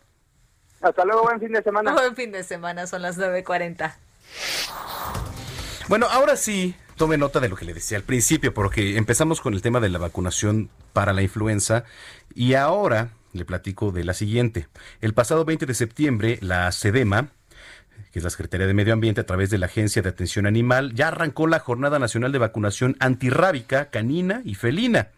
Hasta 0.82 1.06
luego, 1.06 1.24
buen 1.24 1.40
fin 1.40 1.52
de 1.52 1.62
semana. 1.62 1.94
Buen 2.02 2.16
fin 2.16 2.32
de 2.32 2.44
semana, 2.44 2.88
son 2.88 3.02
las 3.04 3.18
9.40. 3.18 3.94
Bueno, 5.88 6.08
ahora 6.10 6.36
sí, 6.36 6.76
tome 6.96 7.18
nota 7.18 7.40
de 7.40 7.50
lo 7.50 7.56
que 7.56 7.66
le 7.66 7.74
decía 7.74 7.98
al 7.98 8.04
principio, 8.04 8.54
porque 8.54 8.98
empezamos 8.98 9.42
con 9.42 9.54
el 9.54 9.62
tema 9.62 9.80
de 9.80 9.90
la 9.90 10.00
vacunación 10.00 10.70
para 10.94 11.14
la 11.14 11.22
influenza 11.22 11.84
y 12.34 12.54
ahora 12.54 13.10
le 13.34 13.46
platico 13.46 13.92
de 13.92 14.04
la 14.04 14.14
siguiente. 14.14 14.68
El 15.02 15.14
pasado 15.14 15.46
20 15.46 15.66
de 15.66 15.74
septiembre, 15.74 16.40
la 16.42 16.72
SEDEMA, 16.72 17.30
que 18.12 18.20
es 18.20 18.24
la 18.24 18.30
Secretaría 18.30 18.68
de 18.68 18.74
Medio 18.74 18.94
Ambiente 18.94 19.22
a 19.22 19.26
través 19.26 19.50
de 19.50 19.58
la 19.58 19.68
Agencia 19.68 20.02
de 20.02 20.10
Atención 20.10 20.46
Animal, 20.46 20.94
ya 20.94 21.10
arrancó 21.10 21.48
la 21.48 21.60
Jornada 21.60 22.00
Nacional 22.00 22.32
de 22.32 22.40
Vacunación 22.40 22.98
Antirrábica, 23.00 23.90
Canina 23.90 24.42
y 24.44 24.56
Felina, 24.56 25.10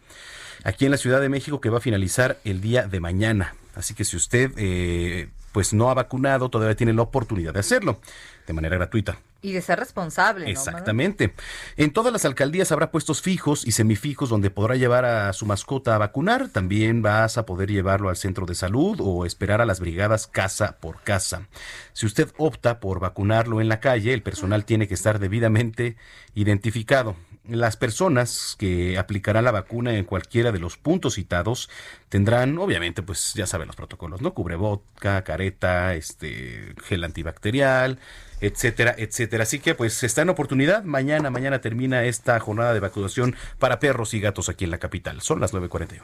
aquí 0.63 0.85
en 0.85 0.91
la 0.91 0.97
Ciudad 0.97 1.21
de 1.21 1.29
México, 1.29 1.61
que 1.61 1.69
va 1.69 1.77
a 1.77 1.81
finalizar 1.81 2.37
el 2.43 2.61
día 2.61 2.87
de 2.87 2.99
mañana. 2.99 3.55
Así 3.75 3.95
que 3.95 4.05
si 4.05 4.15
usted 4.15 4.51
eh, 4.57 5.29
pues 5.53 5.73
no 5.73 5.89
ha 5.89 5.93
vacunado, 5.93 6.49
todavía 6.49 6.75
tiene 6.75 6.91
la 6.91 7.03
oportunidad 7.03 7.53
de 7.53 7.61
hacerlo 7.61 7.99
de 8.45 8.53
manera 8.53 8.75
gratuita. 8.75 9.17
Y 9.41 9.51
de 9.51 9.61
ser 9.61 9.77
responsable, 9.77 10.45
¿no? 10.45 10.51
Exactamente. 10.51 11.33
En 11.75 11.91
todas 11.91 12.13
las 12.13 12.23
alcaldías 12.23 12.71
habrá 12.71 12.91
puestos 12.91 13.21
fijos 13.21 13.67
y 13.67 13.73
semifijos 13.73 14.29
donde 14.29 14.49
podrá 14.49 14.75
llevar 14.75 15.03
a 15.03 15.33
su 15.33 15.45
mascota 15.45 15.95
a 15.95 15.97
vacunar. 15.97 16.47
También 16.47 17.01
vas 17.01 17.37
a 17.37 17.45
poder 17.45 17.69
llevarlo 17.69 18.09
al 18.09 18.15
centro 18.15 18.45
de 18.45 18.55
salud 18.55 18.99
o 19.01 19.25
esperar 19.25 19.59
a 19.59 19.65
las 19.65 19.81
brigadas 19.81 20.27
casa 20.27 20.77
por 20.79 21.01
casa. 21.01 21.47
Si 21.91 22.05
usted 22.05 22.31
opta 22.37 22.79
por 22.79 23.01
vacunarlo 23.01 23.59
en 23.59 23.67
la 23.67 23.81
calle, 23.81 24.13
el 24.13 24.23
personal 24.23 24.63
tiene 24.63 24.87
que 24.87 24.93
estar 24.93 25.19
debidamente 25.19 25.97
identificado. 26.35 27.17
Las 27.47 27.75
personas 27.75 28.55
que 28.57 28.97
aplicarán 28.97 29.43
la 29.43 29.51
vacuna 29.51 29.93
en 29.95 30.05
cualquiera 30.05 30.53
de 30.53 30.59
los 30.59 30.77
puntos 30.77 31.15
citados 31.15 31.69
tendrán, 32.07 32.57
obviamente, 32.57 33.03
pues 33.03 33.33
ya 33.33 33.45
saben 33.45 33.67
los 33.67 33.75
protocolos, 33.75 34.21
¿no? 34.21 34.33
Cubreboca, 34.33 35.23
careta, 35.23 35.93
este, 35.93 36.73
gel 36.85 37.03
antibacterial, 37.03 37.99
etcétera, 38.39 38.95
etcétera. 38.97 39.43
Así 39.43 39.59
que 39.59 39.75
pues 39.75 40.03
está 40.03 40.21
en 40.21 40.29
oportunidad. 40.29 40.83
Mañana, 40.83 41.29
mañana 41.29 41.59
termina 41.59 42.05
esta 42.05 42.39
jornada 42.39 42.73
de 42.73 42.79
vacunación 42.79 43.35
para 43.59 43.79
perros 43.79 44.13
y 44.13 44.21
gatos 44.21 44.47
aquí 44.47 44.63
en 44.63 44.71
la 44.71 44.77
capital. 44.77 45.21
Son 45.21 45.41
las 45.41 45.53
9.41. 45.53 46.01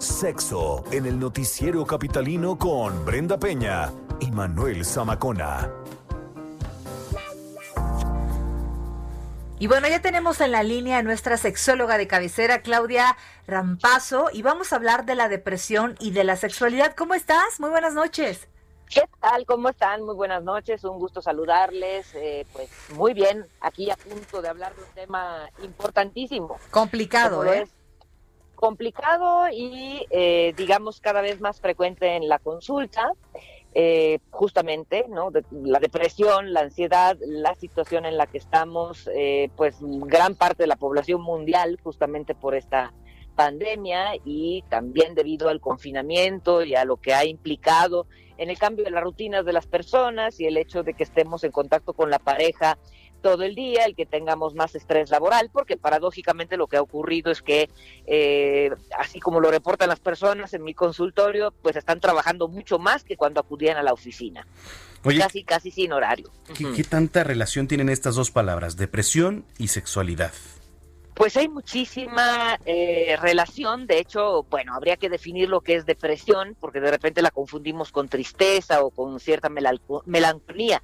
Sexo 0.00 0.84
en 0.92 1.04
el 1.04 1.18
noticiero 1.18 1.84
capitalino 1.84 2.56
con 2.56 3.04
Brenda 3.04 3.38
Peña 3.38 3.90
y 4.20 4.30
Manuel 4.30 4.84
Zamacona. 4.84 5.68
Y 9.60 9.66
bueno, 9.66 9.86
ya 9.88 10.00
tenemos 10.00 10.40
en 10.40 10.52
la 10.52 10.62
línea 10.62 10.96
a 10.96 11.02
nuestra 11.02 11.36
sexóloga 11.36 11.98
de 11.98 12.08
cabecera, 12.08 12.62
Claudia 12.62 13.18
Rampazo, 13.46 14.30
y 14.32 14.40
vamos 14.40 14.72
a 14.72 14.76
hablar 14.76 15.04
de 15.04 15.14
la 15.14 15.28
depresión 15.28 15.96
y 16.00 16.12
de 16.12 16.24
la 16.24 16.36
sexualidad. 16.36 16.94
¿Cómo 16.96 17.12
estás? 17.12 17.60
Muy 17.60 17.68
buenas 17.68 17.92
noches. 17.92 18.48
¿Qué 18.88 19.02
tal? 19.20 19.44
¿Cómo 19.44 19.68
están? 19.68 20.02
Muy 20.02 20.14
buenas 20.14 20.42
noches, 20.42 20.82
un 20.84 20.98
gusto 20.98 21.20
saludarles. 21.20 22.10
Eh, 22.14 22.46
pues 22.54 22.70
muy 22.94 23.12
bien, 23.12 23.44
aquí 23.60 23.90
a 23.90 23.96
punto 23.96 24.40
de 24.40 24.48
hablar 24.48 24.74
de 24.74 24.82
un 24.82 24.90
tema 24.94 25.50
importantísimo. 25.62 26.56
Complicado, 26.70 27.44
¿eh? 27.44 27.64
es 27.64 27.70
complicado 28.54 29.46
y 29.52 30.06
eh, 30.08 30.54
digamos 30.56 31.02
cada 31.02 31.20
vez 31.20 31.38
más 31.42 31.60
frecuente 31.60 32.16
en 32.16 32.30
la 32.30 32.38
consulta. 32.38 33.12
Eh, 33.72 34.18
justamente, 34.30 35.06
¿no? 35.08 35.30
De- 35.30 35.44
la 35.52 35.78
depresión, 35.78 36.52
la 36.52 36.60
ansiedad, 36.62 37.16
la 37.20 37.54
situación 37.54 38.04
en 38.04 38.16
la 38.16 38.26
que 38.26 38.38
estamos, 38.38 39.08
eh, 39.14 39.48
pues 39.56 39.76
gran 39.80 40.34
parte 40.34 40.64
de 40.64 40.66
la 40.66 40.74
población 40.76 41.22
mundial, 41.22 41.78
justamente 41.82 42.34
por 42.34 42.56
esta 42.56 42.92
pandemia 43.36 44.16
y 44.24 44.62
también 44.68 45.14
debido 45.14 45.48
al 45.48 45.60
confinamiento 45.60 46.62
y 46.64 46.74
a 46.74 46.84
lo 46.84 46.96
que 46.96 47.14
ha 47.14 47.24
implicado 47.24 48.06
en 48.38 48.50
el 48.50 48.58
cambio 48.58 48.84
de 48.84 48.90
las 48.90 49.02
rutinas 49.04 49.44
de 49.44 49.52
las 49.52 49.66
personas 49.66 50.40
y 50.40 50.46
el 50.46 50.56
hecho 50.56 50.82
de 50.82 50.94
que 50.94 51.04
estemos 51.04 51.44
en 51.44 51.52
contacto 51.52 51.92
con 51.92 52.10
la 52.10 52.18
pareja 52.18 52.76
todo 53.20 53.42
el 53.44 53.54
día, 53.54 53.84
el 53.84 53.94
que 53.94 54.06
tengamos 54.06 54.54
más 54.54 54.74
estrés 54.74 55.10
laboral, 55.10 55.50
porque 55.52 55.76
paradójicamente 55.76 56.56
lo 56.56 56.66
que 56.66 56.76
ha 56.76 56.82
ocurrido 56.82 57.30
es 57.30 57.42
que, 57.42 57.70
eh, 58.06 58.70
así 58.98 59.20
como 59.20 59.40
lo 59.40 59.50
reportan 59.50 59.88
las 59.88 60.00
personas 60.00 60.52
en 60.54 60.64
mi 60.64 60.74
consultorio, 60.74 61.52
pues 61.62 61.76
están 61.76 62.00
trabajando 62.00 62.48
mucho 62.48 62.78
más 62.78 63.04
que 63.04 63.16
cuando 63.16 63.40
acudían 63.40 63.76
a 63.76 63.82
la 63.82 63.92
oficina. 63.92 64.46
Oye, 65.04 65.18
Casi, 65.20 65.44
casi 65.44 65.70
sin 65.70 65.92
horario. 65.92 66.30
¿qué, 66.56 66.72
qué 66.74 66.84
tanta 66.84 67.24
relación 67.24 67.66
tienen 67.68 67.88
estas 67.88 68.16
dos 68.16 68.30
palabras, 68.30 68.76
depresión 68.76 69.44
y 69.58 69.68
sexualidad? 69.68 70.32
Pues 71.14 71.36
hay 71.36 71.48
muchísima 71.48 72.58
eh, 72.64 73.14
relación, 73.20 73.86
de 73.86 73.98
hecho, 73.98 74.44
bueno, 74.48 74.74
habría 74.74 74.96
que 74.96 75.10
definir 75.10 75.50
lo 75.50 75.60
que 75.60 75.74
es 75.74 75.84
depresión, 75.84 76.56
porque 76.58 76.80
de 76.80 76.90
repente 76.90 77.20
la 77.20 77.30
confundimos 77.30 77.92
con 77.92 78.08
tristeza 78.08 78.82
o 78.82 78.90
con 78.90 79.20
cierta 79.20 79.48
melanco- 79.50 80.02
melancolía. 80.06 80.80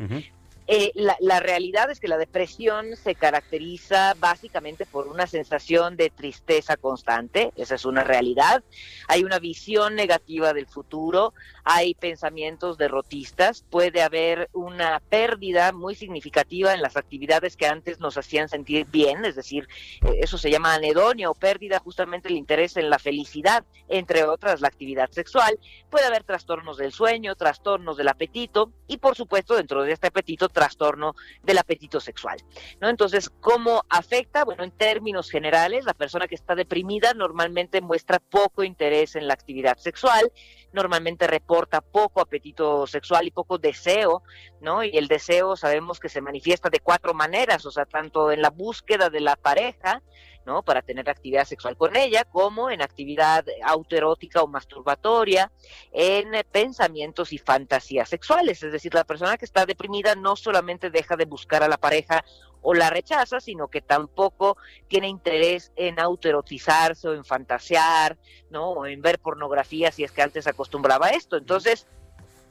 Eh, 0.68 0.90
la, 0.94 1.38
realidad 1.38 1.90
es 1.90 2.00
que 2.00 2.08
la 2.08 2.18
depresión 2.18 2.96
se 2.96 3.14
caracteriza 3.14 4.14
básicamente 4.18 4.84
por 4.84 5.06
una 5.06 5.28
sensación 5.28 5.96
de 5.96 6.10
tristeza 6.10 6.76
constante, 6.76 7.52
esa 7.54 7.76
es 7.76 7.84
una 7.84 8.02
realidad. 8.02 8.64
Hay 9.06 9.22
una 9.22 9.38
visión 9.38 9.94
negativa 9.94 10.52
del 10.52 10.66
futuro, 10.66 11.34
hay 11.62 11.94
pensamientos 11.94 12.78
derrotistas, 12.78 13.64
puede 13.70 14.02
haber 14.02 14.48
una 14.52 15.00
pérdida 15.08 15.70
muy 15.70 15.94
significativa 15.94 16.74
en 16.74 16.82
las 16.82 16.96
actividades 16.96 17.56
que 17.56 17.66
antes 17.66 18.00
nos 18.00 18.18
hacían 18.18 18.48
sentir 18.48 18.86
bien, 18.86 19.24
es 19.24 19.36
decir, 19.36 19.68
eh, 20.02 20.18
eso 20.20 20.36
se 20.36 20.50
llama 20.50 20.74
anedonia 20.74 21.30
o 21.30 21.34
pérdida 21.34 21.78
justamente 21.78 22.28
el 22.28 22.36
interés 22.36 22.76
en 22.76 22.90
la 22.90 22.98
felicidad, 22.98 23.64
entre 23.88 24.24
otras 24.24 24.60
la 24.60 24.68
actividad 24.68 25.10
sexual. 25.12 25.60
Puede 25.90 26.06
haber 26.06 26.24
trastornos 26.24 26.76
del 26.76 26.90
sueño, 26.90 27.36
trastornos 27.36 27.96
del 27.96 28.08
apetito 28.08 28.72
y 28.88 28.96
por 28.96 29.14
supuesto 29.14 29.54
dentro 29.54 29.84
de 29.84 29.92
este 29.92 30.08
apetito 30.08 30.48
trastorno 30.56 31.14
del 31.42 31.58
apetito 31.58 32.00
sexual. 32.00 32.38
¿no? 32.80 32.88
Entonces, 32.88 33.28
¿cómo 33.40 33.84
afecta? 33.90 34.42
Bueno, 34.46 34.64
en 34.64 34.70
términos 34.70 35.30
generales, 35.30 35.84
la 35.84 35.92
persona 35.92 36.26
que 36.26 36.34
está 36.34 36.54
deprimida 36.54 37.12
normalmente 37.12 37.82
muestra 37.82 38.20
poco 38.20 38.64
interés 38.64 39.16
en 39.16 39.28
la 39.28 39.34
actividad 39.34 39.76
sexual, 39.76 40.32
normalmente 40.72 41.26
reporta 41.26 41.82
poco 41.82 42.22
apetito 42.22 42.86
sexual 42.86 43.26
y 43.26 43.30
poco 43.30 43.58
deseo, 43.58 44.22
¿no? 44.62 44.82
Y 44.82 44.96
el 44.96 45.08
deseo 45.08 45.56
sabemos 45.56 46.00
que 46.00 46.08
se 46.08 46.22
manifiesta 46.22 46.70
de 46.70 46.80
cuatro 46.80 47.12
maneras, 47.12 47.66
o 47.66 47.70
sea, 47.70 47.84
tanto 47.84 48.32
en 48.32 48.40
la 48.40 48.48
búsqueda 48.48 49.10
de 49.10 49.20
la 49.20 49.36
pareja, 49.36 50.02
¿no? 50.46 50.62
Para 50.62 50.80
tener 50.80 51.10
actividad 51.10 51.44
sexual 51.44 51.76
con 51.76 51.96
ella, 51.96 52.24
como 52.24 52.70
en 52.70 52.80
actividad 52.80 53.44
autoerótica 53.64 54.42
o 54.42 54.46
masturbatoria, 54.46 55.50
en 55.92 56.30
pensamientos 56.50 57.32
y 57.32 57.38
fantasías 57.38 58.08
sexuales. 58.08 58.62
Es 58.62 58.72
decir, 58.72 58.94
la 58.94 59.04
persona 59.04 59.36
que 59.36 59.44
está 59.44 59.66
deprimida 59.66 60.14
no 60.14 60.36
solamente 60.36 60.88
deja 60.88 61.16
de 61.16 61.24
buscar 61.24 61.62
a 61.64 61.68
la 61.68 61.76
pareja 61.76 62.24
o 62.62 62.74
la 62.74 62.90
rechaza, 62.90 63.40
sino 63.40 63.68
que 63.68 63.80
tampoco 63.80 64.56
tiene 64.88 65.08
interés 65.08 65.72
en 65.76 66.00
autoerotizarse 66.00 67.08
o 67.08 67.14
en 67.14 67.24
fantasear, 67.24 68.16
¿no? 68.50 68.70
O 68.70 68.86
en 68.86 69.02
ver 69.02 69.18
pornografía 69.18 69.92
si 69.92 70.04
es 70.04 70.12
que 70.12 70.22
antes 70.22 70.46
acostumbraba 70.46 71.06
a 71.06 71.10
esto. 71.10 71.36
Entonces, 71.36 71.86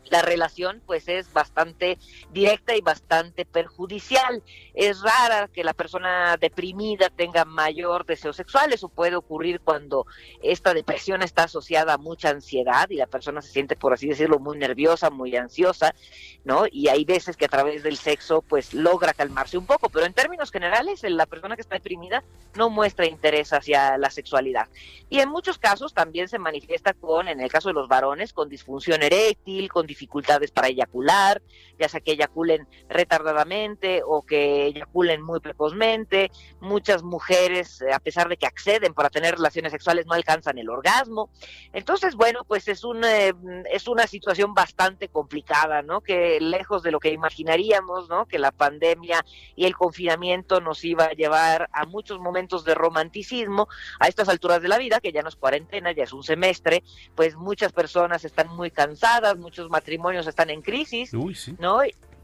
la 0.09 0.21
relación 0.21 0.81
pues 0.85 1.07
es 1.07 1.31
bastante 1.33 1.97
directa 2.31 2.75
y 2.75 2.81
bastante 2.81 3.45
perjudicial. 3.45 4.43
Es 4.73 5.01
rara 5.01 5.47
que 5.47 5.63
la 5.63 5.73
persona 5.73 6.37
deprimida 6.37 7.09
tenga 7.09 7.45
mayor 7.45 8.05
deseo 8.05 8.33
sexual, 8.33 8.73
eso 8.73 8.89
puede 8.89 9.15
ocurrir 9.15 9.61
cuando 9.61 10.05
esta 10.41 10.73
depresión 10.73 11.21
está 11.21 11.43
asociada 11.43 11.93
a 11.93 11.97
mucha 11.97 12.29
ansiedad 12.29 12.89
y 12.89 12.95
la 12.95 13.07
persona 13.07 13.41
se 13.41 13.51
siente, 13.51 13.75
por 13.75 13.93
así 13.93 14.07
decirlo, 14.07 14.39
muy 14.39 14.57
nerviosa, 14.57 15.09
muy 15.09 15.35
ansiosa, 15.35 15.95
¿no? 16.43 16.65
Y 16.71 16.87
hay 16.87 17.05
veces 17.05 17.37
que 17.37 17.45
a 17.45 17.49
través 17.49 17.83
del 17.83 17.97
sexo 17.97 18.41
pues 18.41 18.73
logra 18.73 19.13
calmarse 19.13 19.57
un 19.57 19.65
poco, 19.65 19.89
pero 19.89 20.05
en 20.05 20.13
términos 20.13 20.51
generales 20.51 21.03
la 21.03 21.25
persona 21.25 21.55
que 21.55 21.61
está 21.61 21.75
deprimida 21.75 22.23
no 22.55 22.69
muestra 22.69 23.05
interés 23.05 23.53
hacia 23.53 23.97
la 23.97 24.09
sexualidad. 24.09 24.67
Y 25.09 25.19
en 25.19 25.29
muchos 25.29 25.57
casos 25.57 25.93
también 25.93 26.27
se 26.27 26.39
manifiesta 26.39 26.93
con, 26.93 27.27
en 27.27 27.39
el 27.39 27.51
caso 27.51 27.69
de 27.69 27.73
los 27.73 27.87
varones, 27.87 28.33
con 28.33 28.49
disfunción 28.49 29.03
eréctil, 29.03 29.71
con 29.71 29.85
dificultades 29.95 30.51
para 30.51 30.67
eyacular, 30.67 31.41
ya 31.79 31.87
sea 31.87 32.01
que 32.01 32.11
eyaculen 32.11 32.67
retardadamente 32.89 34.01
o 34.05 34.23
que 34.23 34.65
eyaculen 34.67 35.21
muy 35.21 35.39
precozmente. 35.39 36.31
Muchas 36.59 37.01
mujeres, 37.01 37.81
a 37.93 37.99
pesar 37.99 38.27
de 38.27 38.37
que 38.37 38.45
acceden 38.45 38.93
para 38.93 39.09
tener 39.09 39.35
relaciones 39.35 39.71
sexuales, 39.71 40.05
no 40.05 40.13
alcanzan 40.13 40.57
el 40.57 40.69
orgasmo. 40.69 41.29
Entonces, 41.71 42.15
bueno, 42.15 42.43
pues 42.45 42.67
es, 42.67 42.83
un, 42.83 43.03
eh, 43.03 43.33
es 43.71 43.87
una 43.87 44.05
situación 44.07 44.53
bastante 44.53 45.07
complicada, 45.07 45.81
¿no? 45.81 46.01
Que 46.01 46.39
lejos 46.41 46.83
de 46.83 46.91
lo 46.91 46.99
que 46.99 47.11
imaginaríamos, 47.11 48.09
¿no? 48.09 48.25
Que 48.25 48.39
la 48.39 48.51
pandemia 48.51 49.25
y 49.55 49.65
el 49.65 49.75
confinamiento 49.75 50.59
nos 50.59 50.83
iba 50.83 51.05
a 51.05 51.13
llevar 51.13 51.69
a 51.71 51.85
muchos 51.85 52.19
momentos 52.19 52.65
de 52.65 52.75
romanticismo 52.75 53.67
a 53.99 54.07
estas 54.07 54.27
alturas 54.27 54.61
de 54.61 54.67
la 54.67 54.77
vida, 54.77 54.99
que 54.99 55.13
ya 55.13 55.21
no 55.21 55.29
es 55.29 55.35
cuarentena, 55.35 55.93
ya 55.93 56.03
es 56.03 56.13
un 56.13 56.23
semestre, 56.23 56.83
pues 57.15 57.35
muchas 57.35 57.71
personas 57.71 58.25
están 58.25 58.49
muy 58.49 58.71
cansadas, 58.71 59.37
muchos 59.37 59.69
matrimonios 59.69 59.84
están 60.27 60.49
en 60.49 60.61
crisis, 60.61 61.11
¿no? 61.59 61.79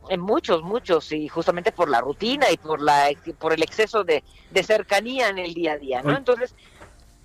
En 0.09 0.19
muchos, 0.19 0.63
muchos, 0.63 1.11
y 1.11 1.27
justamente 1.27 1.71
por 1.71 1.87
la 1.89 2.01
rutina 2.01 2.51
y 2.51 2.57
por 2.57 2.81
la 2.81 3.09
por 3.37 3.53
el 3.53 3.61
exceso 3.61 4.03
de, 4.03 4.23
de 4.49 4.63
cercanía 4.63 5.29
en 5.29 5.37
el 5.37 5.53
día 5.53 5.73
a 5.73 5.77
día, 5.77 6.01
¿no? 6.01 6.17
Entonces, 6.17 6.55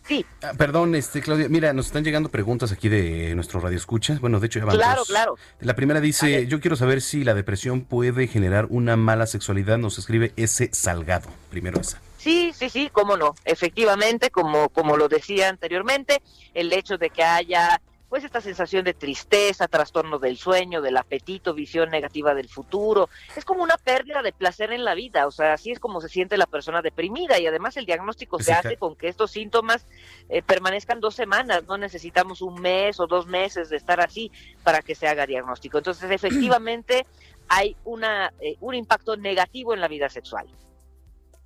Sí. 0.07 0.24
Ah, 0.43 0.53
perdón, 0.57 0.95
este 0.95 1.20
Claudia, 1.20 1.49
mira, 1.49 1.72
nos 1.72 1.87
están 1.87 2.05
llegando 2.05 2.28
preguntas 2.28 2.70
aquí 2.70 2.89
de 2.89 3.34
nuestro 3.34 3.59
radio 3.59 3.76
escucha. 3.76 4.16
Bueno, 4.20 4.39
de 4.39 4.47
hecho 4.47 4.61
ya 4.61 4.64
van 4.64 4.76
Claro, 4.76 4.99
dos. 5.01 5.09
claro. 5.09 5.34
La 5.59 5.74
primera 5.74 6.01
dice, 6.01 6.47
yo 6.47 6.61
quiero 6.61 6.76
saber 6.76 7.01
si 7.03 7.24
la 7.24 7.34
depresión 7.34 7.82
puede 7.82 8.28
generar 8.28 8.66
una 8.70 8.97
mala 8.97 9.26
sexualidad. 9.26 9.78
Nos 9.78 9.99
escribe 9.99 10.32
ese 10.37 10.70
Salgado. 10.72 11.28
Primero 11.51 11.80
esa. 11.80 12.01
Sí, 12.18 12.53
sí, 12.55 12.68
sí, 12.70 12.89
cómo 12.93 13.16
no. 13.16 13.34
Efectivamente, 13.45 14.30
como, 14.30 14.68
como 14.68 14.97
lo 14.97 15.09
decía 15.09 15.49
anteriormente, 15.49 16.22
el 16.55 16.72
hecho 16.72 16.99
de 16.99 17.11
que 17.11 17.24
haya 17.24 17.80
pues 18.09 18.24
esta 18.24 18.40
sensación 18.40 18.84
de 18.84 18.94
tristeza, 18.94 19.68
trastorno 19.68 20.18
del 20.18 20.36
sueño, 20.36 20.80
del 20.80 20.96
apetito, 20.96 21.54
visión 21.54 21.90
negativa 21.90 22.34
del 22.34 22.48
futuro, 22.48 23.09
es 23.36 23.44
como 23.44 23.62
una 23.62 23.76
pérdida 23.76 24.22
de 24.22 24.32
placer 24.32 24.72
en 24.72 24.84
la 24.84 24.94
vida, 24.94 25.26
o 25.26 25.30
sea, 25.30 25.54
así 25.54 25.72
es 25.72 25.80
como 25.80 26.00
se 26.00 26.09
siente 26.09 26.36
la 26.36 26.46
persona 26.46 26.82
deprimida 26.82 27.38
y 27.38 27.46
además 27.46 27.76
el 27.76 27.86
diagnóstico 27.86 28.38
se 28.38 28.52
hace 28.52 28.76
con 28.76 28.94
que 28.94 29.09
estos 29.09 29.30
síntomas 29.30 29.86
eh, 30.28 30.42
permanezcan 30.42 31.00
dos 31.00 31.14
semanas, 31.14 31.64
no 31.66 31.78
necesitamos 31.78 32.42
un 32.42 32.61
mes 32.61 33.00
o 33.00 33.07
dos 33.07 33.26
meses 33.26 33.68
de 33.70 33.76
estar 33.76 34.00
así 34.00 34.30
para 34.62 34.82
que 34.82 34.94
se 34.94 35.09
haga 35.09 35.26
diagnóstico. 35.26 35.78
Entonces, 35.78 36.11
efectivamente, 36.11 37.07
hay 37.48 37.76
una, 37.84 38.32
eh, 38.40 38.57
un 38.61 38.74
impacto 38.74 39.16
negativo 39.16 39.74
en 39.74 39.80
la 39.80 39.88
vida 39.88 40.09
sexual. 40.09 40.46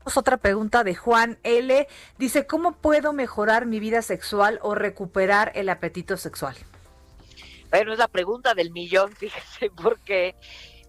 Otra 0.04 0.38
pregunta 0.38 0.82
de 0.82 0.94
Juan 0.94 1.38
L. 1.42 1.86
Dice, 2.18 2.46
¿cómo 2.46 2.72
puedo 2.72 3.12
mejorar 3.12 3.66
mi 3.66 3.80
vida 3.80 4.02
sexual 4.02 4.58
o 4.62 4.74
recuperar 4.74 5.52
el 5.54 5.68
apetito 5.68 6.16
sexual? 6.16 6.56
Bueno, 7.70 7.92
es 7.92 7.98
la 7.98 8.08
pregunta 8.08 8.54
del 8.54 8.70
millón, 8.70 9.12
fíjese, 9.16 9.70
porque 9.70 10.34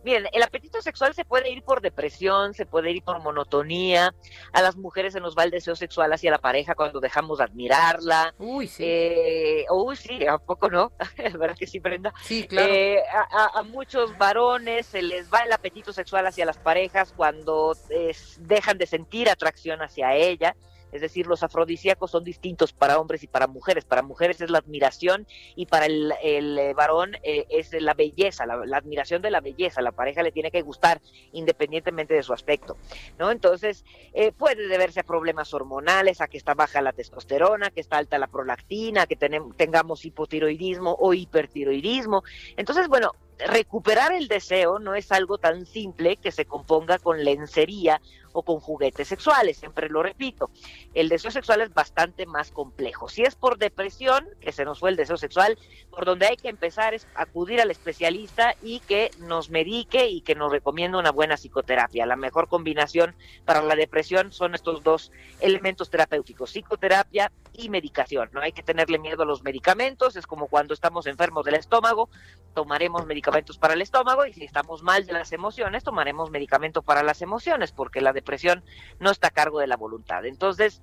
Miren, 0.04 0.28
el 0.32 0.44
apetito 0.44 0.82
sexual 0.82 1.14
se 1.14 1.26
puede 1.26 1.52
ir 1.52 1.64
por 1.64 1.82
depresión, 1.82 2.54
se 2.54 2.66
puede 2.66 2.92
ir 2.92 3.04
por 3.04 3.22
monotonía. 3.22 4.14
A 4.52 4.62
las 4.62 4.76
mujeres 4.76 5.14
se 5.14 5.20
nos 5.20 5.38
va 5.38 5.44
el 5.44 5.52
deseo 5.52 5.76
sexual 5.76 6.12
hacia 6.14 6.32
la 6.32 6.40
pareja 6.40 6.76
cuando 6.76 7.00
dejamos 7.00 7.38
de 7.38 7.44
admirarla. 7.44 8.34
Uy, 8.40 8.68
sí. 8.68 8.84
Eh, 8.86 9.66
uy, 9.70 9.96
sí, 9.96 10.26
¿a 10.26 10.38
poco 10.38 10.70
no? 10.70 10.92
Verdad 11.38 11.56
que 11.58 11.68
sí, 11.68 11.80
Brenda. 11.80 12.14
Sí, 12.24 12.48
claro. 12.48 12.74
Eh, 12.74 13.00
a, 13.32 13.60
a, 13.60 13.64
muchos 13.64 14.18
varones 14.18 14.88
se 14.88 15.02
les 15.02 15.32
va 15.32 15.40
el 15.40 15.52
apetito 15.52 15.94
sexual 15.94 16.26
hacia 16.26 16.46
las 16.46 16.58
parejas 16.58 17.14
cuando 17.16 17.76
es, 17.90 18.40
dejan 18.42 18.78
de 18.78 18.88
sentir 18.88 19.30
atracción 19.30 19.82
hacia 19.82 20.16
ella. 20.16 20.56
Es 20.92 21.02
decir, 21.02 21.28
los 21.28 21.44
afrodisíacos 21.44 22.12
son 22.12 22.24
distintos 22.24 22.74
para 22.74 23.00
hombres 23.00 23.24
y 23.24 23.28
para 23.28 23.48
mujeres. 23.48 23.86
Para 23.86 24.02
mujeres 24.02 24.42
es 24.42 24.50
la 24.50 24.60
admiración 24.60 25.28
y 25.56 25.66
para 25.66 25.86
el, 25.86 26.14
el 26.22 26.74
varón 26.76 27.16
eh, 27.24 27.46
es 27.50 27.74
la 27.74 27.94
belleza, 27.94 28.46
la, 28.46 28.66
la, 28.66 28.78
admiración 28.78 29.22
de 29.22 29.32
la 29.32 29.42
belleza. 29.42 29.82
La 29.82 29.92
pareja 29.92 30.24
le 30.24 30.32
tiene 30.32 30.52
que 30.52 30.62
gustar 30.62 31.02
independientemente 31.32 32.14
de 32.14 32.24
su 32.24 32.34
aspecto, 32.34 32.78
¿no? 33.18 33.32
Entonces, 33.32 33.86
eh, 34.14 34.32
puede 34.32 34.68
deberse 34.68 35.00
a 35.00 35.04
problemas 35.04 35.54
hormonales, 35.54 36.22
a 36.22 36.28
que 36.28 36.38
está 36.38 36.54
baja 36.54 36.82
la 36.82 36.94
testosterona, 36.94 37.72
que 37.72 37.82
está 37.82 37.98
alta 37.98 38.18
la 38.18 38.28
prolactina, 38.28 39.06
que 39.08 39.16
tenemos, 39.16 39.56
tengamos 39.56 40.06
hipotiroidismo 40.06 40.96
o 41.00 41.14
hipertiroidismo. 41.14 42.24
Entonces, 42.58 42.88
bueno, 42.88 43.12
recuperar 43.48 44.14
el 44.14 44.28
deseo 44.28 44.80
no 44.80 44.96
es 44.96 45.12
algo 45.12 45.38
tan 45.38 45.66
simple 45.66 46.18
que 46.18 46.32
se 46.32 46.46
componga 46.46 47.00
con 47.00 47.24
lencería 47.24 48.02
o 48.34 48.44
con 48.44 48.60
juguetes 48.60 49.08
sexuales, 49.08 49.58
siempre 49.58 49.90
lo 49.90 50.04
repito. 50.04 50.50
El 50.94 51.10
deseo 51.10 51.32
sexual 51.32 51.62
es 51.62 51.74
bastante 51.74 52.26
más 52.26 52.52
complejo. 52.52 53.10
Si 53.10 53.24
es 53.24 53.36
por 53.36 53.58
depresión, 53.58 54.28
que 54.40 54.52
se 54.52 54.66
nos 54.66 54.80
fue 54.80 54.90
el 54.90 54.96
deseo 54.96 55.18
sexual, 55.18 55.58
por 55.90 56.06
donde 56.06 56.28
hay 56.28 56.38
que 56.38 56.50
empezar 56.50 56.94
es 56.94 57.08
acudir 57.16 57.62
al 57.62 57.72
especialista 57.72 58.56
y 58.62 58.80
que 58.82 59.12
nos 59.20 59.50
medique 59.50 60.08
y 60.08 60.22
que 60.22 60.36
nos 60.36 60.52
recomiende 60.52 60.98
una 60.98 61.12
buena 61.12 61.38
psicoterapia. 61.38 62.06
La 62.06 62.16
mejor 62.16 62.48
combinación 62.48 63.16
para 63.46 63.62
la 63.62 63.76
depresión 63.76 64.32
son 64.32 64.56
estos 64.56 64.84
dos 64.84 65.12
elementos 65.40 65.90
terapéuticos, 65.90 66.52
psicoterapia 66.52 67.32
y 67.54 67.70
medicación. 67.70 68.30
No 68.34 68.42
hay 68.42 68.52
que 68.52 68.64
tenerle 68.64 69.00
miedo 69.00 69.24
a 69.24 69.26
los 69.26 69.44
medicamentos, 69.44 70.16
es 70.16 70.26
como 70.26 70.48
cuando 70.48 70.74
estamos 70.74 71.06
enfermos 71.08 71.46
del 71.46 71.56
estómago, 71.56 72.10
tomaremos 72.54 73.06
medicamentos 73.06 73.58
para 73.58 73.74
el 73.74 73.82
estómago 73.82 74.26
y 74.26 74.34
si 74.34 74.44
estamos 74.44 74.84
mal 74.84 75.06
de 75.06 75.14
las 75.14 75.32
emociones, 75.32 75.84
tomaremos 75.84 76.32
medicamento 76.32 76.82
para 76.82 77.04
las 77.04 77.22
emociones, 77.22 77.72
porque 77.72 78.02
la 78.02 78.14
depresión 78.22 78.64
no 79.00 79.12
está 79.12 79.28
a 79.28 79.32
cargo 79.32 79.60
de 79.60 79.68
la 79.68 79.78
voluntad. 79.78 80.26
Entonces, 80.26 80.82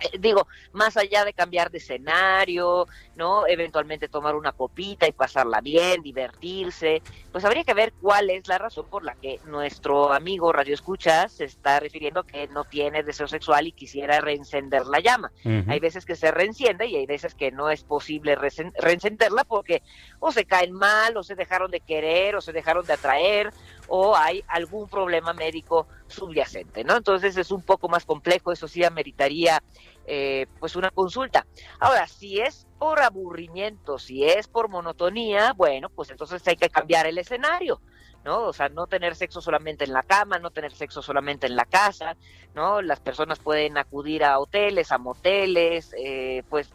eh, 0.00 0.18
digo, 0.18 0.46
más 0.72 0.96
allá 0.96 1.24
de 1.24 1.32
cambiar 1.32 1.70
de 1.70 1.78
escenario, 1.78 2.86
¿no? 3.16 3.46
Eventualmente 3.46 4.08
tomar 4.08 4.36
una 4.36 4.52
copita 4.52 5.08
y 5.08 5.12
pasarla 5.12 5.60
bien, 5.60 6.02
divertirse, 6.02 7.02
pues 7.32 7.44
habría 7.44 7.64
que 7.64 7.74
ver 7.74 7.92
cuál 8.00 8.30
es 8.30 8.46
la 8.46 8.58
razón 8.58 8.86
por 8.88 9.04
la 9.04 9.14
que 9.14 9.40
nuestro 9.46 10.12
amigo 10.12 10.52
Radio 10.52 10.74
Escucha 10.74 11.28
se 11.28 11.44
está 11.44 11.80
refiriendo 11.80 12.22
que 12.22 12.46
no 12.48 12.64
tiene 12.64 13.02
deseo 13.02 13.26
sexual 13.26 13.66
y 13.66 13.72
quisiera 13.72 14.20
reencender 14.20 14.86
la 14.86 15.00
llama. 15.00 15.32
Uh 15.44 15.48
-huh. 15.48 15.72
Hay 15.72 15.80
veces 15.80 16.06
que 16.06 16.14
se 16.14 16.30
reenciende 16.30 16.86
y 16.86 16.96
hay 16.96 17.06
veces 17.06 17.34
que 17.34 17.50
no 17.50 17.70
es 17.70 17.82
posible 17.82 18.36
reencenderla 18.36 19.44
porque 19.44 19.82
o 20.20 20.30
se 20.30 20.44
caen 20.44 20.72
mal, 20.72 21.16
o 21.16 21.22
se 21.22 21.34
dejaron 21.34 21.70
de 21.70 21.80
querer, 21.80 22.36
o 22.36 22.40
se 22.40 22.52
dejaron 22.52 22.86
de 22.86 22.92
atraer, 22.92 23.52
o 23.88 24.16
hay 24.16 24.44
algún 24.48 24.88
problema 24.88 25.32
médico 25.32 25.88
subyacente, 26.06 26.84
¿no? 26.84 26.96
Entonces 26.96 27.36
es 27.36 27.50
un 27.50 27.62
poco 27.62 27.88
más 27.88 28.04
complejo, 28.04 28.52
eso 28.52 28.68
sí 28.68 28.84
ameritaría 28.84 29.62
eh, 30.06 30.46
pues 30.60 30.76
una 30.76 30.90
consulta. 30.90 31.46
Ahora, 31.80 32.06
si 32.06 32.40
es 32.40 32.66
por 32.78 33.00
aburrimiento, 33.00 33.98
si 33.98 34.24
es 34.24 34.48
por 34.48 34.68
monotonía, 34.68 35.52
bueno, 35.54 35.90
pues 35.90 36.10
entonces 36.10 36.46
hay 36.46 36.56
que 36.56 36.70
cambiar 36.70 37.06
el 37.06 37.18
escenario. 37.18 37.80
¿no? 38.24 38.42
O 38.42 38.52
sea, 38.52 38.68
no 38.68 38.86
tener 38.86 39.14
sexo 39.14 39.40
solamente 39.40 39.84
en 39.84 39.92
la 39.92 40.02
cama, 40.02 40.38
no 40.38 40.50
tener 40.50 40.72
sexo 40.72 41.02
solamente 41.02 41.46
en 41.46 41.56
la 41.56 41.64
casa, 41.64 42.16
¿no? 42.54 42.82
Las 42.82 43.00
personas 43.00 43.38
pueden 43.38 43.78
acudir 43.78 44.24
a 44.24 44.38
hoteles, 44.38 44.92
a 44.92 44.98
moteles, 44.98 45.94
eh, 45.96 46.42
pues 46.48 46.70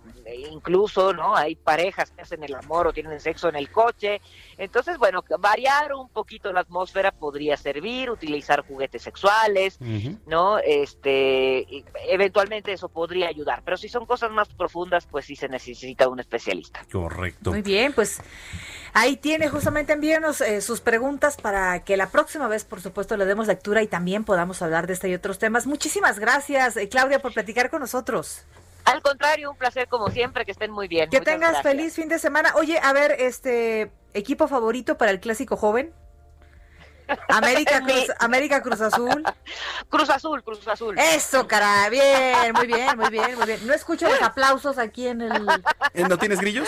incluso, 0.50 1.14
¿no? 1.14 1.36
Hay 1.36 1.56
parejas 1.56 2.12
que 2.12 2.22
hacen 2.22 2.44
el 2.44 2.56
amor 2.56 2.88
o 2.88 2.94
tienen 2.94 3.20
sexo 3.20 3.50
en 3.50 3.56
el 3.56 3.70
coche. 3.70 4.22
Entonces, 4.58 4.98
bueno, 4.98 5.24
variar 5.40 5.94
un 5.94 6.10
poquito 6.10 6.52
la 6.52 6.62
atmósfera 6.62 7.12
podría 7.12 7.58
servir, 7.58 8.10
utilizar 8.10 8.66
juguetes 8.66 9.02
sexuales, 9.02 9.80
¿no? 10.26 10.60
Este, 10.60 11.84
eventualmente 12.08 12.74
eso 12.74 12.90
podría 12.90 13.28
ayudar, 13.28 13.62
pero 13.64 13.78
si 13.78 13.90
son 13.90 14.06
cosas 14.06 14.32
más 14.32 14.50
profundas, 14.50 15.06
pues 15.06 15.26
sí 15.26 15.36
se 15.36 15.48
necesita 15.48 16.08
un 16.08 16.20
especialista. 16.20 16.86
Correcto. 16.92 17.52
Muy 17.52 17.62
bien, 17.62 17.94
pues 17.94 18.22
ahí 18.94 19.18
tiene 19.18 19.50
justamente 19.50 19.94
envíenos 19.94 20.42
eh, 20.42 20.62
sus 20.62 20.82
preguntas 20.82 21.38
para 21.38 21.84
que 21.84 21.98
la 21.98 22.10
próxima 22.10 22.48
vez, 22.48 22.64
por 22.64 22.82
supuesto, 22.82 23.18
le 23.18 23.26
demos 23.26 23.48
lectura 23.48 23.82
y 23.82 23.88
también 23.88 24.24
podamos 24.24 24.62
hablar 24.62 24.88
de 24.88 24.94
este 24.94 25.10
y 25.10 25.14
otros 25.14 25.40
temas. 25.40 25.68
Muchísimas 25.68 26.20
gracias, 26.20 26.78
eh, 26.78 26.90
Claudia, 26.90 27.20
por 27.20 27.34
platicar 27.34 27.70
con 27.70 27.82
nosotros. 27.82 28.46
Al 28.86 29.02
contrario, 29.02 29.52
un 29.52 29.58
placer 29.58 29.88
como 29.88 30.10
siempre, 30.10 30.46
que 30.46 30.52
estén 30.52 30.72
muy 30.72 30.88
bien. 30.88 31.10
Que 31.10 31.22
tengas 31.22 31.62
feliz 31.62 31.96
fin 31.96 32.10
de 32.10 32.20
semana. 32.20 32.54
Oye, 32.56 32.80
a 32.82 32.94
ver, 32.94 33.16
este 33.20 33.92
equipo 34.14 34.48
favorito 34.48 34.98
para 34.98 35.12
el 35.12 35.20
clásico 35.20 35.56
joven. 35.56 35.94
América 37.30 37.82
Cruz, 37.86 38.12
América 38.20 38.62
Cruz 38.62 38.82
Azul. 38.82 39.24
Cruz 39.90 40.10
Azul, 40.10 40.44
Cruz 40.44 40.68
Azul. 40.68 40.98
Eso, 40.98 41.48
cara, 41.48 41.90
bien, 41.90 42.54
muy 42.54 42.68
bien, 42.68 42.98
muy 42.98 43.10
bien, 43.10 43.36
muy 43.36 43.46
bien. 43.46 43.68
No 43.68 43.74
escucho 43.74 44.08
los 44.08 44.22
aplausos 44.22 44.78
aquí 44.78 45.08
en 45.08 45.22
el. 45.22 45.46
¿No 46.10 46.18
tienes 46.18 46.40
grillos? 46.40 46.68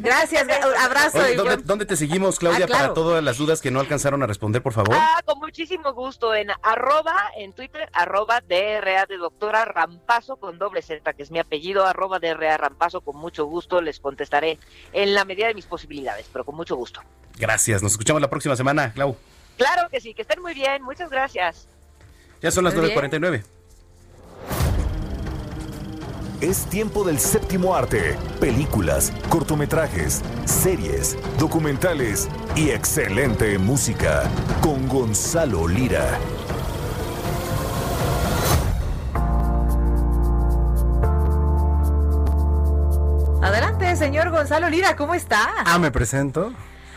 Gracias, 0.00 0.46
abrazo. 0.80 1.18
¿dónde, 1.64 1.86
te 1.86 1.96
seguimos, 1.96 2.38
Claudia, 2.38 2.66
ah, 2.66 2.72
para 2.72 2.94
todas 2.94 3.22
las 3.22 3.38
dudas 3.38 3.60
que 3.60 3.70
no 3.70 3.80
alcanzaron 3.80 4.22
a 4.22 4.26
responder, 4.26 4.62
por 4.62 4.72
favor? 4.72 4.96
Ah, 4.98 5.20
con 5.24 5.38
muchísimo 5.38 5.92
gusto, 5.92 6.34
en 6.34 6.50
arroba, 6.62 7.14
en 7.36 7.52
Twitter, 7.52 7.88
arroba 7.92 8.40
DRA 8.40 9.06
de 9.06 9.16
doctora 9.16 9.64
Rampazo 9.64 10.36
con 10.36 10.58
doble 10.58 10.82
Z, 10.82 11.12
que 11.14 11.22
es 11.22 11.30
mi 11.30 11.38
apellido, 11.38 11.86
arroba 11.86 12.18
DRA 12.18 12.56
Rampazo, 12.56 13.00
con 13.00 13.16
mucho 13.16 13.46
gusto 13.46 13.80
les 13.80 14.00
contestaré 14.00 14.58
en 14.92 15.14
la 15.14 15.24
medida 15.24 15.48
de 15.48 15.54
mis 15.54 15.66
posibilidades, 15.66 16.26
pero 16.32 16.44
con 16.44 16.54
mucho 16.54 16.76
gusto. 16.76 17.00
Gracias, 17.38 17.82
nos 17.82 17.92
escuchamos 17.92 18.20
la 18.20 18.30
próxima 18.30 18.56
semana, 18.56 18.92
Clau. 18.92 19.16
Claro 19.56 19.88
que 19.90 20.00
sí, 20.00 20.14
que 20.14 20.22
estén 20.22 20.40
muy 20.42 20.54
bien, 20.54 20.82
muchas 20.82 21.10
gracias. 21.10 21.68
Ya 22.40 22.50
son 22.50 22.64
las 22.64 22.74
9.49. 22.74 23.44
Es 26.40 26.66
tiempo 26.66 27.04
del 27.04 27.20
séptimo 27.20 27.76
arte, 27.76 28.16
películas, 28.40 29.12
cortometrajes, 29.28 30.22
series, 30.44 31.16
documentales 31.38 32.28
y 32.56 32.70
excelente 32.70 33.58
música 33.58 34.28
con 34.60 34.88
Gonzalo 34.88 35.68
Lira. 35.68 36.18
Adelante, 43.40 43.94
señor 43.94 44.30
Gonzalo 44.30 44.68
Lira, 44.68 44.96
¿cómo 44.96 45.14
está? 45.14 45.48
Ah, 45.64 45.78
me 45.78 45.92
presento. 45.92 46.52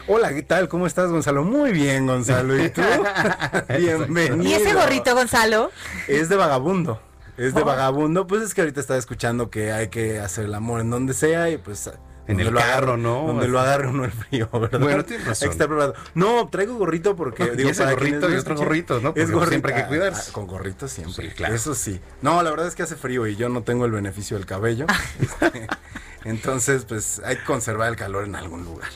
Hola, 0.07 0.31
¿qué 0.35 0.43
tal? 0.43 0.69
¿Cómo 0.69 0.85
estás, 0.85 1.09
Gonzalo? 1.09 1.43
Muy 1.43 1.71
bien, 1.71 2.05
Gonzalo. 2.05 2.63
¿Y 2.63 2.69
tú? 2.69 2.81
Bienvenido. 3.75 4.43
¿Y 4.43 4.53
ese 4.53 4.75
gorrito, 4.75 5.15
Gonzalo? 5.15 5.71
Es 6.07 6.29
de 6.29 6.35
vagabundo. 6.35 7.01
Es 7.37 7.55
de 7.55 7.63
oh. 7.63 7.65
vagabundo. 7.65 8.27
Pues 8.27 8.43
es 8.43 8.53
que 8.53 8.61
ahorita 8.61 8.79
está 8.79 8.97
escuchando 8.97 9.49
que 9.49 9.71
hay 9.71 9.87
que 9.87 10.19
hacer 10.19 10.45
el 10.45 10.53
amor 10.53 10.81
en 10.81 10.91
donde 10.91 11.15
sea 11.15 11.49
y 11.49 11.57
pues... 11.57 11.89
En 12.27 12.39
el 12.39 12.53
carro, 12.53 12.97
¿no? 12.97 13.27
Donde 13.27 13.47
lo 13.47 13.59
agarre 13.59 13.87
uno 13.87 14.05
el 14.05 14.11
frío, 14.11 14.49
¿verdad? 14.51 14.79
Bueno, 14.79 15.05
tienes 15.05 15.27
razón. 15.27 15.49
preparado. 15.57 15.93
No, 16.13 16.47
traigo 16.49 16.75
gorrito 16.75 17.15
porque... 17.15 17.51
digo, 17.55 17.69
ese 17.69 17.85
gorrito 17.85 18.31
y 18.31 18.35
otro 18.35 18.55
gorrito, 18.55 18.99
¿no? 18.99 19.13
es 19.15 19.31
gorrito. 19.31 19.49
Siempre 19.49 19.73
hay 19.73 19.81
que 19.83 19.87
cuidarse. 19.87 20.29
Ah, 20.29 20.33
con 20.33 20.47
gorrito 20.47 20.87
siempre. 20.87 21.29
Sí, 21.29 21.35
claro. 21.35 21.53
Eso 21.53 21.75
sí. 21.75 21.99
No, 22.21 22.41
la 22.41 22.49
verdad 22.49 22.67
es 22.67 22.75
que 22.75 22.83
hace 22.83 22.95
frío 22.95 23.27
y 23.27 23.35
yo 23.35 23.49
no 23.49 23.63
tengo 23.63 23.85
el 23.85 23.91
beneficio 23.91 24.37
del 24.37 24.45
cabello. 24.45 24.85
Este, 25.19 25.67
entonces, 26.25 26.85
pues 26.85 27.21
hay 27.23 27.37
que 27.37 27.43
conservar 27.43 27.89
el 27.89 27.95
calor 27.95 28.25
en 28.25 28.35
algún 28.35 28.63
lugar. 28.63 28.89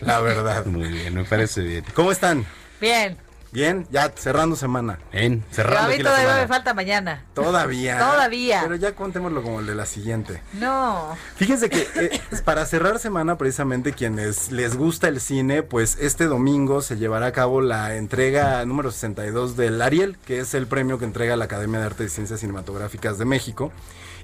La 0.00 0.20
verdad. 0.20 0.66
Muy 0.66 0.88
bien, 0.88 1.14
me 1.14 1.24
parece 1.24 1.62
bien. 1.62 1.84
¿Cómo 1.94 2.12
están? 2.12 2.46
Bien. 2.80 3.16
Bien, 3.50 3.86
ya 3.90 4.12
cerrando 4.14 4.56
semana. 4.56 4.98
Bien, 5.12 5.42
cerrando. 5.50 5.92
a 5.92 5.96
mí 5.96 6.02
todavía 6.02 6.36
me 6.36 6.48
falta 6.48 6.74
mañana. 6.74 7.24
Todavía. 7.34 7.98
todavía. 8.10 8.60
Pero 8.62 8.76
ya 8.76 8.94
contémoslo 8.94 9.42
como 9.42 9.60
el 9.60 9.66
de 9.66 9.74
la 9.74 9.86
siguiente. 9.86 10.42
No. 10.54 11.16
Fíjense 11.36 11.70
que 11.70 11.86
eh, 11.96 12.20
para 12.44 12.66
cerrar 12.66 12.98
semana, 12.98 13.38
precisamente 13.38 13.92
quienes 13.92 14.52
les 14.52 14.76
gusta 14.76 15.08
el 15.08 15.20
cine, 15.20 15.62
pues 15.62 15.96
este 16.00 16.26
domingo 16.26 16.82
se 16.82 16.96
llevará 16.98 17.26
a 17.26 17.32
cabo 17.32 17.60
la 17.60 17.96
entrega 17.96 18.64
número 18.66 18.90
62 18.90 19.56
del 19.56 19.80
Ariel, 19.80 20.18
que 20.26 20.40
es 20.40 20.54
el 20.54 20.66
premio 20.66 20.98
que 20.98 21.06
entrega 21.06 21.36
la 21.36 21.46
Academia 21.46 21.80
de 21.80 21.86
Arte 21.86 22.04
y 22.04 22.08
Ciencias 22.08 22.40
Cinematográficas 22.40 23.18
de 23.18 23.24
México. 23.24 23.72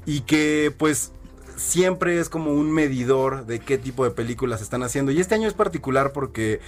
Y 0.06 0.20
que 0.20 0.74
pues 0.76 1.12
siempre 1.56 2.20
es 2.20 2.28
como 2.28 2.52
un 2.52 2.70
medidor 2.72 3.46
de 3.46 3.60
qué 3.60 3.78
tipo 3.78 4.04
de 4.04 4.10
películas 4.10 4.62
están 4.62 4.82
haciendo. 4.82 5.12
Y 5.12 5.20
este 5.20 5.34
año 5.34 5.48
es 5.48 5.54
particular 5.54 6.12
porque, 6.12 6.60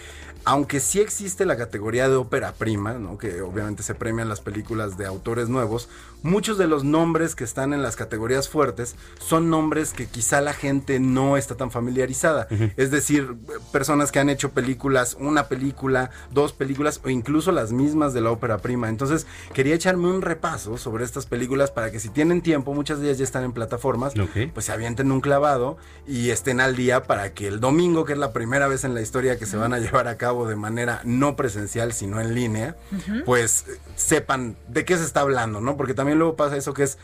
aunque 0.47 0.79
sí 0.79 1.01
existe 1.01 1.45
la 1.45 1.57
categoría 1.57 2.09
de 2.09 2.15
ópera 2.15 2.53
prima, 2.53 2.95
¿no? 2.95 3.19
que 3.19 3.43
obviamente 3.43 3.83
se 3.83 3.97
premian 3.97 4.29
las 4.29 4.41
películas 4.41 4.97
de 4.97 5.05
autores 5.05 5.49
nuevos, 5.49 5.89
muchos 6.27 6.59
de 6.59 6.67
los 6.67 6.85
nombres 6.85 7.35
que 7.35 7.45
están 7.45 7.73
en 7.73 7.83
las 7.83 7.97
categorías 7.97 8.49
fuertes 8.49 8.97
son 9.19 9.49
nombres 9.49 9.93
que 9.93 10.07
quizá 10.07 10.41
la 10.41 10.53
gente 10.53 11.01
no 11.01 11.37
está 11.37 11.55
tan 11.55 11.71
familiarizada. 11.71 12.49
Es 12.77 12.91
decir, 12.91 13.35
personas 13.73 14.13
que 14.13 14.19
han 14.19 14.29
hecho 14.29 14.51
películas, 14.51 15.17
una 15.19 15.49
película, 15.49 16.11
dos 16.31 16.53
películas 16.53 17.01
o 17.05 17.09
incluso 17.09 17.53
las 17.53 17.73
mismas 17.73 18.13
de 18.13 18.21
la 18.21 18.31
ópera 18.31 18.59
prima. 18.59 18.89
Entonces, 18.89 19.27
quería 19.55 19.75
echarme 19.75 20.09
un 20.09 20.23
repaso 20.23 20.77
sobre 20.77 21.05
estas 21.05 21.27
películas 21.27 21.71
para 21.71 21.91
que 21.91 22.01
si 22.01 22.09
tienen 22.09 22.43
tiempo, 22.43 22.75
muchas 22.75 23.01
de 23.01 23.07
ellas 23.07 23.19
ya 23.19 23.25
están 23.25 23.45
en 23.45 23.53
plataformas, 23.53 24.13
pues 24.53 24.67
se 24.67 24.73
avienten 24.73 25.13
un 25.13 25.21
clavado 25.21 25.79
y 26.07 26.31
estén 26.31 26.61
al 26.61 26.77
día 26.77 27.05
para 27.05 27.33
que 27.33 27.47
el 27.47 27.61
domingo, 27.61 28.05
que 28.05 28.13
es 28.13 28.19
la 28.19 28.33
primera 28.33 28.67
vez 28.67 28.85
en 28.85 28.95
la 28.95 29.01
historia 29.01 29.39
que 29.39 29.47
se 29.47 29.57
van 29.57 29.73
a 29.73 29.79
llevar 29.79 30.09
a 30.09 30.17
cabo 30.17 30.47
de 30.47 30.57
manera 30.57 31.01
no 31.05 31.37
presencial, 31.37 31.93
sino 31.93 32.21
en 32.21 32.35
línea, 32.35 32.77
pues 33.25 33.65
sepan 33.95 34.57
de 34.69 34.85
qué 34.85 34.97
se 34.97 35.05
está 35.05 35.21
hablando, 35.21 35.61
¿no? 35.61 35.77
Porque 35.77 35.95
también 35.95 36.16
luego 36.17 36.37
pasa 36.37 36.57
eso 36.57 36.75
que 36.75 36.83
es, 36.83 36.99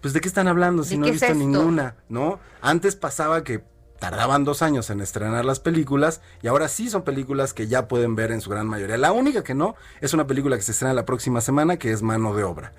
pues 0.00 0.14
de 0.14 0.20
qué 0.20 0.28
están 0.28 0.48
hablando 0.48 0.84
si 0.84 0.96
no 0.96 1.06
he 1.06 1.10
visto 1.10 1.34
ninguna, 1.34 1.96
¿no? 2.08 2.40
Antes 2.60 2.96
pasaba 2.96 3.44
que 3.44 3.62
tardaban 3.98 4.44
dos 4.44 4.62
años 4.62 4.90
en 4.90 5.00
estrenar 5.00 5.44
las 5.44 5.60
películas 5.60 6.20
y 6.42 6.46
ahora 6.46 6.68
sí 6.68 6.88
son 6.88 7.02
películas 7.02 7.52
que 7.52 7.66
ya 7.66 7.88
pueden 7.88 8.14
ver 8.14 8.30
en 8.30 8.40
su 8.40 8.50
gran 8.50 8.66
mayoría. 8.66 8.96
La 8.96 9.12
única 9.12 9.42
que 9.42 9.54
no 9.54 9.74
es 10.00 10.14
una 10.14 10.26
película 10.26 10.56
que 10.56 10.62
se 10.62 10.72
estrena 10.72 10.94
la 10.94 11.04
próxima 11.04 11.40
semana 11.40 11.78
que 11.78 11.92
es 11.92 12.02
Mano 12.02 12.34
de 12.34 12.44
Obra 12.44 12.72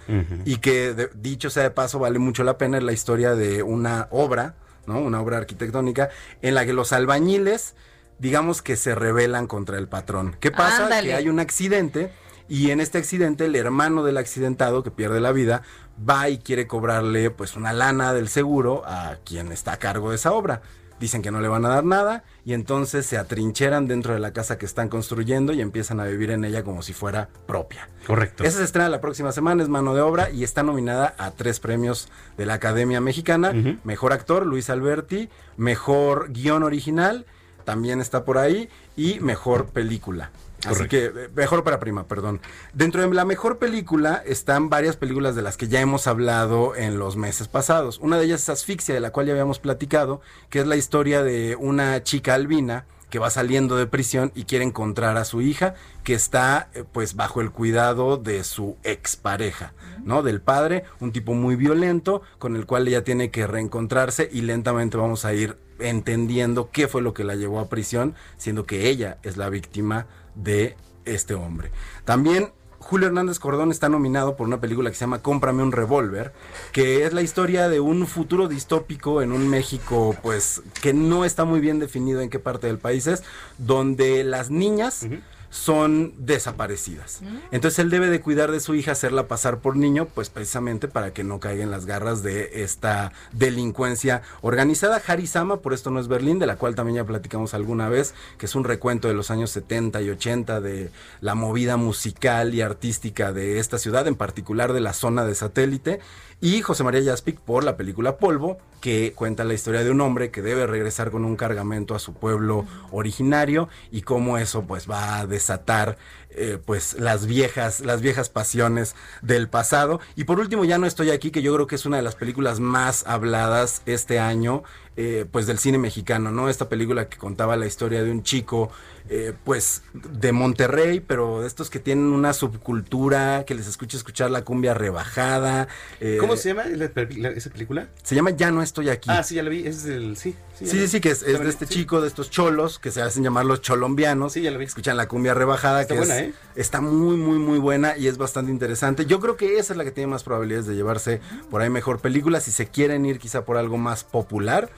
y 0.45 0.57
que 0.57 1.09
dicho 1.15 1.49
sea 1.49 1.63
de 1.63 1.71
paso 1.71 1.99
vale 1.99 2.19
mucho 2.19 2.43
la 2.43 2.57
pena 2.57 2.77
es 2.77 2.83
la 2.83 2.93
historia 2.93 3.35
de 3.35 3.63
una 3.63 4.07
obra, 4.11 4.55
¿no? 4.87 4.99
Una 4.99 5.21
obra 5.21 5.37
arquitectónica 5.37 6.09
en 6.41 6.55
la 6.55 6.65
que 6.65 6.73
los 6.73 6.93
albañiles 6.93 7.75
digamos 8.17 8.61
que 8.61 8.75
se 8.75 8.95
rebelan 8.95 9.47
contra 9.47 9.77
el 9.77 9.87
patrón. 9.87 10.35
¿Qué 10.39 10.51
pasa? 10.51 10.89
Que 11.01 11.13
hay 11.13 11.29
un 11.29 11.39
accidente 11.39 12.11
y 12.49 12.71
en 12.71 12.81
este 12.81 12.97
accidente 12.97 13.45
el 13.45 13.55
hermano 13.55 14.03
del 14.03 14.17
accidentado 14.17 14.83
que 14.83 14.91
pierde 14.91 15.21
la 15.21 15.31
vida 15.31 15.61
va 16.07 16.29
y 16.29 16.39
quiere 16.39 16.67
cobrarle 16.67 17.29
pues 17.29 17.55
una 17.55 17.71
lana 17.73 18.13
del 18.13 18.27
seguro 18.27 18.83
a 18.85 19.17
quien 19.23 19.51
está 19.51 19.73
a 19.73 19.77
cargo 19.77 20.09
de 20.09 20.15
esa 20.15 20.33
obra. 20.33 20.61
Dicen 20.99 21.21
que 21.21 21.31
no 21.31 21.39
le 21.39 21.47
van 21.47 21.63
a 21.63 21.69
dar 21.69 21.85
nada 21.85 22.25
y 22.43 22.51
entonces 22.51 23.05
se 23.05 23.17
atrincheran 23.17 23.87
dentro 23.87 24.13
de 24.13 24.19
la 24.19 24.33
casa 24.33 24.57
que 24.57 24.65
están 24.65 24.89
construyendo 24.89 25.53
y 25.53 25.61
empiezan 25.61 26.01
a 26.01 26.05
vivir 26.05 26.31
en 26.31 26.43
ella 26.43 26.63
como 26.63 26.81
si 26.81 26.91
fuera 26.91 27.29
propia. 27.47 27.87
Correcto. 28.05 28.43
Esa 28.43 28.57
se 28.57 28.65
estrena 28.65 28.89
la 28.89 28.99
próxima 28.99 29.31
semana, 29.31 29.63
es 29.63 29.69
mano 29.69 29.93
de 29.93 30.01
obra 30.01 30.29
y 30.29 30.43
está 30.43 30.61
nominada 30.61 31.15
a 31.17 31.31
tres 31.31 31.61
premios 31.61 32.09
de 32.35 32.45
la 32.45 32.55
Academia 32.55 32.99
Mexicana. 32.99 33.53
Mejor 33.85 34.11
actor, 34.11 34.45
Luis 34.45 34.69
Alberti. 34.69 35.29
Mejor 35.55 36.33
guion 36.33 36.63
original, 36.63 37.25
también 37.63 38.01
está 38.01 38.25
por 38.25 38.37
ahí. 38.37 38.67
Y 38.97 39.21
mejor 39.21 39.67
película. 39.67 40.31
Así 40.65 40.87
que, 40.87 41.05
eh, 41.05 41.29
mejor 41.35 41.63
para 41.63 41.79
prima, 41.79 42.07
perdón. 42.07 42.41
Dentro 42.73 43.01
de 43.01 43.13
la 43.13 43.25
mejor 43.25 43.57
película 43.57 44.21
están 44.25 44.69
varias 44.69 44.97
películas 44.97 45.35
de 45.35 45.41
las 45.41 45.57
que 45.57 45.67
ya 45.67 45.79
hemos 45.79 46.07
hablado 46.07 46.75
en 46.75 46.99
los 46.99 47.15
meses 47.15 47.47
pasados. 47.47 47.99
Una 47.99 48.17
de 48.17 48.25
ellas 48.25 48.41
es 48.43 48.49
Asfixia, 48.49 48.93
de 48.93 48.99
la 48.99 49.11
cual 49.11 49.27
ya 49.27 49.33
habíamos 49.33 49.59
platicado, 49.59 50.21
que 50.49 50.59
es 50.59 50.67
la 50.67 50.75
historia 50.75 51.23
de 51.23 51.55
una 51.55 52.03
chica 52.03 52.33
albina 52.33 52.85
que 53.09 53.19
va 53.19 53.29
saliendo 53.29 53.75
de 53.75 53.87
prisión 53.87 54.31
y 54.35 54.43
quiere 54.43 54.65
encontrar 54.65 55.17
a 55.17 55.25
su 55.25 55.41
hija 55.41 55.75
que 56.03 56.13
está 56.13 56.69
eh, 56.73 56.83
pues 56.91 57.15
bajo 57.15 57.41
el 57.41 57.51
cuidado 57.51 58.17
de 58.17 58.43
su 58.43 58.77
expareja, 58.83 59.73
¿no? 60.03 60.21
Del 60.21 60.41
padre, 60.41 60.83
un 60.99 61.11
tipo 61.11 61.33
muy 61.33 61.55
violento 61.55 62.21
con 62.37 62.55
el 62.55 62.65
cual 62.65 62.87
ella 62.87 63.03
tiene 63.03 63.31
que 63.31 63.47
reencontrarse 63.47 64.29
y 64.31 64.41
lentamente 64.41 64.97
vamos 64.97 65.25
a 65.25 65.33
ir 65.33 65.57
entendiendo 65.79 66.69
qué 66.71 66.87
fue 66.87 67.01
lo 67.01 67.13
que 67.13 67.23
la 67.23 67.35
llevó 67.35 67.59
a 67.59 67.69
prisión, 67.69 68.15
siendo 68.37 68.65
que 68.65 68.89
ella 68.89 69.17
es 69.23 69.37
la 69.37 69.49
víctima 69.49 70.07
de 70.35 70.75
este 71.05 71.33
hombre. 71.33 71.71
También 72.05 72.51
Julio 72.79 73.07
Hernández 73.07 73.39
Cordón 73.39 73.71
está 73.71 73.89
nominado 73.89 74.35
por 74.35 74.47
una 74.47 74.61
película 74.61 74.89
que 74.89 74.95
se 74.95 75.01
llama 75.01 75.21
Cómprame 75.21 75.61
un 75.61 75.71
revólver, 75.71 76.33
que 76.71 77.05
es 77.05 77.13
la 77.13 77.21
historia 77.21 77.69
de 77.69 77.79
un 77.79 78.07
futuro 78.07 78.47
distópico 78.47 79.21
en 79.21 79.31
un 79.31 79.47
México, 79.47 80.15
pues, 80.23 80.63
que 80.81 80.93
no 80.93 81.25
está 81.25 81.45
muy 81.45 81.59
bien 81.59 81.79
definido 81.79 82.21
en 82.21 82.29
qué 82.29 82.39
parte 82.39 82.67
del 82.67 82.79
país 82.79 83.05
es, 83.05 83.23
donde 83.57 84.23
las 84.23 84.49
niñas 84.49 85.05
son 85.49 86.13
desaparecidas. 86.17 87.21
Entonces 87.51 87.79
él 87.79 87.89
debe 87.89 88.09
de 88.09 88.21
cuidar 88.21 88.51
de 88.51 88.59
su 88.59 88.75
hija, 88.75 88.91
hacerla 88.91 89.27
pasar 89.27 89.59
por 89.59 89.75
niño, 89.75 90.07
pues 90.13 90.29
precisamente 90.29 90.87
para 90.87 91.11
que 91.13 91.23
no 91.23 91.39
caiga 91.39 91.63
en 91.63 91.71
las 91.71 91.85
garras 91.85 92.23
de 92.23 92.63
esta 92.63 93.11
delincuencia 93.31 94.21
organizada. 94.41 95.01
Harisama, 95.05 95.57
por 95.57 95.73
esto 95.73 95.89
no 95.89 95.99
es 95.99 96.07
Berlín, 96.07 96.39
de 96.39 96.45
la 96.45 96.57
cual 96.57 96.75
también 96.75 96.97
ya 96.97 97.03
platicamos 97.03 97.53
alguna 97.53 97.89
vez, 97.89 98.13
que 98.37 98.45
es 98.45 98.55
un 98.55 98.63
recuento 98.63 99.07
de 99.07 99.13
los 99.13 99.31
años 99.31 99.49
70 99.51 100.01
y 100.01 100.09
80 100.09 100.61
de 100.61 100.91
la 101.21 101.35
movida 101.35 101.77
musical 101.77 102.53
y 102.53 102.61
artística 102.61 103.33
de 103.33 103.59
esta 103.59 103.79
ciudad, 103.79 104.07
en 104.07 104.15
particular 104.15 104.73
de 104.73 104.81
la 104.81 104.93
zona 104.93 105.25
de 105.25 105.35
satélite. 105.35 105.99
Y 106.41 106.61
José 106.61 106.85
María 106.85 107.01
Yaspic 107.01 107.37
por 107.41 107.65
la 107.65 107.75
película 107.75 108.17
Polvo, 108.17 108.59
que 108.79 109.11
cuenta 109.13 109.43
la 109.43 109.53
historia 109.53 109.83
de 109.83 109.91
un 109.91 109.99
hombre 109.99 110.31
que 110.31 110.41
debe 110.41 110.65
regresar 110.67 111.11
con 111.11 111.25
un 111.25 111.35
cargamento 111.35 111.95
a 111.95 111.99
su 111.99 112.13
pueblo 112.13 112.65
originario 112.91 113.67
y 113.91 114.03
cómo 114.03 114.37
eso 114.37 114.63
pues 114.63 114.89
va 114.89 115.19
a 115.19 115.27
desatar 115.27 115.97
eh, 116.29 116.57
pues 116.65 116.93
las 116.97 117.25
viejas 117.25 117.81
las 117.81 117.99
viejas 117.99 118.29
pasiones 118.29 118.95
del 119.21 119.49
pasado. 119.49 119.99
Y 120.15 120.23
por 120.23 120.39
último 120.39 120.63
ya 120.63 120.77
no 120.77 120.87
estoy 120.87 121.09
aquí 121.09 121.29
que 121.29 121.41
yo 121.41 121.53
creo 121.53 121.67
que 121.67 121.75
es 121.75 121.85
una 121.85 121.97
de 121.97 122.03
las 122.03 122.15
películas 122.15 122.61
más 122.61 123.05
habladas 123.05 123.81
este 123.85 124.19
año 124.19 124.63
eh, 124.95 125.25
pues 125.29 125.45
del 125.45 125.59
cine 125.59 125.77
mexicano 125.77 126.31
no 126.31 126.49
esta 126.49 126.67
película 126.67 127.07
que 127.07 127.17
contaba 127.17 127.55
la 127.55 127.65
historia 127.65 128.03
de 128.03 128.11
un 128.11 128.23
chico 128.23 128.69
eh, 129.09 129.33
pues 129.43 129.81
de 129.93 130.31
Monterrey, 130.31 130.99
pero 130.99 131.41
de 131.41 131.47
estos 131.47 131.69
que 131.69 131.79
tienen 131.79 132.05
una 132.05 132.33
subcultura, 132.33 133.43
que 133.45 133.55
les 133.55 133.67
escucha 133.67 133.97
escuchar 133.97 134.29
la 134.31 134.43
cumbia 134.43 134.73
rebajada. 134.73 135.67
eh, 135.99 136.17
¿Cómo 136.19 136.35
se 136.37 136.49
llama 136.49 136.65
la- 136.65 136.91
la- 137.17 137.29
esa 137.29 137.49
película? 137.49 137.89
Se 138.03 138.15
llama 138.15 138.31
Ya 138.31 138.51
no 138.51 138.61
estoy 138.61 138.89
aquí. 138.89 139.09
Ah, 139.11 139.23
sí, 139.23 139.35
ya 139.35 139.43
la 139.43 139.49
vi. 139.49 139.65
Es 139.67 139.85
el. 139.85 140.15
Sí, 140.17 140.35
Sí, 140.59 140.65
sí, 140.67 140.87
sí, 140.89 140.99
que 140.99 141.11
es, 141.11 141.21
de 141.21 141.47
este 141.49 141.65
sí. 141.67 141.73
chico, 141.75 142.01
de 142.01 142.09
estos 142.09 142.29
cholos, 142.29 142.79
que 142.79 142.91
se 142.91 143.01
hacen 143.01 143.23
llamar 143.23 143.45
los 143.45 143.61
cholombianos. 143.61 144.33
Sí, 144.33 144.41
ya 144.41 144.51
la 144.51 144.57
vi. 144.57 144.65
Escuchan 144.65 144.97
la 144.97 145.07
cumbia 145.07 145.33
rebajada, 145.33 145.81
Está 145.81 145.93
que 145.93 145.99
buena, 146.01 146.19
es- 146.19 146.29
¿eh? 146.29 146.33
está 146.57 146.81
muy, 146.81 147.15
muy, 147.15 147.39
muy 147.39 147.59
buena 147.59 147.97
y 147.97 148.07
es 148.07 148.17
bastante 148.17 148.51
interesante. 148.51 149.05
Yo 149.05 149.19
creo 149.21 149.37
que 149.37 149.57
esa 149.57 149.73
es 149.73 149.77
la 149.77 149.85
que 149.85 149.91
tiene 149.91 150.07
más 150.11 150.23
probabilidades 150.23 150.67
de 150.67 150.75
llevarse 150.75 151.21
por 151.49 151.61
ahí 151.61 151.69
mejor 151.69 151.99
película. 151.99 152.41
Si 152.41 152.51
se 152.51 152.67
quieren 152.67 153.05
ir 153.05 153.19
quizá 153.19 153.45
por 153.45 153.55
algo 153.57 153.77
más 153.77 154.03
popular, 154.03 154.69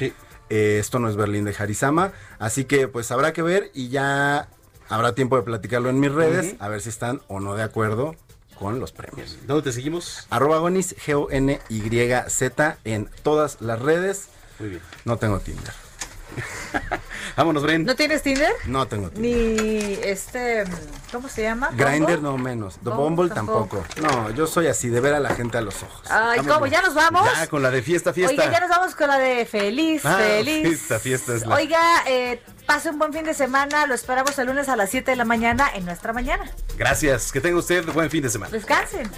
eh, 0.52 0.80
esto 0.80 1.00
no 1.00 1.10
es 1.10 1.16
Berlín 1.16 1.46
de 1.46 1.56
Harisama. 1.58 2.12
Así 2.38 2.66
que 2.66 2.88
pues 2.90 3.10
habrá 3.12 3.32
que 3.32 3.42
ver 3.42 3.72
y 3.74 3.88
ya 3.88 4.50
habrá 4.90 5.16
tiempo 5.16 5.38
de 5.38 5.44
platicarlo 5.44 5.90
en 5.90 6.00
mis 6.00 6.12
redes, 6.12 6.56
a 6.60 6.68
ver 6.68 6.82
si 6.82 6.90
están 6.90 7.22
o 7.30 7.40
no 7.40 7.56
de 7.56 7.64
acuerdo 7.64 8.16
con 8.60 8.80
los 8.80 8.92
premios. 8.92 9.38
¿Dónde 9.48 9.64
te 9.64 9.72
seguimos? 9.72 10.28
Arroba 10.30 10.60
Gonis, 10.60 10.96
G-O-N-Y-Z 10.98 12.78
en 12.84 13.10
todas 13.24 13.62
las 13.62 13.82
redes. 13.82 14.28
Muy 14.60 14.70
bien. 14.70 14.82
No 15.06 15.18
tengo 15.18 15.40
Tinder. 15.40 15.74
Vámonos, 17.38 17.64
Bren. 17.64 17.86
¿No 17.86 17.96
tienes 17.96 18.22
Tinder? 18.22 18.52
No 18.66 18.88
tengo 18.88 19.10
Tinder. 19.10 19.22
Ni 19.32 19.94
este, 20.04 20.64
¿cómo 21.12 21.30
se 21.30 21.44
llama? 21.44 21.70
Grinder 21.74 22.22
no 22.22 22.38
menos. 22.38 22.76
The 22.84 22.90
Bumble 22.90 23.30
tampoco. 23.30 23.78
tampoco. 23.96 24.02
No, 24.02 24.30
yo 24.32 24.48
soy 24.48 24.68
así, 24.68 24.90
de 24.90 25.00
ver 25.00 25.14
a 25.14 25.20
la 25.20 25.34
gente 25.34 25.58
a 25.58 25.62
los 25.62 25.82
ojos. 25.84 26.02
Ay, 26.10 26.38
Vámonos. 26.40 26.54
¿cómo? 26.54 26.68
¿Ya 26.68 26.82
nos 26.82 26.94
vamos? 26.94 27.28
Ya, 27.34 27.48
con 27.48 27.62
la 27.64 27.72
de 27.72 27.82
fiesta, 27.82 28.14
fiesta. 28.14 28.32
Oiga, 28.44 28.52
ya 28.52 28.60
nos 28.60 28.70
vamos 28.70 28.96
con 28.96 29.08
la 29.08 29.18
de 29.18 29.46
feliz, 29.46 30.02
Ah, 30.06 30.18
feliz. 30.18 30.68
Fiesta, 30.68 31.00
fiesta 31.00 31.34
es 31.36 31.46
la. 31.46 31.56
Oiga, 31.56 31.82
eh, 32.08 32.42
pase 32.66 32.90
un 32.90 33.00
buen 33.00 33.14
fin 33.14 33.24
de 33.24 33.34
semana. 33.34 33.86
Lo 33.88 33.94
esperamos 33.94 34.38
el 34.38 34.48
lunes 34.48 34.68
a 34.70 34.76
las 34.76 34.90
7 34.90 35.12
de 35.12 35.18
la 35.18 35.26
mañana 35.26 35.70
en 35.74 35.86
nuestra 35.86 36.12
mañana. 36.14 36.50
Gracias. 36.78 37.32
Que 37.32 37.40
tenga 37.42 37.58
usted 37.58 37.86
buen 37.94 38.10
fin 38.10 38.24
de 38.24 38.30
semana. 38.30 38.52
Descansen. 38.52 39.10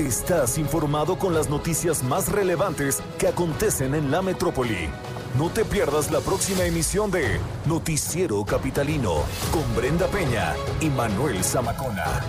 Estás 0.00 0.56
informado 0.56 1.18
con 1.18 1.34
las 1.34 1.50
noticias 1.50 2.02
más 2.02 2.32
relevantes 2.32 3.02
que 3.18 3.28
acontecen 3.28 3.94
en 3.94 4.10
la 4.10 4.22
metrópoli. 4.22 4.88
No 5.36 5.50
te 5.50 5.62
pierdas 5.62 6.10
la 6.10 6.20
próxima 6.20 6.64
emisión 6.64 7.10
de 7.10 7.38
Noticiero 7.66 8.42
Capitalino 8.46 9.22
con 9.52 9.62
Brenda 9.76 10.06
Peña 10.06 10.54
y 10.80 10.88
Manuel 10.88 11.44
Zamacona. 11.44 12.24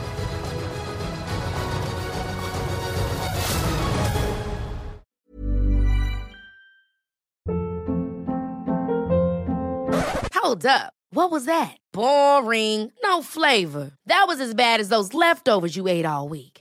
Hold 10.34 10.66
up. 10.66 10.92
What 11.14 11.32
was 11.32 11.46
that? 11.46 11.78
Boring. 11.94 12.92
No 13.02 13.22
flavor. 13.22 13.92
That 14.08 14.26
was 14.28 14.42
as 14.42 14.54
bad 14.54 14.82
as 14.82 14.90
those 14.90 15.14
leftovers 15.14 15.78
you 15.78 15.88
ate 15.88 16.06
all 16.06 16.28
week. 16.28 16.61